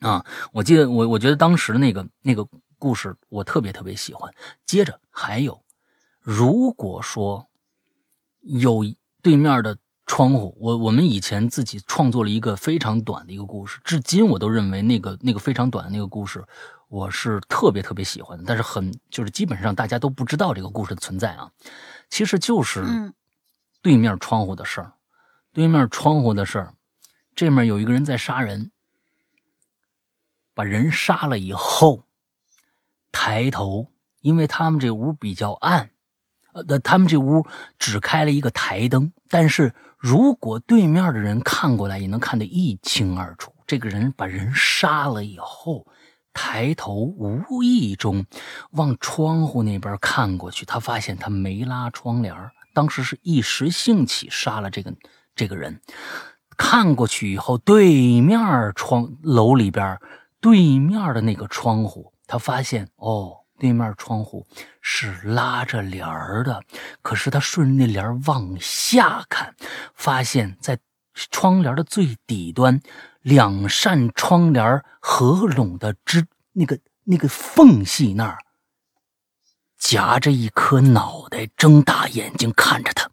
[0.00, 0.26] 啊！
[0.52, 2.46] 我记得我我觉得当时那个那个
[2.78, 4.30] 故事我特别特别喜欢。
[4.66, 5.62] 接着还有，
[6.20, 7.48] 如果说
[8.42, 8.84] 有
[9.22, 16.44] 对面的窗户，我我们以前自己创作了一个非常短的一个故事，至今我都认为那个那个非常短的那个故事，
[16.92, 21.50] 我是特别特别喜欢的，但是很就是基本上大家都不知道这个故事的存在啊，
[22.10, 23.14] 其实就是嗯
[23.80, 24.92] 对面窗户的事儿，
[25.54, 26.74] 对面窗户的事儿，
[27.34, 28.72] 这面有一个人在杀人，
[30.52, 32.04] 把人杀了以后，
[33.10, 33.90] 抬头，
[34.20, 35.88] 因为他们这屋比较暗，
[36.52, 37.46] 呃，他们这屋
[37.78, 43.50] 只开了一个台灯，但是如果对面的人看过来，也能看得一清二楚。
[43.66, 45.86] 这个人把人杀了以后，
[46.32, 48.24] 抬头无意中
[48.70, 52.34] 往窗户那边看过去，他发现他没拉窗帘
[52.74, 54.94] 当时是一时兴起杀了这个
[55.34, 55.80] 这个人。
[56.56, 58.38] 看过去以后，对面
[58.74, 59.98] 窗楼里边
[60.40, 64.46] 对面的那个窗户，他发现哦，对面窗户
[64.80, 66.62] 是拉着帘儿的。
[67.00, 69.54] 可是他顺着那帘往下看，
[69.94, 70.78] 发现在
[71.14, 72.80] 窗帘的最底端，
[73.22, 78.38] 两扇窗帘合拢的之那个那个缝隙那儿，
[79.78, 83.10] 夹着一颗脑袋，睁大眼睛看着他。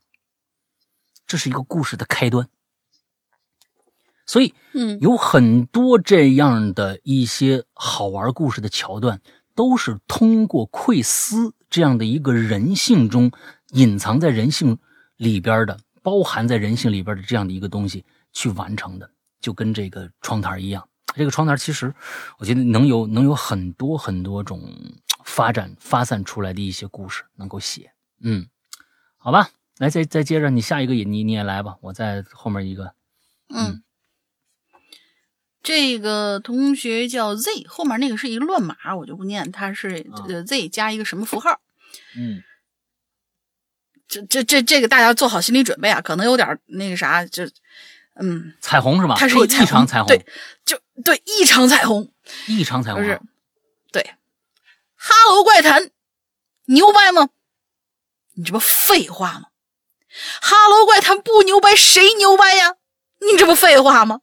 [1.25, 2.49] 这是一个故事的开端。
[4.25, 9.21] 所以，嗯，有很多这样的一些好玩故事的桥段，
[9.55, 13.31] 都是通过窥思这样的一个人性中
[13.69, 14.77] 隐藏在人性
[15.17, 19.09] 里边的、包含在人性里边的这样的一个东西去完成的，
[19.39, 20.87] 就跟这个窗台一样。
[21.15, 21.93] 这个窗台其实，
[22.37, 24.61] 我觉得能有能有很多很多种
[25.23, 27.91] 发展发散出来的一些故事能够写。
[28.21, 28.47] 嗯，
[29.17, 32.93] 好吧，来再再接着，你下一个也你你也来吧，我在后面一个。
[33.47, 33.81] 嗯，
[35.63, 41.59] 这个同学叫 Z，后面那个是一个乱码，我就不念，他是呃 Z 加一个什么符号。
[42.15, 42.43] 嗯，
[44.07, 47.43] 这这这这个大家做好心理准备啊，可能有点那个啥，就
[48.21, 49.15] 嗯，彩虹是吧？
[49.17, 50.25] 它是特一异常彩虹，对，
[50.65, 52.11] 就对异常彩虹，
[52.47, 53.19] 异常彩虹是
[53.91, 54.15] 对。
[54.95, 55.89] 哈喽怪谈，
[56.65, 57.29] 牛掰吗？
[58.35, 59.45] 你这不废话吗？
[60.41, 62.75] 哈喽怪谈不牛掰，谁牛掰呀？
[63.21, 64.21] 你这不废话吗？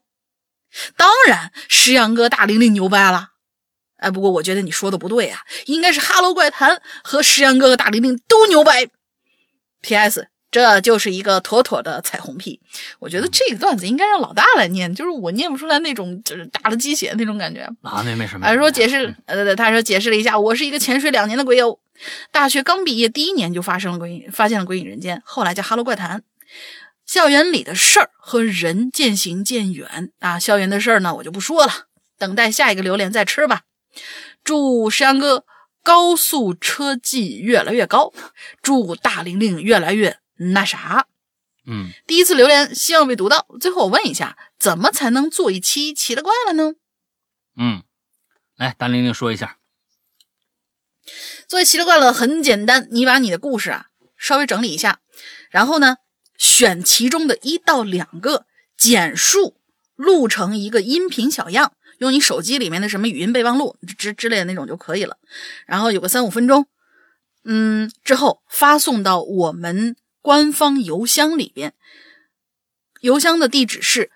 [0.95, 3.29] 当然，石阳哥大玲玲牛掰了。
[3.97, 8.87] 哎，不过我觉得你说的不对啊，应该是哈喽怪谈和石阳哥哥大玲玲都牛掰。
[9.81, 10.27] P.S.
[10.49, 12.59] 这就是一个妥妥的彩虹屁。
[12.99, 17.61] 我觉得这个段子应该让老大来念，就是我念不出来那种就是打了鸡血那种感觉。
[17.81, 18.47] 啊，那没什么。
[18.47, 21.79] 他说解释，呃，对，他说解释了一下，我是一个潜水两年的鬼友，
[22.31, 26.23] 大学刚毕业第一年就发生了鬼影，发现了鬼影人间，后来叫哈喽怪谈。
[27.05, 31.71] 校园里的事儿和人渐行渐远啊，校园的事儿呢我就不说了，
[32.17, 33.61] 等待下一个榴莲再吃吧。
[34.43, 35.45] 祝石阳哥
[35.83, 38.13] 高速车技越来越高，
[38.61, 41.07] 祝大玲玲越来越那啥。
[41.65, 43.45] 嗯，第一次留言希望被读到。
[43.59, 46.75] 最后我问一下，怎么才能做一期奇了怪了呢？
[47.57, 47.83] 嗯，
[48.55, 49.57] 来，大玲玲说一下。
[51.47, 53.87] 作为奇了怪了很简单，你把你的故事啊
[54.17, 54.99] 稍微整理一下，
[55.49, 55.97] 然后呢
[56.37, 58.45] 选其中的一到两个
[58.77, 59.57] 简述，
[59.95, 65.17] 录成一个音频小样，用你手机里面的什么语音备忘录之之类的那种就可以了。
[65.65, 66.67] 然后有个三五分钟，
[67.43, 69.95] 嗯，之后发送到我们
[70.27, 71.71] 官方邮箱里边，
[72.99, 74.11] 邮箱的地址是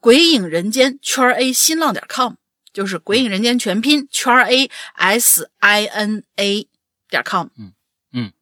[0.00, 2.36] 鬼影人间圈 A 新浪点 com。
[2.72, 6.66] 就是鬼影人间全拼圈 A S I N A
[7.10, 7.74] 点 com，嗯
[8.14, 8.32] 嗯，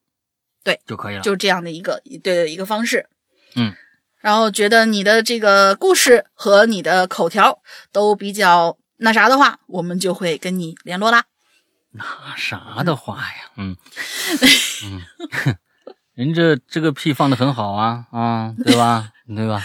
[0.62, 3.08] 对，就可以了，就这样的一个对一个方式，
[3.56, 3.74] 嗯，
[4.20, 7.60] 然后觉得你的这个故事和你的口条
[7.90, 11.24] 都比较那啥的话，我们就会跟你联络啦。
[11.90, 13.76] 那啥的话呀，嗯。
[14.84, 15.02] 嗯，
[16.20, 19.08] 人这这个屁放的很好啊啊，对吧？
[19.34, 19.62] 对吧？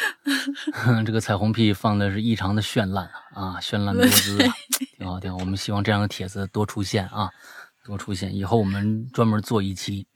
[1.05, 3.03] 这个彩虹屁放的是异常的绚烂
[3.33, 4.53] 啊，绚烂多姿啊，
[4.97, 5.37] 挺好挺好。
[5.39, 7.29] 我们希望这样的帖子多出现啊，
[7.85, 8.33] 多出现。
[8.33, 10.07] 以后我们专门做一期，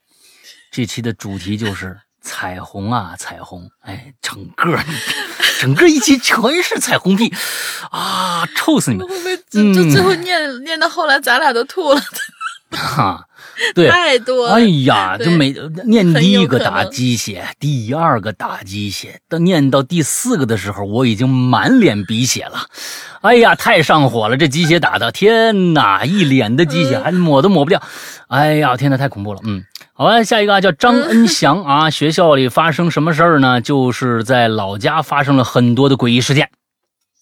[0.72, 3.70] 这期的主题就是彩虹啊，彩虹。
[3.82, 4.80] 哎，整个
[5.60, 7.34] 整个一期全是彩虹屁
[7.92, 9.06] 啊，臭死你们！
[9.10, 12.02] 会不会就就最后念念到后来，咱俩都吐了？
[12.72, 13.26] 哈。
[13.76, 14.48] 对，太多。
[14.48, 15.54] 哎呀，就每
[15.86, 22.68] 念第一个打鸡血，第二个打鸡血，到念到第四个的时候，我已经满脸鼻血了。
[23.22, 27.82] 哎呀，太上火了，这鸡血打的，天哪，一脸的鸡血，还抹都抹不掉。
[28.28, 29.42] 哎呀，天哪，太恐怖了。
[29.44, 29.64] 嗯，
[29.94, 31.90] 好吧，下一个啊，叫张恩祥啊。
[31.90, 33.60] 学校里发生什么事儿呢？
[33.60, 36.50] 就是在老家发生了很多的诡异事件，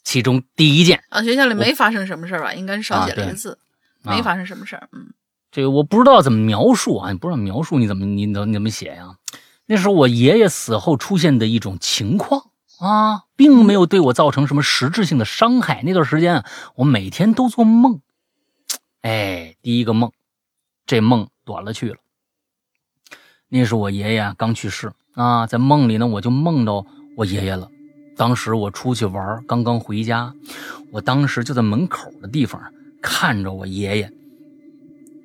[0.03, 2.53] 其中第一件啊，学校里没发生什么事儿吧？
[2.53, 3.57] 应该是少写了一个字，
[4.03, 4.88] 没发生什么事儿。
[4.91, 5.07] 嗯。
[5.51, 9.17] 这个我不知道怎么描述啊，你不知道描述你怎么你怎怎么写呀？
[9.65, 15.81] 那是我爷爷死后出现的一种情况啊，并没有对我造成什么实质性的伤害。
[15.83, 16.43] 那段时间，
[16.75, 18.01] 我每天都做梦，
[19.01, 20.11] 哎，第一个梦，
[20.85, 21.97] 这梦短了去了。
[23.49, 27.69] 那是我爷爷刚去世啊，在梦里呢，我就梦到我爷爷了。
[28.15, 30.33] 当时我出去玩，刚刚回家，
[30.91, 32.61] 我当时就在门口的地方
[33.01, 34.13] 看着我爷爷。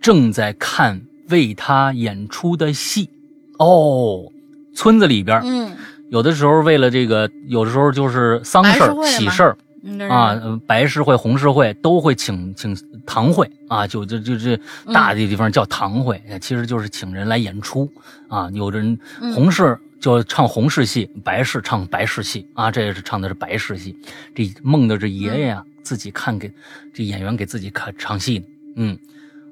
[0.03, 1.01] 正在看
[1.31, 3.09] 为他演出的戏，
[3.59, 4.31] 哦，
[4.75, 5.77] 村子里边，嗯，
[6.11, 9.57] 有的时候为了这个，有的时候就是丧事儿、喜事儿。
[10.09, 14.57] 啊，白事会、红事会都会请请堂会啊，就就就这
[14.93, 17.91] 大的地方叫堂会，其实就是请人来演出
[18.29, 18.49] 啊。
[18.53, 18.97] 有的人
[19.35, 23.97] 红事就唱红事戏，白事唱白事戏啊，这也是唱的是白事戏。
[24.37, 26.53] 这梦的这爷爷啊，自己看给
[26.95, 28.45] 这演员给自己看唱戏呢，
[28.77, 28.99] 嗯。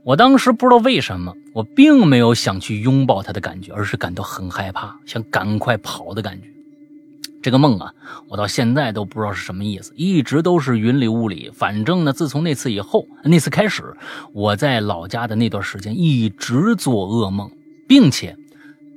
[0.04, 6.48] 我当时不知道为什么，我并没有想去拥抱他的感觉，而是感到很害怕，想赶快跑的感觉。
[7.42, 7.94] 这个梦啊，
[8.28, 11.50] 我到现在都不知道是什么意思，一直都是云里雾里。
[11.54, 13.94] 反正呢，自从那次以后，那次开始，
[14.32, 17.50] 我在老家的那段时间一直做噩梦，
[17.88, 18.36] 并且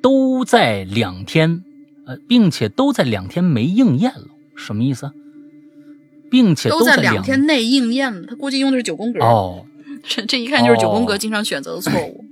[0.02, 1.64] 都在两天，
[2.06, 4.28] 呃，并且都在两天没应验了。
[4.56, 5.12] 什么意思？
[6.30, 8.28] 并且都在两天内应验了。
[8.28, 9.24] 他估计用的是九宫格。
[9.24, 9.66] 哦，
[10.04, 12.24] 这 这一看就是九宫格经常选择的错误。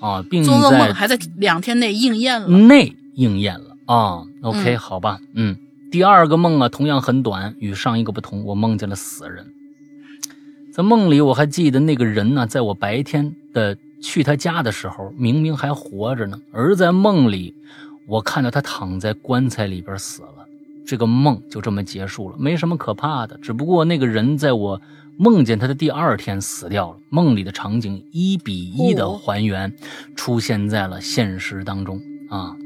[0.00, 2.48] 啊，并做噩梦还在两天内应验了。
[2.48, 3.76] 内应验了。
[3.86, 5.56] 啊，OK，好吧，嗯，
[5.90, 9.46] 第二个梦啊，同样很短，与上一个不同，我梦见了死人。
[10.72, 17.54] 在梦里，我还记得那个人呢，在我白天的去他家的时候，明明还活着呢，而在梦里，
[18.08, 20.46] 我看到他躺在棺材里边死了。
[20.86, 24.80] 这个梦就这么结束了，没什么可怕的，只不过那个人在我
[25.18, 26.96] 梦见他的第二天死掉了。
[27.10, 29.74] 梦里的场景一比一的还原，
[30.16, 32.56] 出现在了现实当中啊。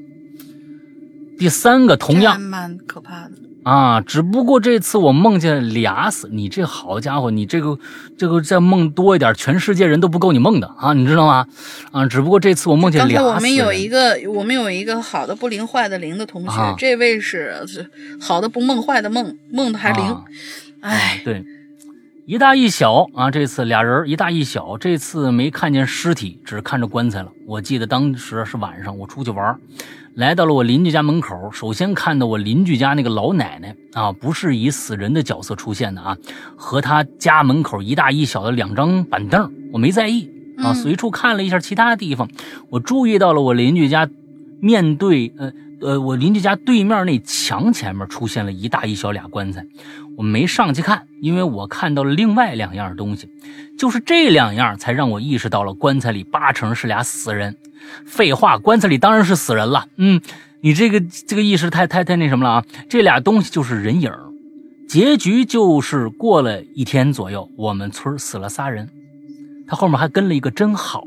[1.38, 3.32] 第三个同样蛮可怕的
[3.62, 7.78] 啊，只不过这次我梦见俩死，你这好家伙，你这个
[8.16, 11.46] 这个再梦多一点，全世界人都不够你梦的啊，你知道吗？
[11.90, 13.26] 啊，只不过这次我梦见俩死。
[13.26, 17.66] 我们有一个，我们有一个好的不灵，坏的灵的同学，这位是
[18.20, 20.16] 好的不梦，坏的梦，梦的还灵。
[20.80, 21.44] 哎，对，
[22.26, 27.30] 一大一小啊，这次俩人一大一小，这次没看见尸体，只看着棺材了。
[27.46, 29.56] 我记得当时是晚上，我出去玩。
[30.14, 36.16] 来到了我邻居家门口，首先看到我邻居家那个老奶奶啊，不是以死人的角色出现的啊，
[36.56, 40.28] 和他家门口一大一小的两张板凳，我没在意
[40.58, 42.28] 啊，随处看了一下其他地方，
[42.70, 44.08] 我注意到了我邻居家
[44.60, 49.66] 面对呃呃，我邻居家对面那墙前面出现了一大一小俩棺材，
[50.16, 53.28] 我没上去看，因为我看到了另外两样东西，
[53.78, 57.56] 就是这两样才让我意识到了棺材里八成是俩死人。
[58.04, 59.86] 废话，棺材里当然是死人了。
[59.96, 60.20] 嗯，
[60.62, 62.64] 你这个这个意识太太太那什么了啊？
[62.88, 64.10] 这俩东西就是人影。
[64.88, 68.88] 结局就是过了一天左右，我们村死了仨人，
[69.66, 71.04] 他后面还跟了一个真好。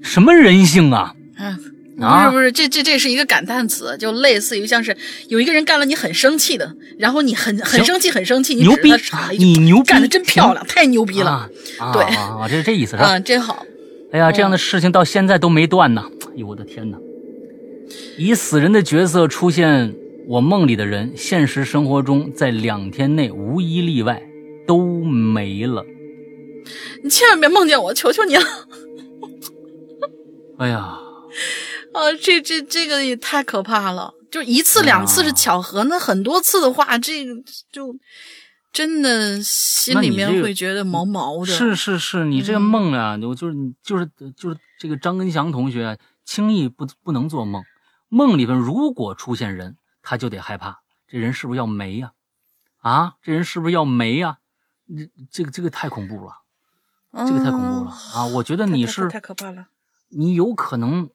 [0.00, 1.14] 什么人性啊？
[1.36, 1.58] 嗯，
[1.98, 4.96] 不是不是，这这这是一个感叹词，就类似于像是
[5.28, 8.92] 有一个人干了你很生气的，然后你很很生气很生气，你牛逼，
[9.36, 11.50] 你牛干的真漂亮，太牛逼了。
[11.92, 13.08] 对啊，这是这意思是吧？
[13.08, 13.66] 啊，真好。
[14.12, 16.02] 哎呀，这样的事情到现在都没断呢！
[16.26, 16.96] 哎呦，我的天哪！
[18.16, 19.94] 以死人的角色出现
[20.26, 24.22] 我梦里的人，现实生活中在两天内无一例外
[24.66, 25.84] 都没了。
[27.02, 28.42] 你千万别梦见我，求求你了！
[30.58, 30.98] 哎呀，
[31.98, 34.14] 啊，这这这个也太可怕了！
[34.30, 37.34] 就一次两次是巧合，那很多次的话，这个
[37.72, 37.94] 就。
[38.70, 41.46] 真的心里面会觉得毛毛的。
[41.46, 47.64] 是是是，你这个梦啊，我就是你就是就是这个张根祥同学，轻易不不能做梦。
[48.08, 52.12] 梦里边如果出现人，他就得害怕，这人是不是要没呀？
[52.80, 54.36] 啊，这人是不是要没呀？
[54.86, 56.34] 这这个这个太恐怖了，
[57.26, 58.26] 这个太恐怖了啊！
[58.26, 59.68] 我觉得你是太可怕了。
[60.10, 61.08] 你有可能，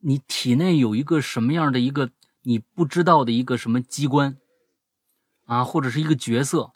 [0.00, 2.10] 你体内有一个什么样的一个
[2.42, 4.36] 你不知道的一个什么机关。
[5.46, 6.72] 啊，或者是一个角色，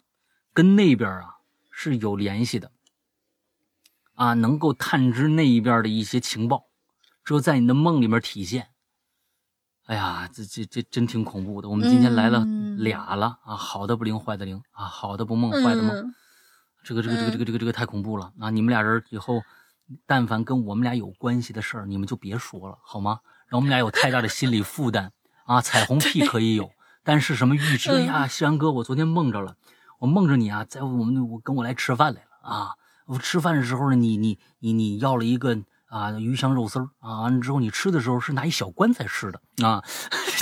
[0.51, 1.35] 跟那边啊
[1.69, 2.71] 是有联系的，
[4.15, 6.65] 啊，能够探知那一边的一些情报，
[7.23, 8.69] 只有在你的梦里面体现。
[9.85, 11.69] 哎呀，这这这真挺恐怖的。
[11.69, 12.43] 我们今天来了
[12.79, 16.11] 俩了啊，好的不灵，坏的灵啊，好的不梦，坏的梦。
[16.83, 18.49] 这个这个这个这个这个这个太恐怖了啊！
[18.49, 19.43] 你们俩人以后，
[20.05, 23.19] 但凡跟我们俩有关系的事儿，你们就别说了，好吗？
[23.47, 25.11] 让我们俩有太大的心理负担
[25.45, 25.61] 啊！
[25.61, 26.71] 彩虹屁可以有。
[27.03, 27.91] 但是什么预知？
[27.91, 29.57] 哎呀，西安哥，我昨天梦着了，
[29.99, 32.75] 我梦着你啊，在我们我跟我来吃饭来了啊！
[33.05, 39.83] 我吃饭的时候呢，你你你你要了一个啊鱼香肉丝啊，完了之后你吃的时候是拿一小棺材吃的啊，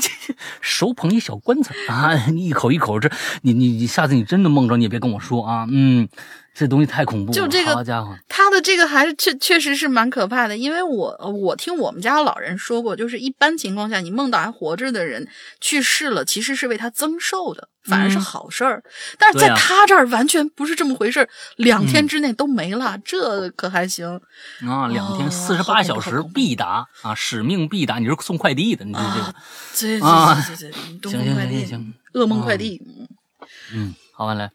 [0.59, 3.09] 手捧一小棺材啊， 你一口一口这，
[3.43, 6.09] 你你你下次你真的梦着你也别跟我说啊，嗯。
[6.53, 10.57] 这东西太恐怖了，就这个，好家伙，他的这个还是确确实是蛮可怕的。
[10.57, 15.25] 因为我我听我们家老人说过，就是一般情况下，你梦到还活着的人
[15.61, 18.83] 去世了，其实是为他增寿的，反而是好事儿。
[19.17, 21.25] 但是在他这儿完全不是这么回事
[21.55, 24.19] 两天之内都没了，这可还行
[24.67, 24.89] 啊？
[24.89, 27.97] 两天四十八小时必达啊，使命必达。
[27.97, 28.93] 你是送快递的，你
[29.73, 30.37] 这这啊？
[30.41, 32.81] 行行行行，噩梦快递。
[33.73, 34.51] 嗯，好，完来。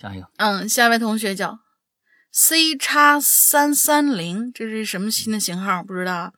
[0.00, 1.60] 下一个，嗯，下一位同学叫
[2.30, 5.82] C 叉三三零，这是什么新的型号？
[5.82, 6.34] 不知道。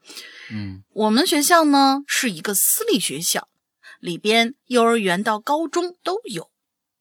[0.52, 3.48] 嗯，我们学校呢是一个私立学校，
[3.98, 6.50] 里边幼儿园到高中都有。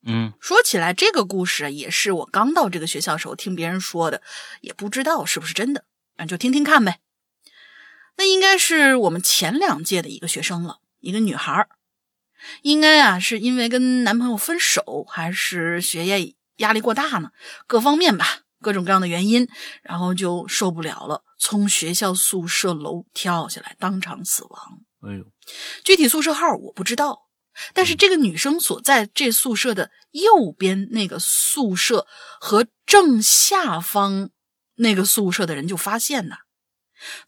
[0.08, 4.22] 嗯，说起来，这个故事也是我刚到这个学校时候听别人说的，
[4.60, 5.84] 也不知道是不是真的，
[6.16, 7.00] 那就听听看呗。
[8.16, 11.68] 那应该是我们前两届的一个学生了，一个女孩儿。
[12.62, 17.30] 应该啊是因为跟男朋友分手，还是学业压力过大呢？
[17.66, 19.48] 各方面吧，各种各样的原因，
[19.82, 24.60] 然后就受不了了，从学校宿舍楼跳下来，当场死亡。
[25.02, 25.24] 哎呦，
[25.84, 27.28] 具体宿舍号我不知道，
[27.74, 32.06] 但是这个女生所在这宿舍的右边那个宿舍
[32.40, 34.30] 和正下方
[34.76, 36.36] 那个宿舍的人就发现呐，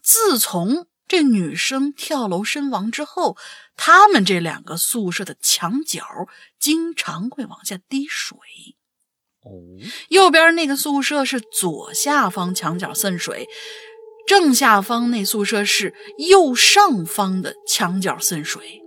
[0.02, 3.36] 自从这女生跳楼身亡之后，
[3.76, 6.04] 他们这两个宿舍的墙角
[6.60, 8.36] 经常会往下滴水。
[9.40, 9.50] 哦，
[10.10, 13.48] 右边那个宿舍是左下方墙角渗水。
[14.26, 18.82] 正下方那宿舍是右上方的墙角渗水。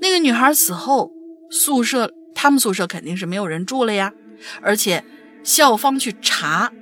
[0.00, 1.10] 那个女孩死后，
[1.50, 4.12] 宿舍他们宿舍肯定是没有人住了呀。
[4.60, 5.04] 而且
[5.42, 6.72] 校方去查，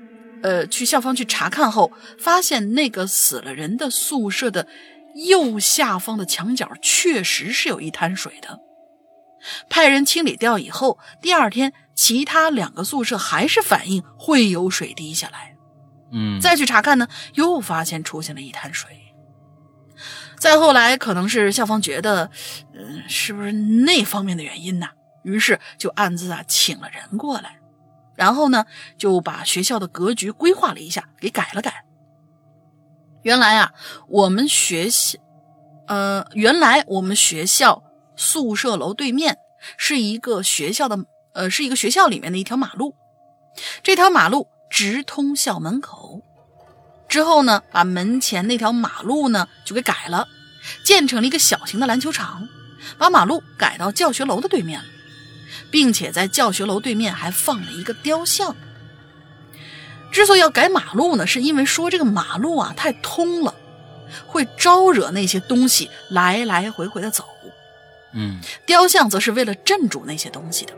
[0.42, 4.66] 呃，去校方去查看后，发现那个死了人的宿舍的
[5.14, 8.60] 右下方的墙角确实是有一滩水的。
[9.68, 15.56] 派人清理掉以后，第二天其他两个宿舍还是反映会有水滴下来。
[16.12, 18.90] 嗯，再去查看呢，又发现出现了一滩水。
[20.38, 22.30] 再后来，可能是校方觉得，
[22.74, 24.88] 嗯，是不是那方面的原因呢？
[25.22, 27.59] 于是就暗自啊请了人过来，
[28.20, 28.66] 然后呢
[28.98, 31.86] 就把学校的格局规划了一下，给改了改。
[33.22, 33.72] 原来啊，
[34.08, 35.18] 我们学校，
[35.86, 37.82] 呃，原来我们学校
[38.16, 39.38] 宿舍楼对面
[39.78, 40.98] 是一个学校的，
[41.32, 42.94] 呃，是一个学校里面的一条马路，
[43.82, 44.46] 这条马路。
[44.72, 46.22] 直通校门口，
[47.08, 50.28] 之后呢，把门前那条马路呢就给改了，
[50.84, 52.46] 建成了一个小型的篮球场，
[52.96, 54.86] 把马路改到教学楼的对面了，
[55.70, 58.54] 并且在教学楼对面还放了一个雕像。
[60.10, 63.54] 之所以要改马路呢，是因为说这个马路啊太通了，
[64.26, 67.24] 会招惹那些东西来来回回的走。
[68.14, 70.74] 嗯，雕像则是为了镇住那些东西的。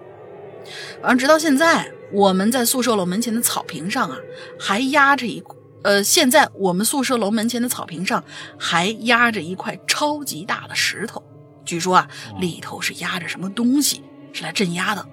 [1.00, 1.90] 反正直到现在。
[2.14, 4.18] 我们在宿舍楼门前的草坪上啊，
[4.60, 5.42] 还压着一
[5.82, 8.22] 呃，现在我们宿舍楼门前的草坪上
[8.58, 11.22] 还压着一块超级大的石头，
[11.64, 12.08] 据说啊，
[12.38, 14.02] 里头是压着什么东西，
[14.32, 15.06] 是来镇压的。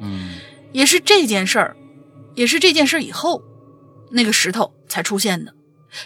[0.00, 0.38] 嗯，
[0.72, 1.76] 也是这件事儿，
[2.34, 3.42] 也是这件事儿以后，
[4.10, 5.54] 那个石头才出现的，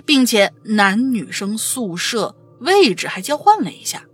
[0.05, 4.05] 并且男女生宿舍位置还交换了一下，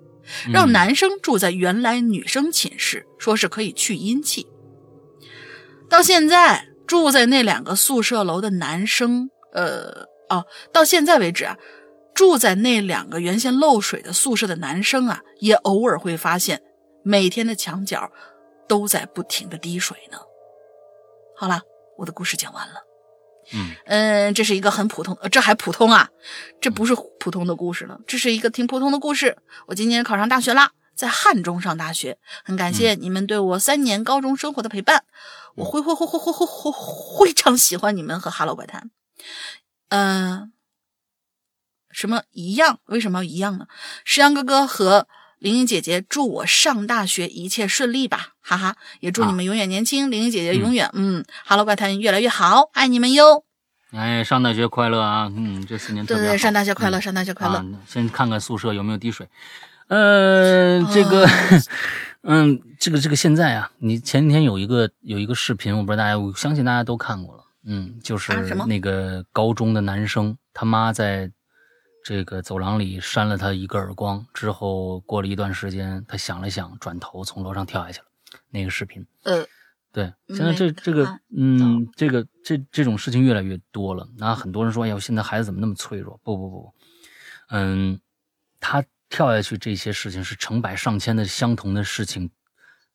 [0.52, 4.46] 让男生住在原来女生寝室，说是可以去阴气。
[5.88, 11.56] 到现在住在那两个宿舍楼的男生，呃，哦，到现在为止啊，
[12.14, 16.62] 住在那两个原先漏水的宿舍的男生啊，也偶尔会发现
[17.06, 18.10] 每天的墙角
[18.66, 20.18] 都在不停的滴水呢。
[21.36, 21.62] 好了，
[21.98, 22.82] 我的故事讲完了。
[23.52, 26.10] 嗯嗯，这是一个很普通，这还普通啊？
[26.60, 29.38] 这不是普通的故事了，这是一个挺普通的故事。
[29.66, 35.04] 我今年考上大学啦，在汉中上大学，很感谢你们对我三年高中生活的陪伴。
[35.54, 38.90] 我会会会会会会会非常喜欢你们和哈喽怪谈，
[39.90, 40.52] 嗯，
[41.92, 42.80] 什么一样？
[42.86, 43.68] 为什么要一样呢？
[44.04, 45.06] 石阳哥哥和
[45.46, 48.74] 玲玲姐姐祝我上大学一切顺利吧，哈哈！
[48.98, 53.44] 也祝你们永远年轻，玲玲姐姐永远嗯，哈喽怪谈越来越好，爱你们哟！
[53.92, 55.30] 哎，上大学快乐啊！
[55.36, 57.64] 嗯，这四年对对，上大学快乐，上大学快乐。
[57.86, 59.28] 先看看宿舍有没有滴水，
[59.86, 61.24] 呃，这个。
[62.28, 67.44] 嗯，这个这个现在啊，你前几天有一个有一个视频，我不知道大家，我相信大家都看过了。
[67.64, 68.32] 嗯，就是
[68.66, 71.30] 那个高中的男生，他妈在
[72.06, 78.06] 这个走廊里扇了他一个耳光，之后过了一段时间，他想了想，转头从楼上跳下去了。
[78.48, 79.44] 那个视频，呃，
[79.90, 84.08] 对，现在这这个，嗯，这个这这种事情越来越多了。
[84.18, 86.16] 那很多人说，哎呀，现在孩子怎么那么脆弱？
[86.22, 86.74] 不不不，
[87.48, 88.00] 嗯，
[88.60, 88.84] 他。
[89.08, 92.28] 跳下去这些事情是成百上千的相同的事情，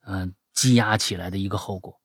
[0.05, 2.01] 嗯，积压起来的一个后果，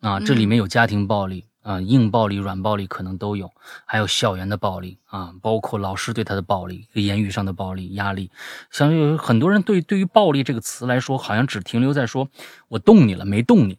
[0.00, 3.52] 啊，这里面有家庭暴力啊，硬暴力、软暴力可能都有，
[3.86, 8.30] 还有校园的暴力啊，包括老师对他的暴力、言语上的暴力、压力。
[8.70, 12.28] 像有很多人对对于暴力这个词来说，好像只停留在说
[12.68, 13.78] 我动你了没动你，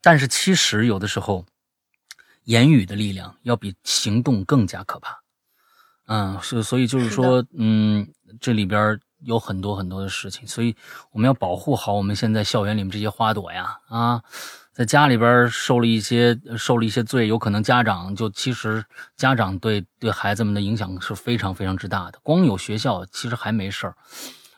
[0.00, 1.46] 但是其实有的时候，
[2.44, 5.22] 言语的力量要比行动更加可怕。
[6.06, 8.12] 嗯，是，所以就是说，嗯。
[8.40, 10.74] 这里边有很多很多的事情，所以
[11.10, 13.78] 我们要保护好我们现在校园里面这些花朵呀！
[13.88, 14.22] 啊，
[14.72, 18.82] 在家里边受了一些受了一些罪，有可能家长就其实
[19.16, 22.18] 家长对对孩子们的影响是非常非常之大的。
[22.22, 23.94] 光有学校其实还没事儿，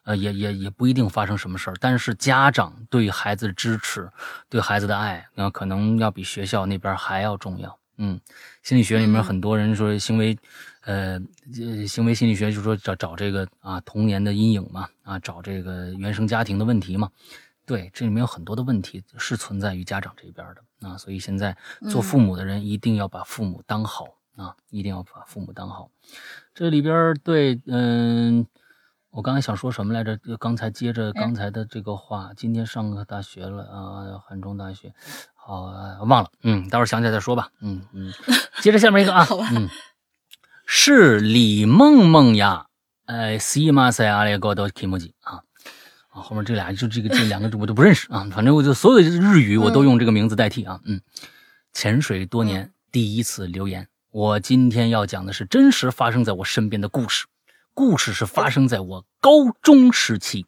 [0.05, 4.09] 呃，也也也不一定发生什么事儿，但是家长对孩子的支持、
[4.49, 7.77] 对孩子的爱，那可能要比学校那边还要重要。
[7.97, 8.20] 嗯，
[8.62, 10.36] 心理学里面很多人说行为，
[10.82, 11.20] 呃，
[11.86, 17.09] 行为心理学就是说找找这个啊童年的阴影嘛，啊找这个原生家庭的问题嘛。
[17.66, 21.57] 对，这里面有很多的问题是存在于家长这边的啊，所以现在
[21.91, 25.91] 做父母的人一定要把父母当好啊，一定要把父母当好。
[26.55, 28.47] 这里边对，嗯。
[29.16, 30.19] 我刚才想说什么来着？
[30.41, 34.93] 刚才接着刚才的这个话，今天上个大学了啊，汉中大学，
[35.36, 35.70] 好
[36.01, 38.12] 忘了，嗯，待会儿想起来再说吧，嗯嗯，
[38.61, 39.24] 接着下面一个啊，
[39.55, 39.69] 嗯，
[40.66, 42.66] 是李梦梦呀，
[43.07, 45.44] 哎，西马塞阿列高多提莫吉啊，
[46.15, 51.01] 啊，后面这俩就这个这两个我都不认识啊，反正我就所有的日语我都用这个名字代替啊，嗯，
[51.73, 57.27] 潜水多年第一次留言，我今天要讲的是真实发生在我身边的故事。
[57.74, 60.47] 故事是发生在我高中时期，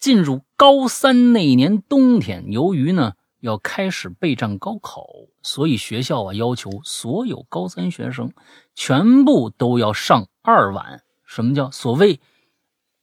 [0.00, 5.04] 进入高三那年冬天，由于呢要开始备战高考，
[5.42, 8.32] 所以学校啊要求所有高三学生
[8.74, 11.02] 全部都要上二晚。
[11.26, 12.20] 什么叫所谓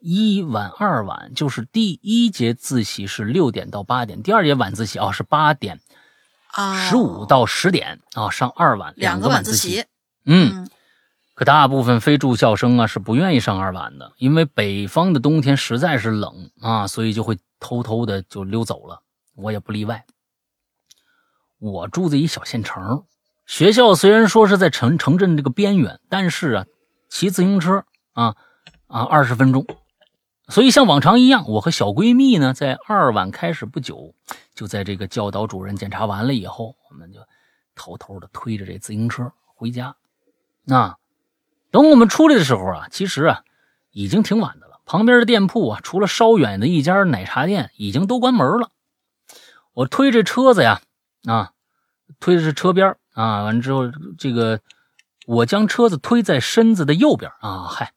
[0.02, 1.32] 一晚二晚？
[1.34, 5.80] 就是第一节自习是六点到八点，第二节晚自习啊是八点
[6.52, 9.86] 啊十五到十点啊上二晚两个晚自习，
[10.26, 10.68] 嗯。
[11.34, 19.02] 可大部分非住校生啊是不愿意上二晚的，因为北方的冬天实在是冷啊，所以就会偷偷的就溜走了。
[19.36, 20.06] 我也不例外。
[21.58, 23.06] 我住在一小县城，
[23.48, 26.66] 学校虽然说是在城城镇这个边缘，但是啊，
[27.10, 28.36] 骑自行车啊
[28.88, 29.66] 啊二十分钟。
[30.52, 34.14] 所以像往常一样，我和小闺蜜呢，在二晚开始不久，
[34.54, 37.20] 就在这个教导主任检查完了以后，我们就
[37.74, 39.96] 偷偷的推着这自行车回家。
[40.66, 40.96] 那。
[41.74, 43.46] 等我们出来的时候啊，其实啊，
[43.92, 44.82] 已经挺晚的了。
[44.86, 48.72] 旁边的店铺啊，除了稍远的一家奶茶店，已经都关门了。
[49.72, 50.82] 我推着车子呀，
[51.24, 51.54] 啊，
[52.20, 53.84] 推着车边啊，完之后，
[54.18, 54.60] 这个
[55.26, 57.94] 我将车子推在身子的右边啊，嗨，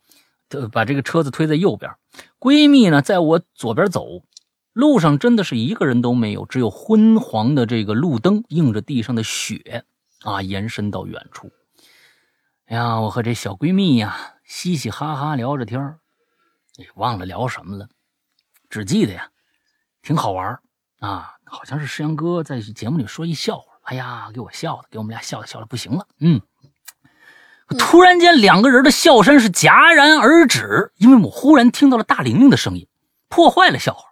[0.72, 1.92] 把这个车子推在右边。
[2.38, 4.22] 闺蜜呢，在我左边走。
[4.72, 9.84] 路上真的是一个人都没有，只有昏黄的这个路灯映着地上的雪
[10.22, 11.52] 啊，延伸到远处。
[12.66, 16.00] 哎呀，我和这小闺蜜呀，嘻嘻哈哈聊着天儿，
[16.74, 17.88] 也忘了聊什么了，
[18.68, 19.30] 只记得呀，
[20.02, 20.58] 挺好玩
[20.98, 26.40] 啊，好像是石阳哥在节目里说一笑话，哎呀，给我笑的，给我们俩笑的笑的不行了，嗯，
[27.78, 32.86] 突然间两个人的笑声是戛然而止，因为我忽然听到了大玲玲的声音，
[33.28, 34.10] 破坏了笑话。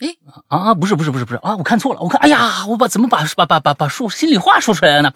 [0.00, 0.16] 哎
[0.48, 0.74] 啊啊！
[0.74, 1.56] 不是不是不是不是啊！
[1.56, 5.12] 我看错了，我看哎呀，我把怎么把把把把把说心里话说出来了呢？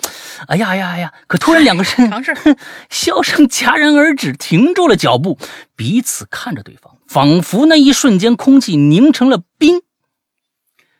[0.49, 1.15] 哎呀呀呀！
[1.29, 2.11] 可突然两个人
[2.91, 5.39] 笑声戛然而止，停住了脚步，
[5.77, 9.83] 彼此看着对方，仿佛那一瞬间空气凝成了冰，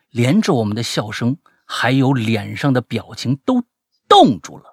[0.09, 1.35] 连着我们的笑声，
[1.65, 3.63] 还有脸上的表情都
[4.07, 4.72] 冻住了。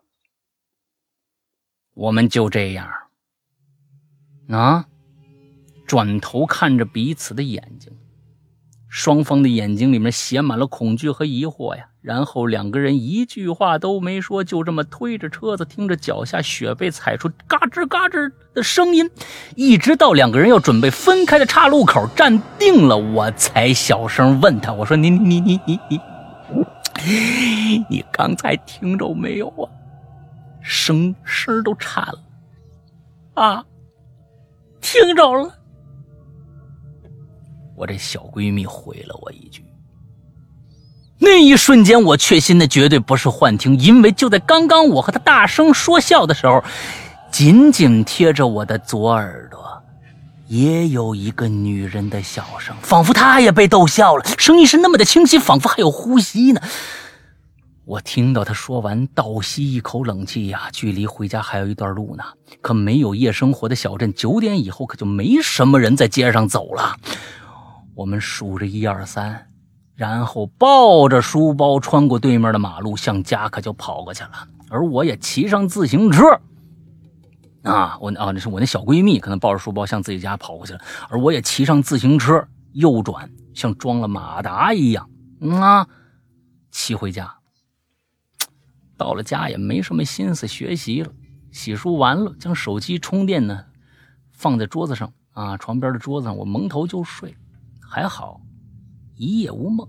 [1.94, 2.88] 我们就这样
[4.48, 4.86] 啊，
[5.86, 7.92] 转头看着彼此的眼睛。
[8.88, 19.08] 双方的眼睛里面写满了恐惧和疑惑呀，然后两个人一句话都没说，就这么推着车子，听着脚下雪被踩出嘎吱嘎吱的声音，
[19.54, 26.00] 一直到两个人要准备分开的岔路口站定了，我才小声问他：“我说你你你你你，
[27.88, 29.70] 你刚才听着没有啊？
[30.62, 32.18] 声声都颤了
[33.34, 33.64] 啊，
[34.80, 35.52] 听着了。”
[37.76, 39.64] 我这小闺蜜回了我一句，
[41.18, 46.62] 那一瞬间我确信那绝对不是幻听，因为就在刚刚我和她大声说笑的时候，
[47.30, 49.82] 紧紧贴着我的左耳朵，
[50.46, 56.60] 也有一个女人的笑声，仿佛她也被逗笑了，声音是那么的清晰，仿佛还有呼吸呢。
[57.90, 62.22] 我听到他说完，倒吸一口冷气呀，距离回家还有一段路呢。
[62.60, 66.94] 可没有夜生活的小镇，九点以后可就没什么人在街上走了。
[67.96, 69.48] 我们数着一二三，
[69.96, 74.46] 然后抱着书包穿过对面的马路，向家可就跑过去了。
[74.68, 76.40] 而我也骑上自行车，
[77.64, 80.80] 啊，我啊，那是我那小闺蜜，可能抱着书包向自己家跑过去了。
[81.08, 85.10] 而我也骑上自行车，右转，像装了马达一样，
[85.60, 85.88] 啊，
[86.70, 87.34] 骑回家。
[89.00, 91.10] 到了家也没什么心思学习了，
[91.50, 93.64] 洗漱完了，将手机充电呢
[94.30, 97.34] 放在桌子上，啊，床边的桌子上，我蒙头就睡。
[97.80, 98.42] 还好，
[99.16, 99.88] 一夜无梦。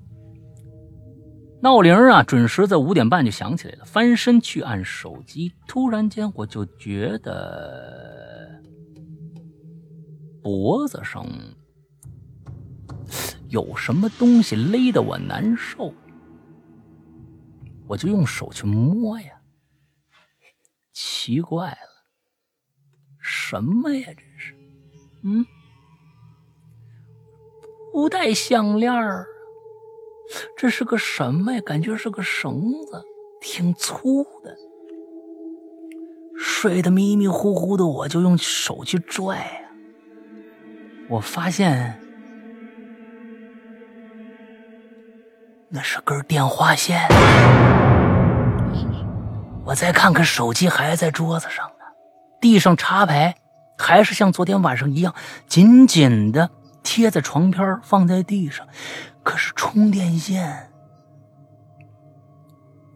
[1.62, 3.84] 闹铃啊，准时在五点半就响起来了。
[3.84, 8.62] 翻身去按手机，突然间我就觉得
[10.42, 11.28] 脖子上
[13.50, 15.94] 有什么东西勒得我难受。
[17.92, 19.42] 我就用手去摸呀。
[20.94, 22.06] 奇怪了，
[23.20, 24.08] 什么呀？
[24.16, 24.56] 这是，
[25.24, 25.46] 嗯，
[27.92, 29.28] 不带项链儿，
[30.58, 31.62] 这是个什么呀？
[31.62, 33.04] 感觉是个绳子，
[33.42, 34.56] 挺粗的。
[36.38, 39.72] 睡得迷迷糊糊的，我就用手去拽呀。
[41.10, 42.01] 我发现
[45.74, 47.08] 那是根电话线。
[49.64, 51.86] 我再看看手机，还在桌子上呢。
[52.42, 53.36] 地上插排
[53.78, 55.16] 还是像昨天晚上一样，
[55.48, 56.50] 紧紧的
[56.84, 58.68] 贴在床边，放在地上。
[59.24, 60.72] 可是充电线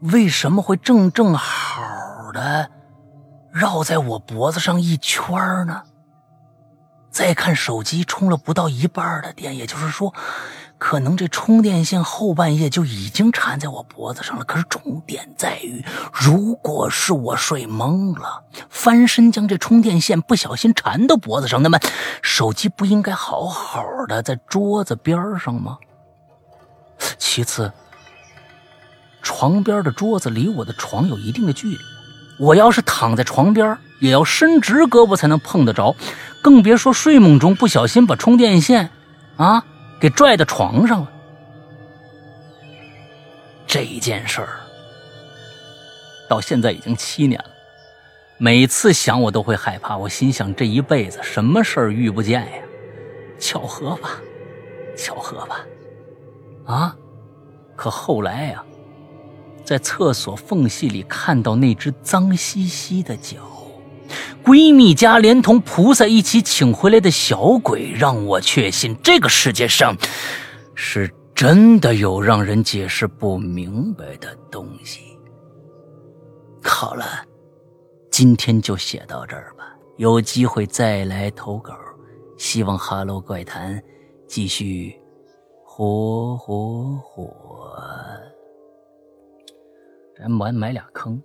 [0.00, 1.80] 为什么会正正好
[2.34, 2.70] 的
[3.50, 5.84] 绕在我脖子上一圈呢？
[7.10, 10.12] 再看手机，充了不到一半的电，也就是说。
[10.78, 14.44] 可能这充电线后半夜就已经缠在我脖子上了。
[14.44, 15.82] 可是重点在于，
[16.12, 21.80] 如果是我睡懵了，翻身将这充电线不小心缠到脖子上，那么
[22.20, 25.78] 手机不应该好好的在桌子边上吗？
[27.16, 27.72] 其次，
[29.22, 31.76] 床边的桌子离我的床有一定的距离，
[32.38, 35.96] 我要是躺在床边，也要伸直胳膊才能碰得着，
[36.42, 38.90] 更别说睡梦中不小心把充电线，
[39.38, 39.64] 啊。
[40.00, 41.12] 给拽到床上了。
[43.66, 44.60] 这件事儿
[46.28, 47.50] 到现在已经七年了，
[48.38, 49.96] 每次想我都会害怕。
[49.96, 52.62] 我心想，这一辈子什么事儿遇不见呀？
[53.38, 54.20] 巧合吧，
[54.96, 55.66] 巧合吧，
[56.64, 56.96] 啊！
[57.76, 58.64] 可后来呀，
[59.62, 63.36] 在厕所缝隙里看到那只脏兮兮的脚。
[64.44, 69.96] 闺蜜家连同菩萨一起请回来的小鬼，让我确信这个世界上
[70.74, 75.00] 是真的有让人解释不明白的东西。
[76.62, 77.04] 好了，
[78.10, 79.64] 今天就写到这儿吧，
[79.96, 81.74] 有机会再来投稿。
[82.36, 83.76] 希望《哈喽怪谈》
[84.26, 84.94] 继续
[85.64, 87.72] 火火火。
[90.18, 91.22] 咱埋埋俩坑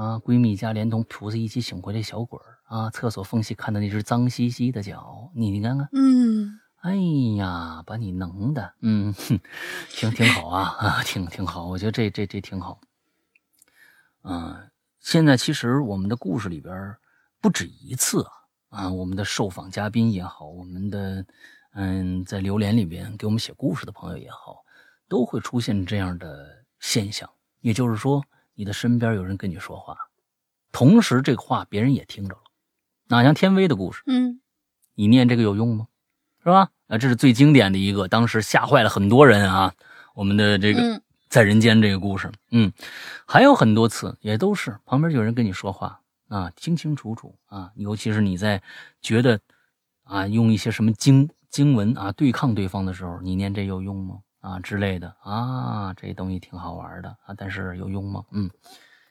[0.00, 0.18] 啊！
[0.18, 2.56] 闺蜜家连同菩萨一起请回来小鬼儿。
[2.64, 2.88] 啊！
[2.90, 6.94] 厕所缝隙看到那只脏兮兮的脚，你你看看，嗯，哎
[7.36, 9.12] 呀，把你能的，嗯，
[9.90, 12.80] 挺挺好啊啊，挺挺好，我觉得这这这挺好。
[14.22, 14.70] 嗯，
[15.00, 16.96] 现在其实我们的故事里边
[17.40, 18.30] 不止一次啊
[18.68, 21.26] 啊，我们的受访嘉宾也好，我们的
[21.72, 24.64] 嗯在留言里边给我们写故事的朋友也好，
[25.08, 27.28] 都会出现这样的现象，
[27.62, 28.24] 也就是说，
[28.60, 29.96] 你的身边有人跟你说话，
[30.70, 32.42] 同时这个话别人也听着了。
[33.08, 34.02] 哪像天威的故事？
[34.04, 34.42] 嗯，
[34.94, 35.86] 你念这个有用吗？
[36.40, 36.68] 是吧？
[36.86, 39.72] 啊，这是最经典的一个，当时吓坏了很多人啊。
[40.14, 41.00] 我们的这个
[41.30, 42.70] 在人间这个故事，嗯，
[43.26, 47.72] 还有很多次也都是旁边有人跟你说话啊，清清楚楚啊。
[47.76, 48.62] 尤其是你在
[49.00, 49.40] 觉得
[50.02, 54.18] 啊，用一些什么经经文啊对抗对方的时候，你念这有用吗？
[54.40, 58.24] 啊之类的啊，这东西挺好玩的啊，但是有用吗？
[58.32, 58.50] 嗯，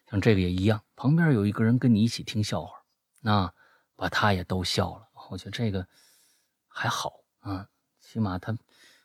[0.09, 2.75] 像这个也一样，旁边有一个人跟你一起听笑话，
[3.21, 3.53] 那。
[3.99, 5.85] 把他也逗笑了，我觉得这个
[6.69, 7.11] 还好
[7.41, 7.67] 啊，
[7.99, 8.57] 起码他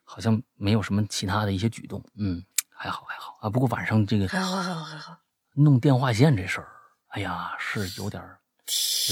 [0.04, 2.40] 好像没有什么其他的一些举动，嗯，
[2.70, 3.50] 还好还好啊。
[3.50, 5.18] 不过晚上这个还好还好还好，
[5.56, 6.68] 弄电话线这事儿，
[7.08, 8.38] 哎呀，是有点儿，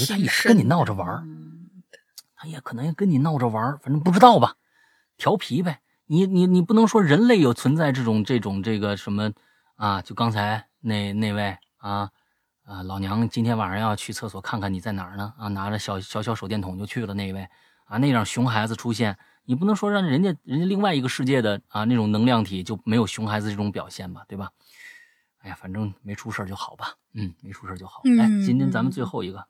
[0.08, 1.24] 他也是跟你闹着玩儿，
[2.36, 4.54] 他也可能也跟你闹着玩儿，反正不知道吧，
[5.16, 5.82] 调皮呗。
[6.06, 9.32] 你你你不能说人类有存在这种这种这个什么
[9.76, 10.02] 啊？
[10.02, 12.10] 就刚才那那位啊。
[12.64, 15.34] 啊，老娘今天晚上要去厕所看看你在哪儿呢？
[15.36, 17.48] 啊，拿着小小小手电筒就去了那一位，
[17.86, 24.52] 啊，那样熊孩子出现，你不能说让人家人家另外一个世界的啊那种能量体就没有熊孩子这种表现吧，对吧？
[25.38, 28.00] 哎呀，反正没出事就好吧，嗯，没出事就好。
[28.16, 29.48] 来，今天咱们最后一个，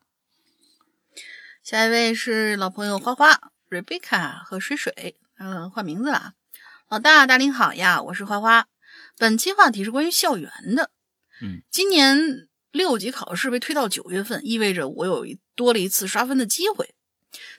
[1.61, 6.33] 下一位是老朋友花花、Rebecca 和水水，嗯，换名字了。
[6.93, 8.67] 老大，大林好呀，我是花花。
[9.17, 10.91] 本期话题是关于校园的，
[11.41, 12.47] 嗯，今年。
[12.69, 15.25] 六级考试被推到九月份，意味着我有
[15.55, 16.93] 多了一次刷分的机会。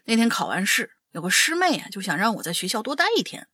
[0.05, 3.49] 那天考完试，有个师妹啊，就想让我在学校多待一天。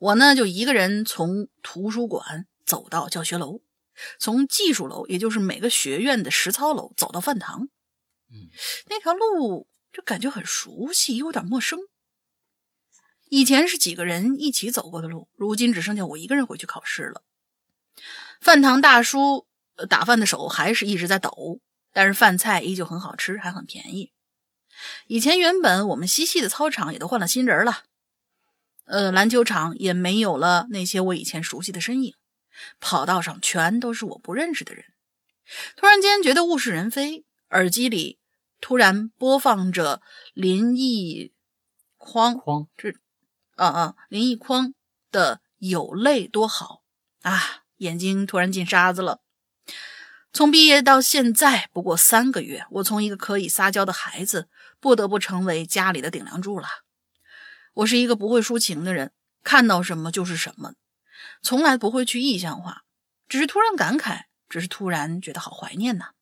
[0.00, 3.60] 我呢，就一个人从图书馆走到教学楼，
[4.18, 7.68] 从技术楼，也就是每个学院的实操楼，走到饭堂。
[8.32, 8.50] 嗯，
[8.88, 11.78] 那条路就感觉很熟悉，又有点陌生。
[13.30, 17.22] 以前是几个人一起走过的路，如今只剩下我一个人回去考试了。
[18.42, 19.46] 饭堂大叔。
[19.88, 21.58] 打饭的手还是一直在抖，
[21.94, 24.12] 但是饭菜依旧很好吃，还很便宜。
[25.06, 27.84] 以前原本我们嬉戏的操场也都换了新人了，
[28.84, 32.12] 呃，篮球场也没有了那些我以前熟悉的身影，
[32.78, 34.84] 跑道上全都是我不认识的人。
[35.76, 38.18] 突然间觉得物是人非，耳机里
[38.60, 40.02] 突然播放着
[40.34, 41.32] 林毅
[41.96, 42.92] 匡哐，这
[43.60, 44.72] 啊啊林奕匡
[45.12, 46.82] 的《有泪多好》
[47.28, 49.20] 啊，眼睛突然进沙子了。
[50.32, 54.48] 从毕业到现在不过三个月，我从一个可以撒娇的孩子，
[54.80, 56.68] 不得不成为家里的顶梁柱了。
[57.74, 59.12] 我是一个不会抒情的人，
[59.44, 60.72] 看到什么就是什么，
[61.42, 62.84] 从来不会去意象化，
[63.28, 66.12] 只是突然感慨，只是突然觉得好怀念呐。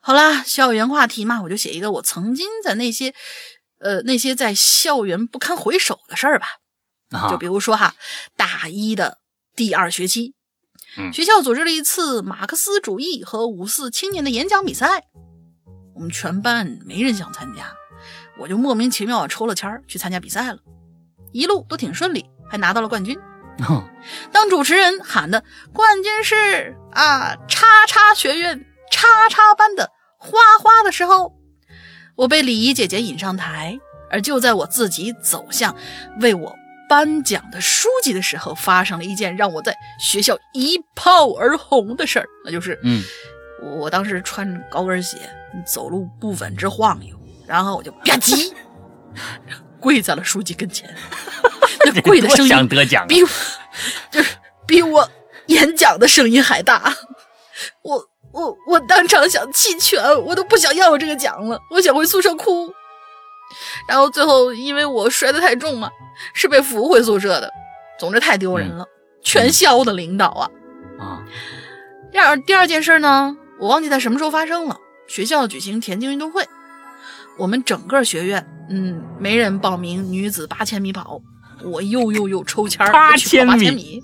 [0.00, 3.14] 好啦，校园话题嘛，我就写一个我曾经在那些，
[3.80, 6.46] 呃，那些在校园不堪回首的事儿吧。
[7.10, 7.94] 啊就比如说哈，
[8.36, 9.18] 大一的
[9.56, 10.34] 第二学期，
[10.96, 15.08] 嗯学校组织了一次马克思主义和五四青年的演讲比赛，
[15.94, 17.74] 我们全班没人想参加，
[18.38, 20.60] 我就莫名其妙地抽了签儿去参加比赛了，
[21.32, 23.18] 一路都挺顺利，还拿到了冠军。
[23.66, 23.84] 哼
[24.30, 31.34] 当主持人喊的冠军是啊叉叉学院叉叉班的花花的时候，
[32.16, 33.78] 我被礼仪姐姐引上台，
[34.10, 35.74] 而就在我自己走向
[36.20, 36.54] 为我
[36.88, 43.02] 颁奖的书记的时候，发生了一件让我在学校一炮而红的事儿，那就是，嗯，
[43.62, 45.16] 我当时穿着高跟鞋，
[45.66, 47.16] 走路不稳直晃悠，
[47.46, 48.52] 然后我就吧唧
[49.78, 50.94] 跪在了书记跟前，
[51.86, 53.28] 那 跪的声音想得奖啊，比我
[54.10, 55.08] 就是比我
[55.46, 56.94] 演讲的声音还大，
[58.32, 62.72] 我我我当场想弃权，我都不想要我这个奖了，我想回宿舍哭。
[63.88, 65.90] 然后最后因为我摔得太重嘛，
[66.34, 67.50] 是被扶回宿舍的。
[67.98, 68.86] 总之太丢人了，
[69.22, 70.50] 全校的领导啊。
[70.98, 71.24] 啊，
[72.12, 74.76] 第二第二件事呢，我忘记在什么时候发生了。
[75.06, 76.46] 学校举行田径运动会，
[77.36, 81.20] 我们整个学院，嗯，没人报名女子八千米跑，
[81.64, 84.00] 我又又又抽签儿八我去跑八千千米，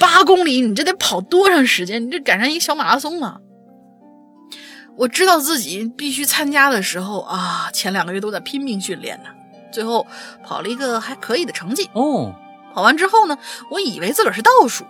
[0.00, 2.04] 八公里，你这得跑多长时间？
[2.04, 3.40] 你这赶上一个小马拉松了！
[4.96, 9.30] 我知道自己必须参加的时候啊，前两个月都在拼命训练呢，
[9.72, 10.06] 最后
[10.44, 11.88] 跑了一个还可以的成绩。
[11.92, 12.34] 哦，
[12.74, 13.38] 跑完之后呢，
[13.70, 14.84] 我以为自个儿是倒数。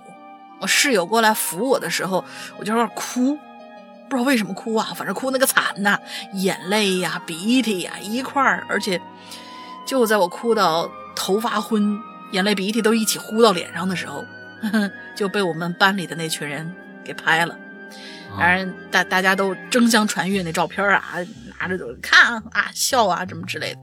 [0.61, 2.25] 我室友过来扶我的时候，
[2.59, 3.37] 我就有点哭，
[4.09, 5.99] 不知道为什么哭啊，反正哭那个惨呐，
[6.33, 9.01] 眼泪呀、鼻涕呀一块儿，而且
[9.85, 11.97] 就在我哭到头发昏、
[12.33, 14.25] 眼泪鼻涕都一起呼到脸上的时候，
[15.15, 16.71] 就被我们班里的那群人
[17.05, 17.57] 给拍了。
[18.31, 21.03] 当然，大大家都争相传阅那照片啊，
[21.59, 23.81] 拿着就看啊、笑啊，什么之类的。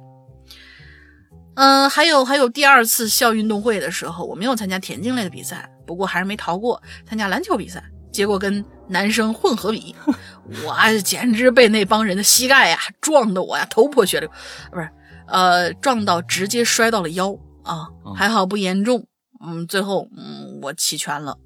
[1.55, 7.83] 嗯，还有还有第二次校运动会的时候，我没有参加田径类的比赛，不过还是没逃过参加篮球比赛。
[8.11, 9.93] 结果跟男生混合比，
[10.63, 14.29] 我简直被那帮人的膝盖呀撞得我呀头破血流，
[14.71, 14.89] 不是，
[15.27, 19.05] 呃，撞到直接摔到了腰啊，还好不严重。
[19.41, 21.37] 嗯，最后嗯我弃权了。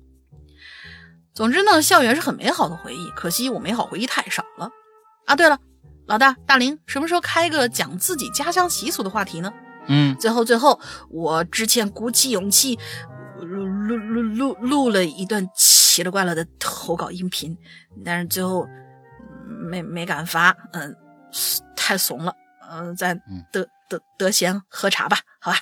[1.33, 4.69] 总之呢，校园是很美好的回忆，可惜我美好回忆太少了。
[5.25, 5.57] 啊，对了，
[6.05, 9.53] 老大大林，什么时候开个讲自己家乡习俗的话题呢？
[9.87, 10.79] 嗯，最后，最后，
[11.09, 12.77] 我之前鼓起勇气
[13.41, 17.57] 录录录录录了一段奇了怪了的投稿音频，
[18.03, 18.67] 但是最后
[19.47, 20.95] 嗯没没敢发，嗯，
[21.75, 22.35] 太怂了，
[22.69, 23.19] 嗯，咱
[23.51, 25.57] 得得得闲喝茶吧，好吧。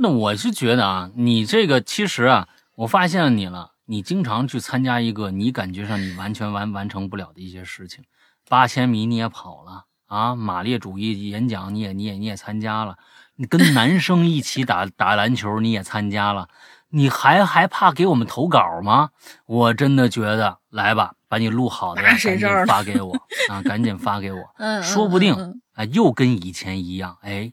[0.00, 8.04] 那我是觉得啊，你这个其实啊，我发现你了，你经常去参加一个你感觉上你完全完完成不了的一些事情，
[8.48, 12.96] 八千米你也跑了啊，马列主义演讲你也你也你也参加了，
[13.34, 16.48] 你跟男生一起打打篮球你也参加了，
[16.90, 19.10] 你还还怕给我们投稿吗？
[19.46, 22.38] 我真的觉得，来吧，把你录好的赶紧
[22.68, 23.12] 发给我
[23.50, 25.34] 啊，赶紧发给我， 嗯，嗯说不定
[25.74, 27.52] 啊，又跟以前一样，哎，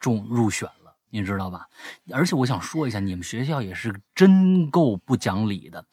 [0.00, 0.83] 中入选了，
[1.14, 1.68] 你知道吧？
[2.12, 5.84] 而且我想说一下，你们学校也是真够不讲理的，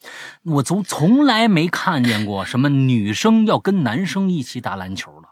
[0.42, 5.28] 我从从来没看见过什么女生要跟男生一起打篮球的，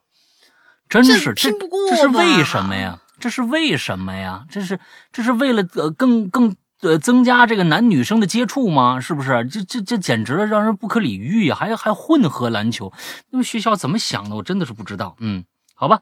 [0.88, 3.00] 真是这这是为什么呀？
[3.18, 4.46] 这是为什么呀？
[4.48, 4.78] 这是
[5.10, 9.00] 这是为了呃更更呃增加这个男女生的接触吗？
[9.00, 9.44] 是不是？
[9.50, 11.56] 这这这简直了，让人不可理喻呀！
[11.56, 12.92] 还还混合篮球，
[13.30, 14.36] 那么学校怎么想的？
[14.36, 15.16] 我真的是不知道。
[15.18, 15.44] 嗯，
[15.74, 16.00] 好吧。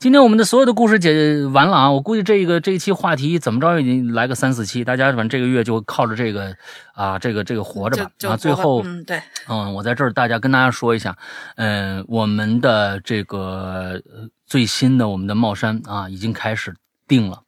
[0.00, 1.90] 今天我们的所有的故事解完了啊！
[1.90, 6.56] 我估计这个这一期话题怎么着已经来个三四期，大家反正这个月就靠着这个
[6.94, 8.34] 啊，这个这个活着吧啊！
[8.34, 11.14] 最后嗯，对，嗯，我在这儿大家跟大家说一下，
[11.56, 16.74] 嗯，我们的这个呃最新的我们的帽衫啊，已经开始
[17.06, 17.42] 定了。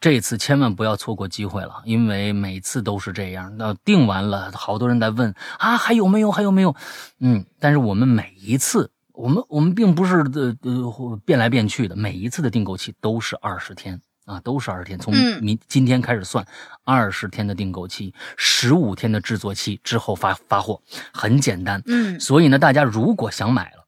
[0.00, 3.56] 这次千万不要错过机会了，因为每次都是这样。
[3.56, 6.32] 那定完了，好多人在问啊，还有没有？
[6.32, 6.74] 还有没有？
[7.20, 16.46] 嗯，但是我们每一次，我们我们并不是呃呃变来变去的，每一次的订购期都是二十天啊，都是二十天，从嗯明今天开始算
[16.84, 20.80] 二十天的订购期，十五天的制作期之后发发货，
[21.12, 21.82] 很简单。
[21.86, 23.86] 嗯，所以呢，大家如果想买了，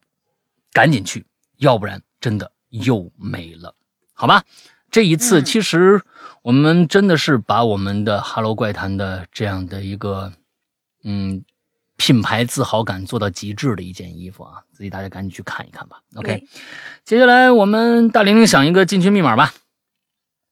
[0.73, 1.27] 赶紧去，
[1.57, 3.75] 要不然真的又没了，
[4.13, 4.45] 好吧？
[4.91, 6.03] 这一次嗯其实
[6.43, 10.33] 我们真的是把我们的《Hello 怪谈》的这样的一个
[11.03, 11.45] 嗯
[11.97, 16.01] 品牌自豪感做到极致的一件衣服啊，自己大家赶紧去看一看吧。
[16.17, 16.47] OK，
[17.05, 19.55] 接下来我们大玲玲想一个进群密码吧。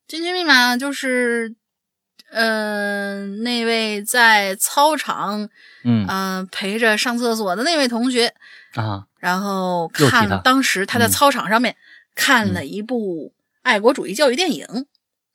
[0.06, 1.54] 进群密码就是，
[2.30, 5.48] 呃，那位在操场，
[5.84, 8.34] 嗯嗯、陪着上厕所的那位同学，
[8.74, 11.74] 啊，然后看当时他在嗯操场上面
[12.14, 13.32] 看了一部
[13.62, 14.66] 爱国主义教育电影，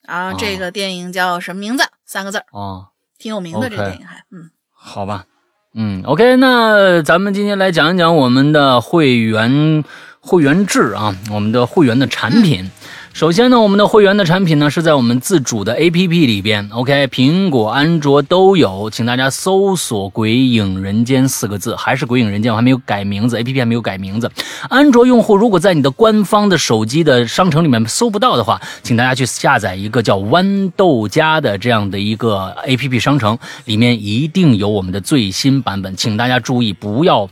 [0.06, 1.84] 啊，哦这个电影叫什么名字？
[2.06, 3.70] 三个字儿，哦，挺有名的。
[3.70, 5.26] 这个电影还，嗯，好吧，
[5.74, 9.84] 嗯，OK，那咱们今天来讲一讲我们的会员
[10.20, 12.70] 会员制啊，我们的会员的产品。
[13.18, 24.32] 首先呢，我们的会员的产品呢是在我们自主的 APP 里边，OK，苹果、安卓都有，请大家搜索“鬼影人间”四个字，还是“鬼影人间”，我还没有改名字，APP 还没有改名字。
[24.70, 33.36] 安卓用户如果在你的官方的手机的商城里面搜不到的话，请大家去下载一个叫豌豆荚的这样的一个 APP 商城，
[33.66, 37.28] 里面一定有我们的最新版本，请大家注意不要。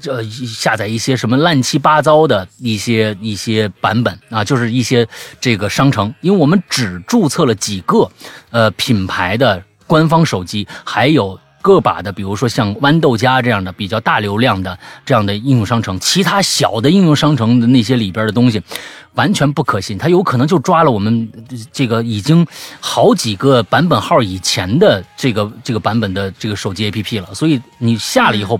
[0.00, 5.06] 这下载一些什么乱七八糟的一些一些版本啊，就是一些
[5.40, 8.10] 这个商城，因为我们只注册了几个
[8.50, 18.62] 呃品牌的官方手机，还有个把的，比如说像豌豆荚这样的比较大流量的这样的应用商城，其他小的应用商城的那些里边的东西，
[19.12, 21.30] 完全不可信，它有可能就抓了我们
[21.70, 22.46] 这个已经
[22.80, 28.58] 好几个版本号以前的这个这个版本的这个手机 APP 了，所以你下了以后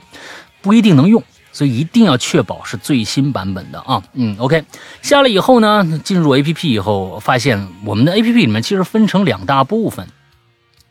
[0.62, 1.22] 不一定能用。
[1.52, 4.62] 所以一定要确保是最新版本的啊，嗯，OK，
[5.02, 10.06] 下了以后呢，进入 APP 以后，发现我们的 APP 里面其实分成两大部分，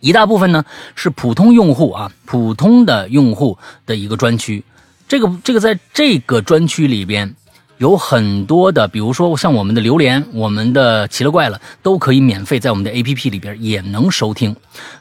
[0.02, 0.66] 一大部分呢
[0.96, 4.62] 是普通用户啊，普通的用户的一个专区，
[5.08, 7.34] 这个这个在这个专区里边
[7.80, 14.54] 有很多的，比如说像我们的榴莲、我们的奇了怪了，都可以免费在我们的 APP 里边也能收听。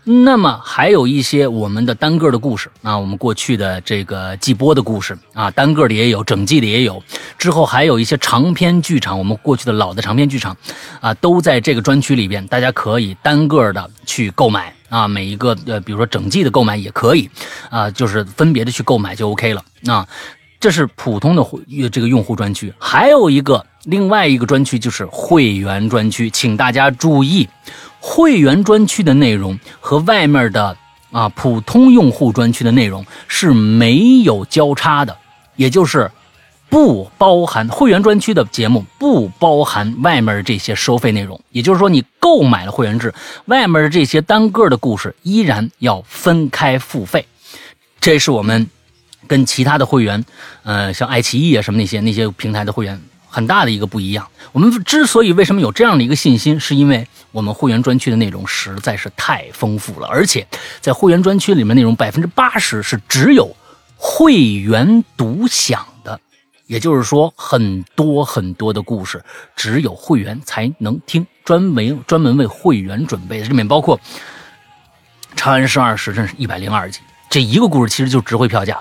[0.05, 7.03] 那么还有一些我们的单个的故事啊，我们过去的这个季播的故事啊，单个的也有，整季的也有。
[7.37, 10.57] 之后还有一些长篇剧场，我们过去的老的长篇剧场
[11.01, 17.29] 啊，都在这个专区里边，大家可以单个的去购买啊，每一个呃，比如说整季的购买也可以
[17.71, 20.07] 啊，就是分别的去购买就 OK 了啊。
[20.61, 21.45] 这是普通的
[21.89, 27.49] 这个用户专区，还有一个另外一个专区就是会员专区，请大家注意，
[28.01, 30.77] 会员专区的内容和外面的
[31.13, 35.17] 啊普通用户专区的内容是没有交叉的，
[35.55, 36.11] 也就是
[36.69, 43.15] 不包含会员专区的节目不包含外面这些收费内容，也就是说你购买了会员制，
[43.45, 47.25] 外面这些单个的故事依然要分开付费，
[48.01, 48.69] 这是我们。
[49.29, 50.25] 跟其他的会员，
[50.65, 54.27] 呃，像爱奇艺啊什么那些那些平台的会员，很大的一个不一样。
[54.53, 60.45] 我们之所以为什么有这样的一个信心，是因为我们会员专区的内容实在是太丰富了，而且
[60.81, 63.55] 在会员专区里面内容百分之八十是只有
[63.97, 66.19] 会员独享的，
[66.67, 69.23] 也就是说很多很多的故事
[69.55, 73.99] 只有会员才能听，专门专门为会员准备的，这里面包括
[75.37, 78.81] 《长安十二时辰》一百零二集，这一个故事其实就值回票价。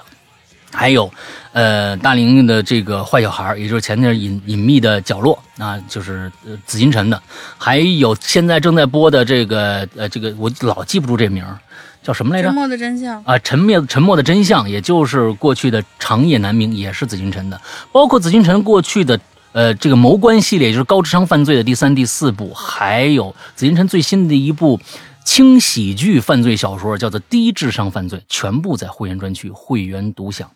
[0.77, 1.11] 还有，
[1.53, 7.19] 呃，大玲玲的这个坏小孩，也就是前面隐隐秘的角落，啊，就是呃紫禁城的，
[7.57, 11.57] 还有现在正在播的这个呃这个我老记不住这名儿，
[12.03, 12.53] 叫什么来着沉？
[12.53, 13.23] 默的真相。
[13.23, 17.59] 啊，沉默沉默的真相，也就是过去的长夜难明，也是紫禁城的，
[17.91, 19.19] 包括紫禁城过去的
[19.53, 24.79] 呃这个谋官系列，也就是高智商犯罪的第三、第四部，还有紫禁城最新的一部
[25.27, 30.49] 轻喜剧犯罪小说，叫做《低智商犯罪》，全部在会员专区，会员独享。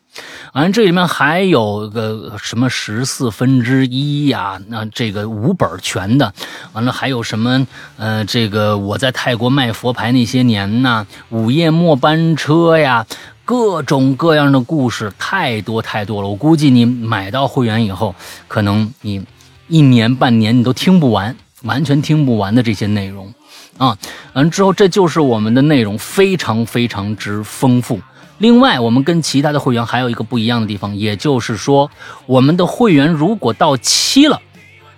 [0.54, 4.62] 完，这里面还有个什么十四分之一呀？
[4.70, 6.34] 那这个五本全的，
[6.72, 7.68] 完了还有什么？
[7.98, 13.06] 呃，这个我在泰国卖佛牌那些年呐，午夜末班车呀，
[13.44, 16.30] 各种各样的故事太多太多了。
[16.30, 18.16] 我估计你买到会员以后，
[18.48, 19.22] 可能你
[19.68, 23.34] 一年半年你都听不完，完全听不完的这些内容
[23.82, 23.98] 啊。
[24.34, 28.00] 完之后，这就是我们的内容，非常非常之丰富。
[28.38, 31.92] 另外，我们跟其他的会员还有一个不一样的地方，也就是说，
[32.26, 34.42] 我们的会员如果到期了，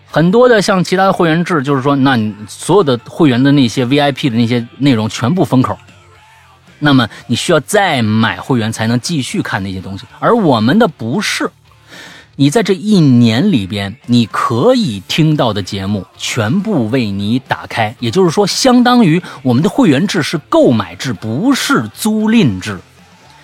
[0.10, 5.78] 很多的像其他的会员制，就是说，那你所有的会员的那些 VIP 的那些内容全部封口，
[6.80, 10.06] 那么你需要再买会员才能继续看那些东西。
[10.20, 11.50] 而我们的不是，
[12.36, 22.80] 你在这一年里边，你可以听到的节目全部为你打开，也就是说，相当于我们的会员制是购买制，不是租赁制。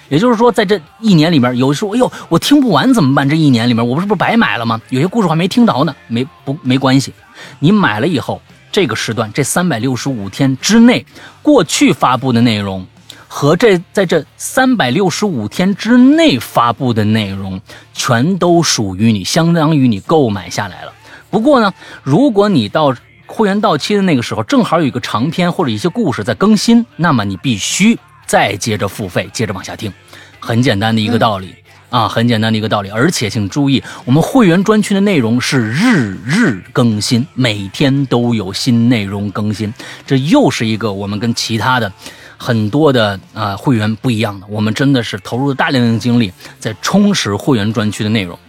[0.10, 3.30] 也就是说，在这一年里面，有时候，哎呦，我听不完怎么办？
[3.30, 4.82] 这一年里面，我不是不是白买了吗？
[4.90, 7.14] 有些故事还没听着呢，没不没关系，
[7.60, 8.41] 你买了以后，
[8.72, 11.06] 这个时段这三百六十五天之内，
[11.44, 12.88] 过去发布的内容。
[13.31, 17.61] 和这在这三百六十五天之内发布的内容，
[17.93, 20.91] 全都属于你，相当于你购买下来了。
[21.30, 22.93] 不过呢，如果你到
[23.27, 29.93] 会员到期的那个时候，正好有一个长篇或者一些故事在更新，那么你必须再接着付费，接着往下听。
[30.39, 31.53] 很简单的一个道理
[31.91, 32.89] 啊，很简单的一个道理。
[32.89, 39.72] 而且请注意，我们会员专区的内容是日日更新，每天都有新内容更新。
[40.07, 41.93] 这又是一个我们跟其他的。
[42.41, 48.40] 很多的啊会员不一样的，我们真的是投入了大量的精力在充实会员专区的内容。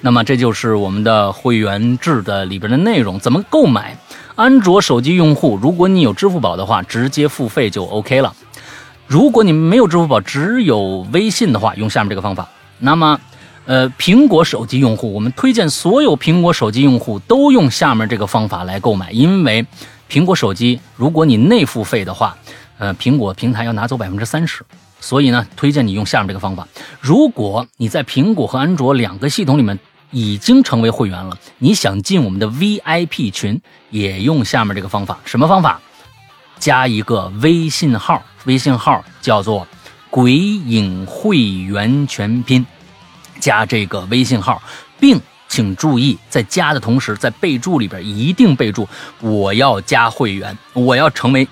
[0.00, 3.98] 那么这就是我们的会员制的里边的内容，怎么购买？
[4.34, 8.34] 安卓手机用户，如果你有支付宝的话，直接付费就 OK 了。
[9.06, 12.48] 如果你没有支付宝，只有微信的话，用下面这个方法。
[12.78, 13.18] 那么，
[13.64, 19.66] 呃，苹果手机用户，我们推荐所有苹果手机用户都用下面这个方法来购买，因为
[20.10, 22.36] 苹果手机，如果你内付费的话。
[22.78, 24.62] 呃，苹果平台要拿走百分之三十，
[25.00, 26.68] 所以呢，推荐你用下面这个方法。
[27.00, 29.78] 如果你在苹果和安卓两个系统里面
[30.10, 35.18] 已经成为会员了，你想进我们的 VIP 群，也用下面这个方法。
[35.24, 35.80] 什么方法？
[36.58, 39.66] 加一个微信号，微信号叫做
[40.10, 42.64] “鬼影会员全拼”，
[43.40, 44.62] 加这个微信号，
[45.00, 48.88] 并请注意，在加的同时，在备注里边一定备注
[49.20, 51.46] “我要加会员，我要成为”。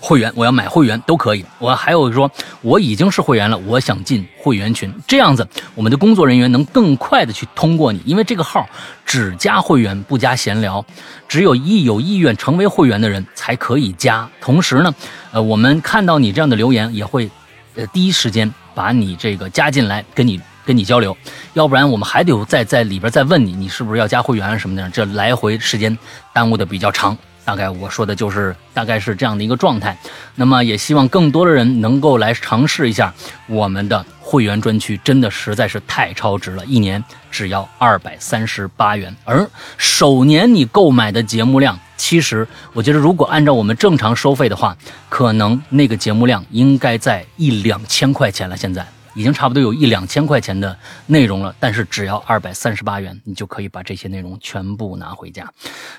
[0.00, 1.44] 会员，我要买会员都可以。
[1.58, 2.30] 我还有说，
[2.62, 8.68] 我已经是会员了，我想进会员群，这样子我们的工作人员能更快的去通过你，因为这个号
[9.04, 10.84] 只加会员不加闲聊，
[11.26, 14.28] 只有意有意愿成为会员的人才可以加。
[14.40, 14.94] 同时呢，
[15.32, 17.28] 呃，我们看到你这样的留言，也会
[17.74, 21.16] 呃第一时间把你这个加进来，跟你跟你交流。
[21.54, 25.96] 要不然我们还得再在里边再问你，你是不是要加会员什么的，这来回时间
[26.32, 27.16] 耽误的比较长。
[27.48, 29.96] 大概我说的就是大概是这样的一个状态，
[30.34, 33.14] 那么也希望更多的人能够来尝试一下
[33.46, 39.48] 我们的会员专区，真的实在是太超值了，一年只要二百三十八元，而
[39.78, 44.76] 首年你购买的节目量，其实我觉得如果按照我们正常收费的话，
[45.08, 48.86] 可能那个节目量应该在一两千块钱了，现在。
[49.18, 55.52] 已经差不多有一两千块钱的内容了，但是只要二百三十八元，你就可以把这些内容全部拿回家，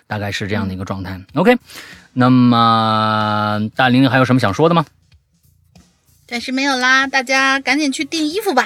[0.08, 1.20] 大概是这样的一个状态。
[1.34, 1.58] OK，
[2.14, 4.86] 那么大玲玲还有什么想说的吗？
[6.28, 8.66] 暂时没有啦，大家赶紧去订衣服吧。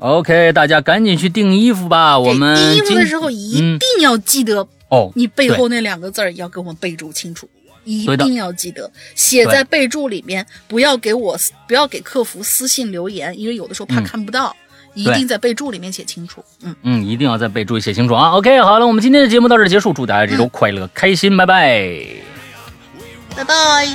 [0.00, 2.18] OK，大家赶紧去订衣服吧。
[2.18, 7.48] 我们订衣服的时候一定要记得哦，你背后那两个字要给我们备注清楚。
[7.84, 11.38] 一定要记得写在备注里面，不要给我
[11.68, 14.54] 不要给客服私信留言，因为有的时候怕看不到。
[14.94, 16.44] 一定在备注里面写清楚。
[16.62, 18.30] 嗯嗯，一定要在备注写清楚啊。
[18.30, 22.06] OK，好了，我们今天的节目到这结束，祝大家这周快乐开心，拜拜，
[23.34, 23.88] 拜拜。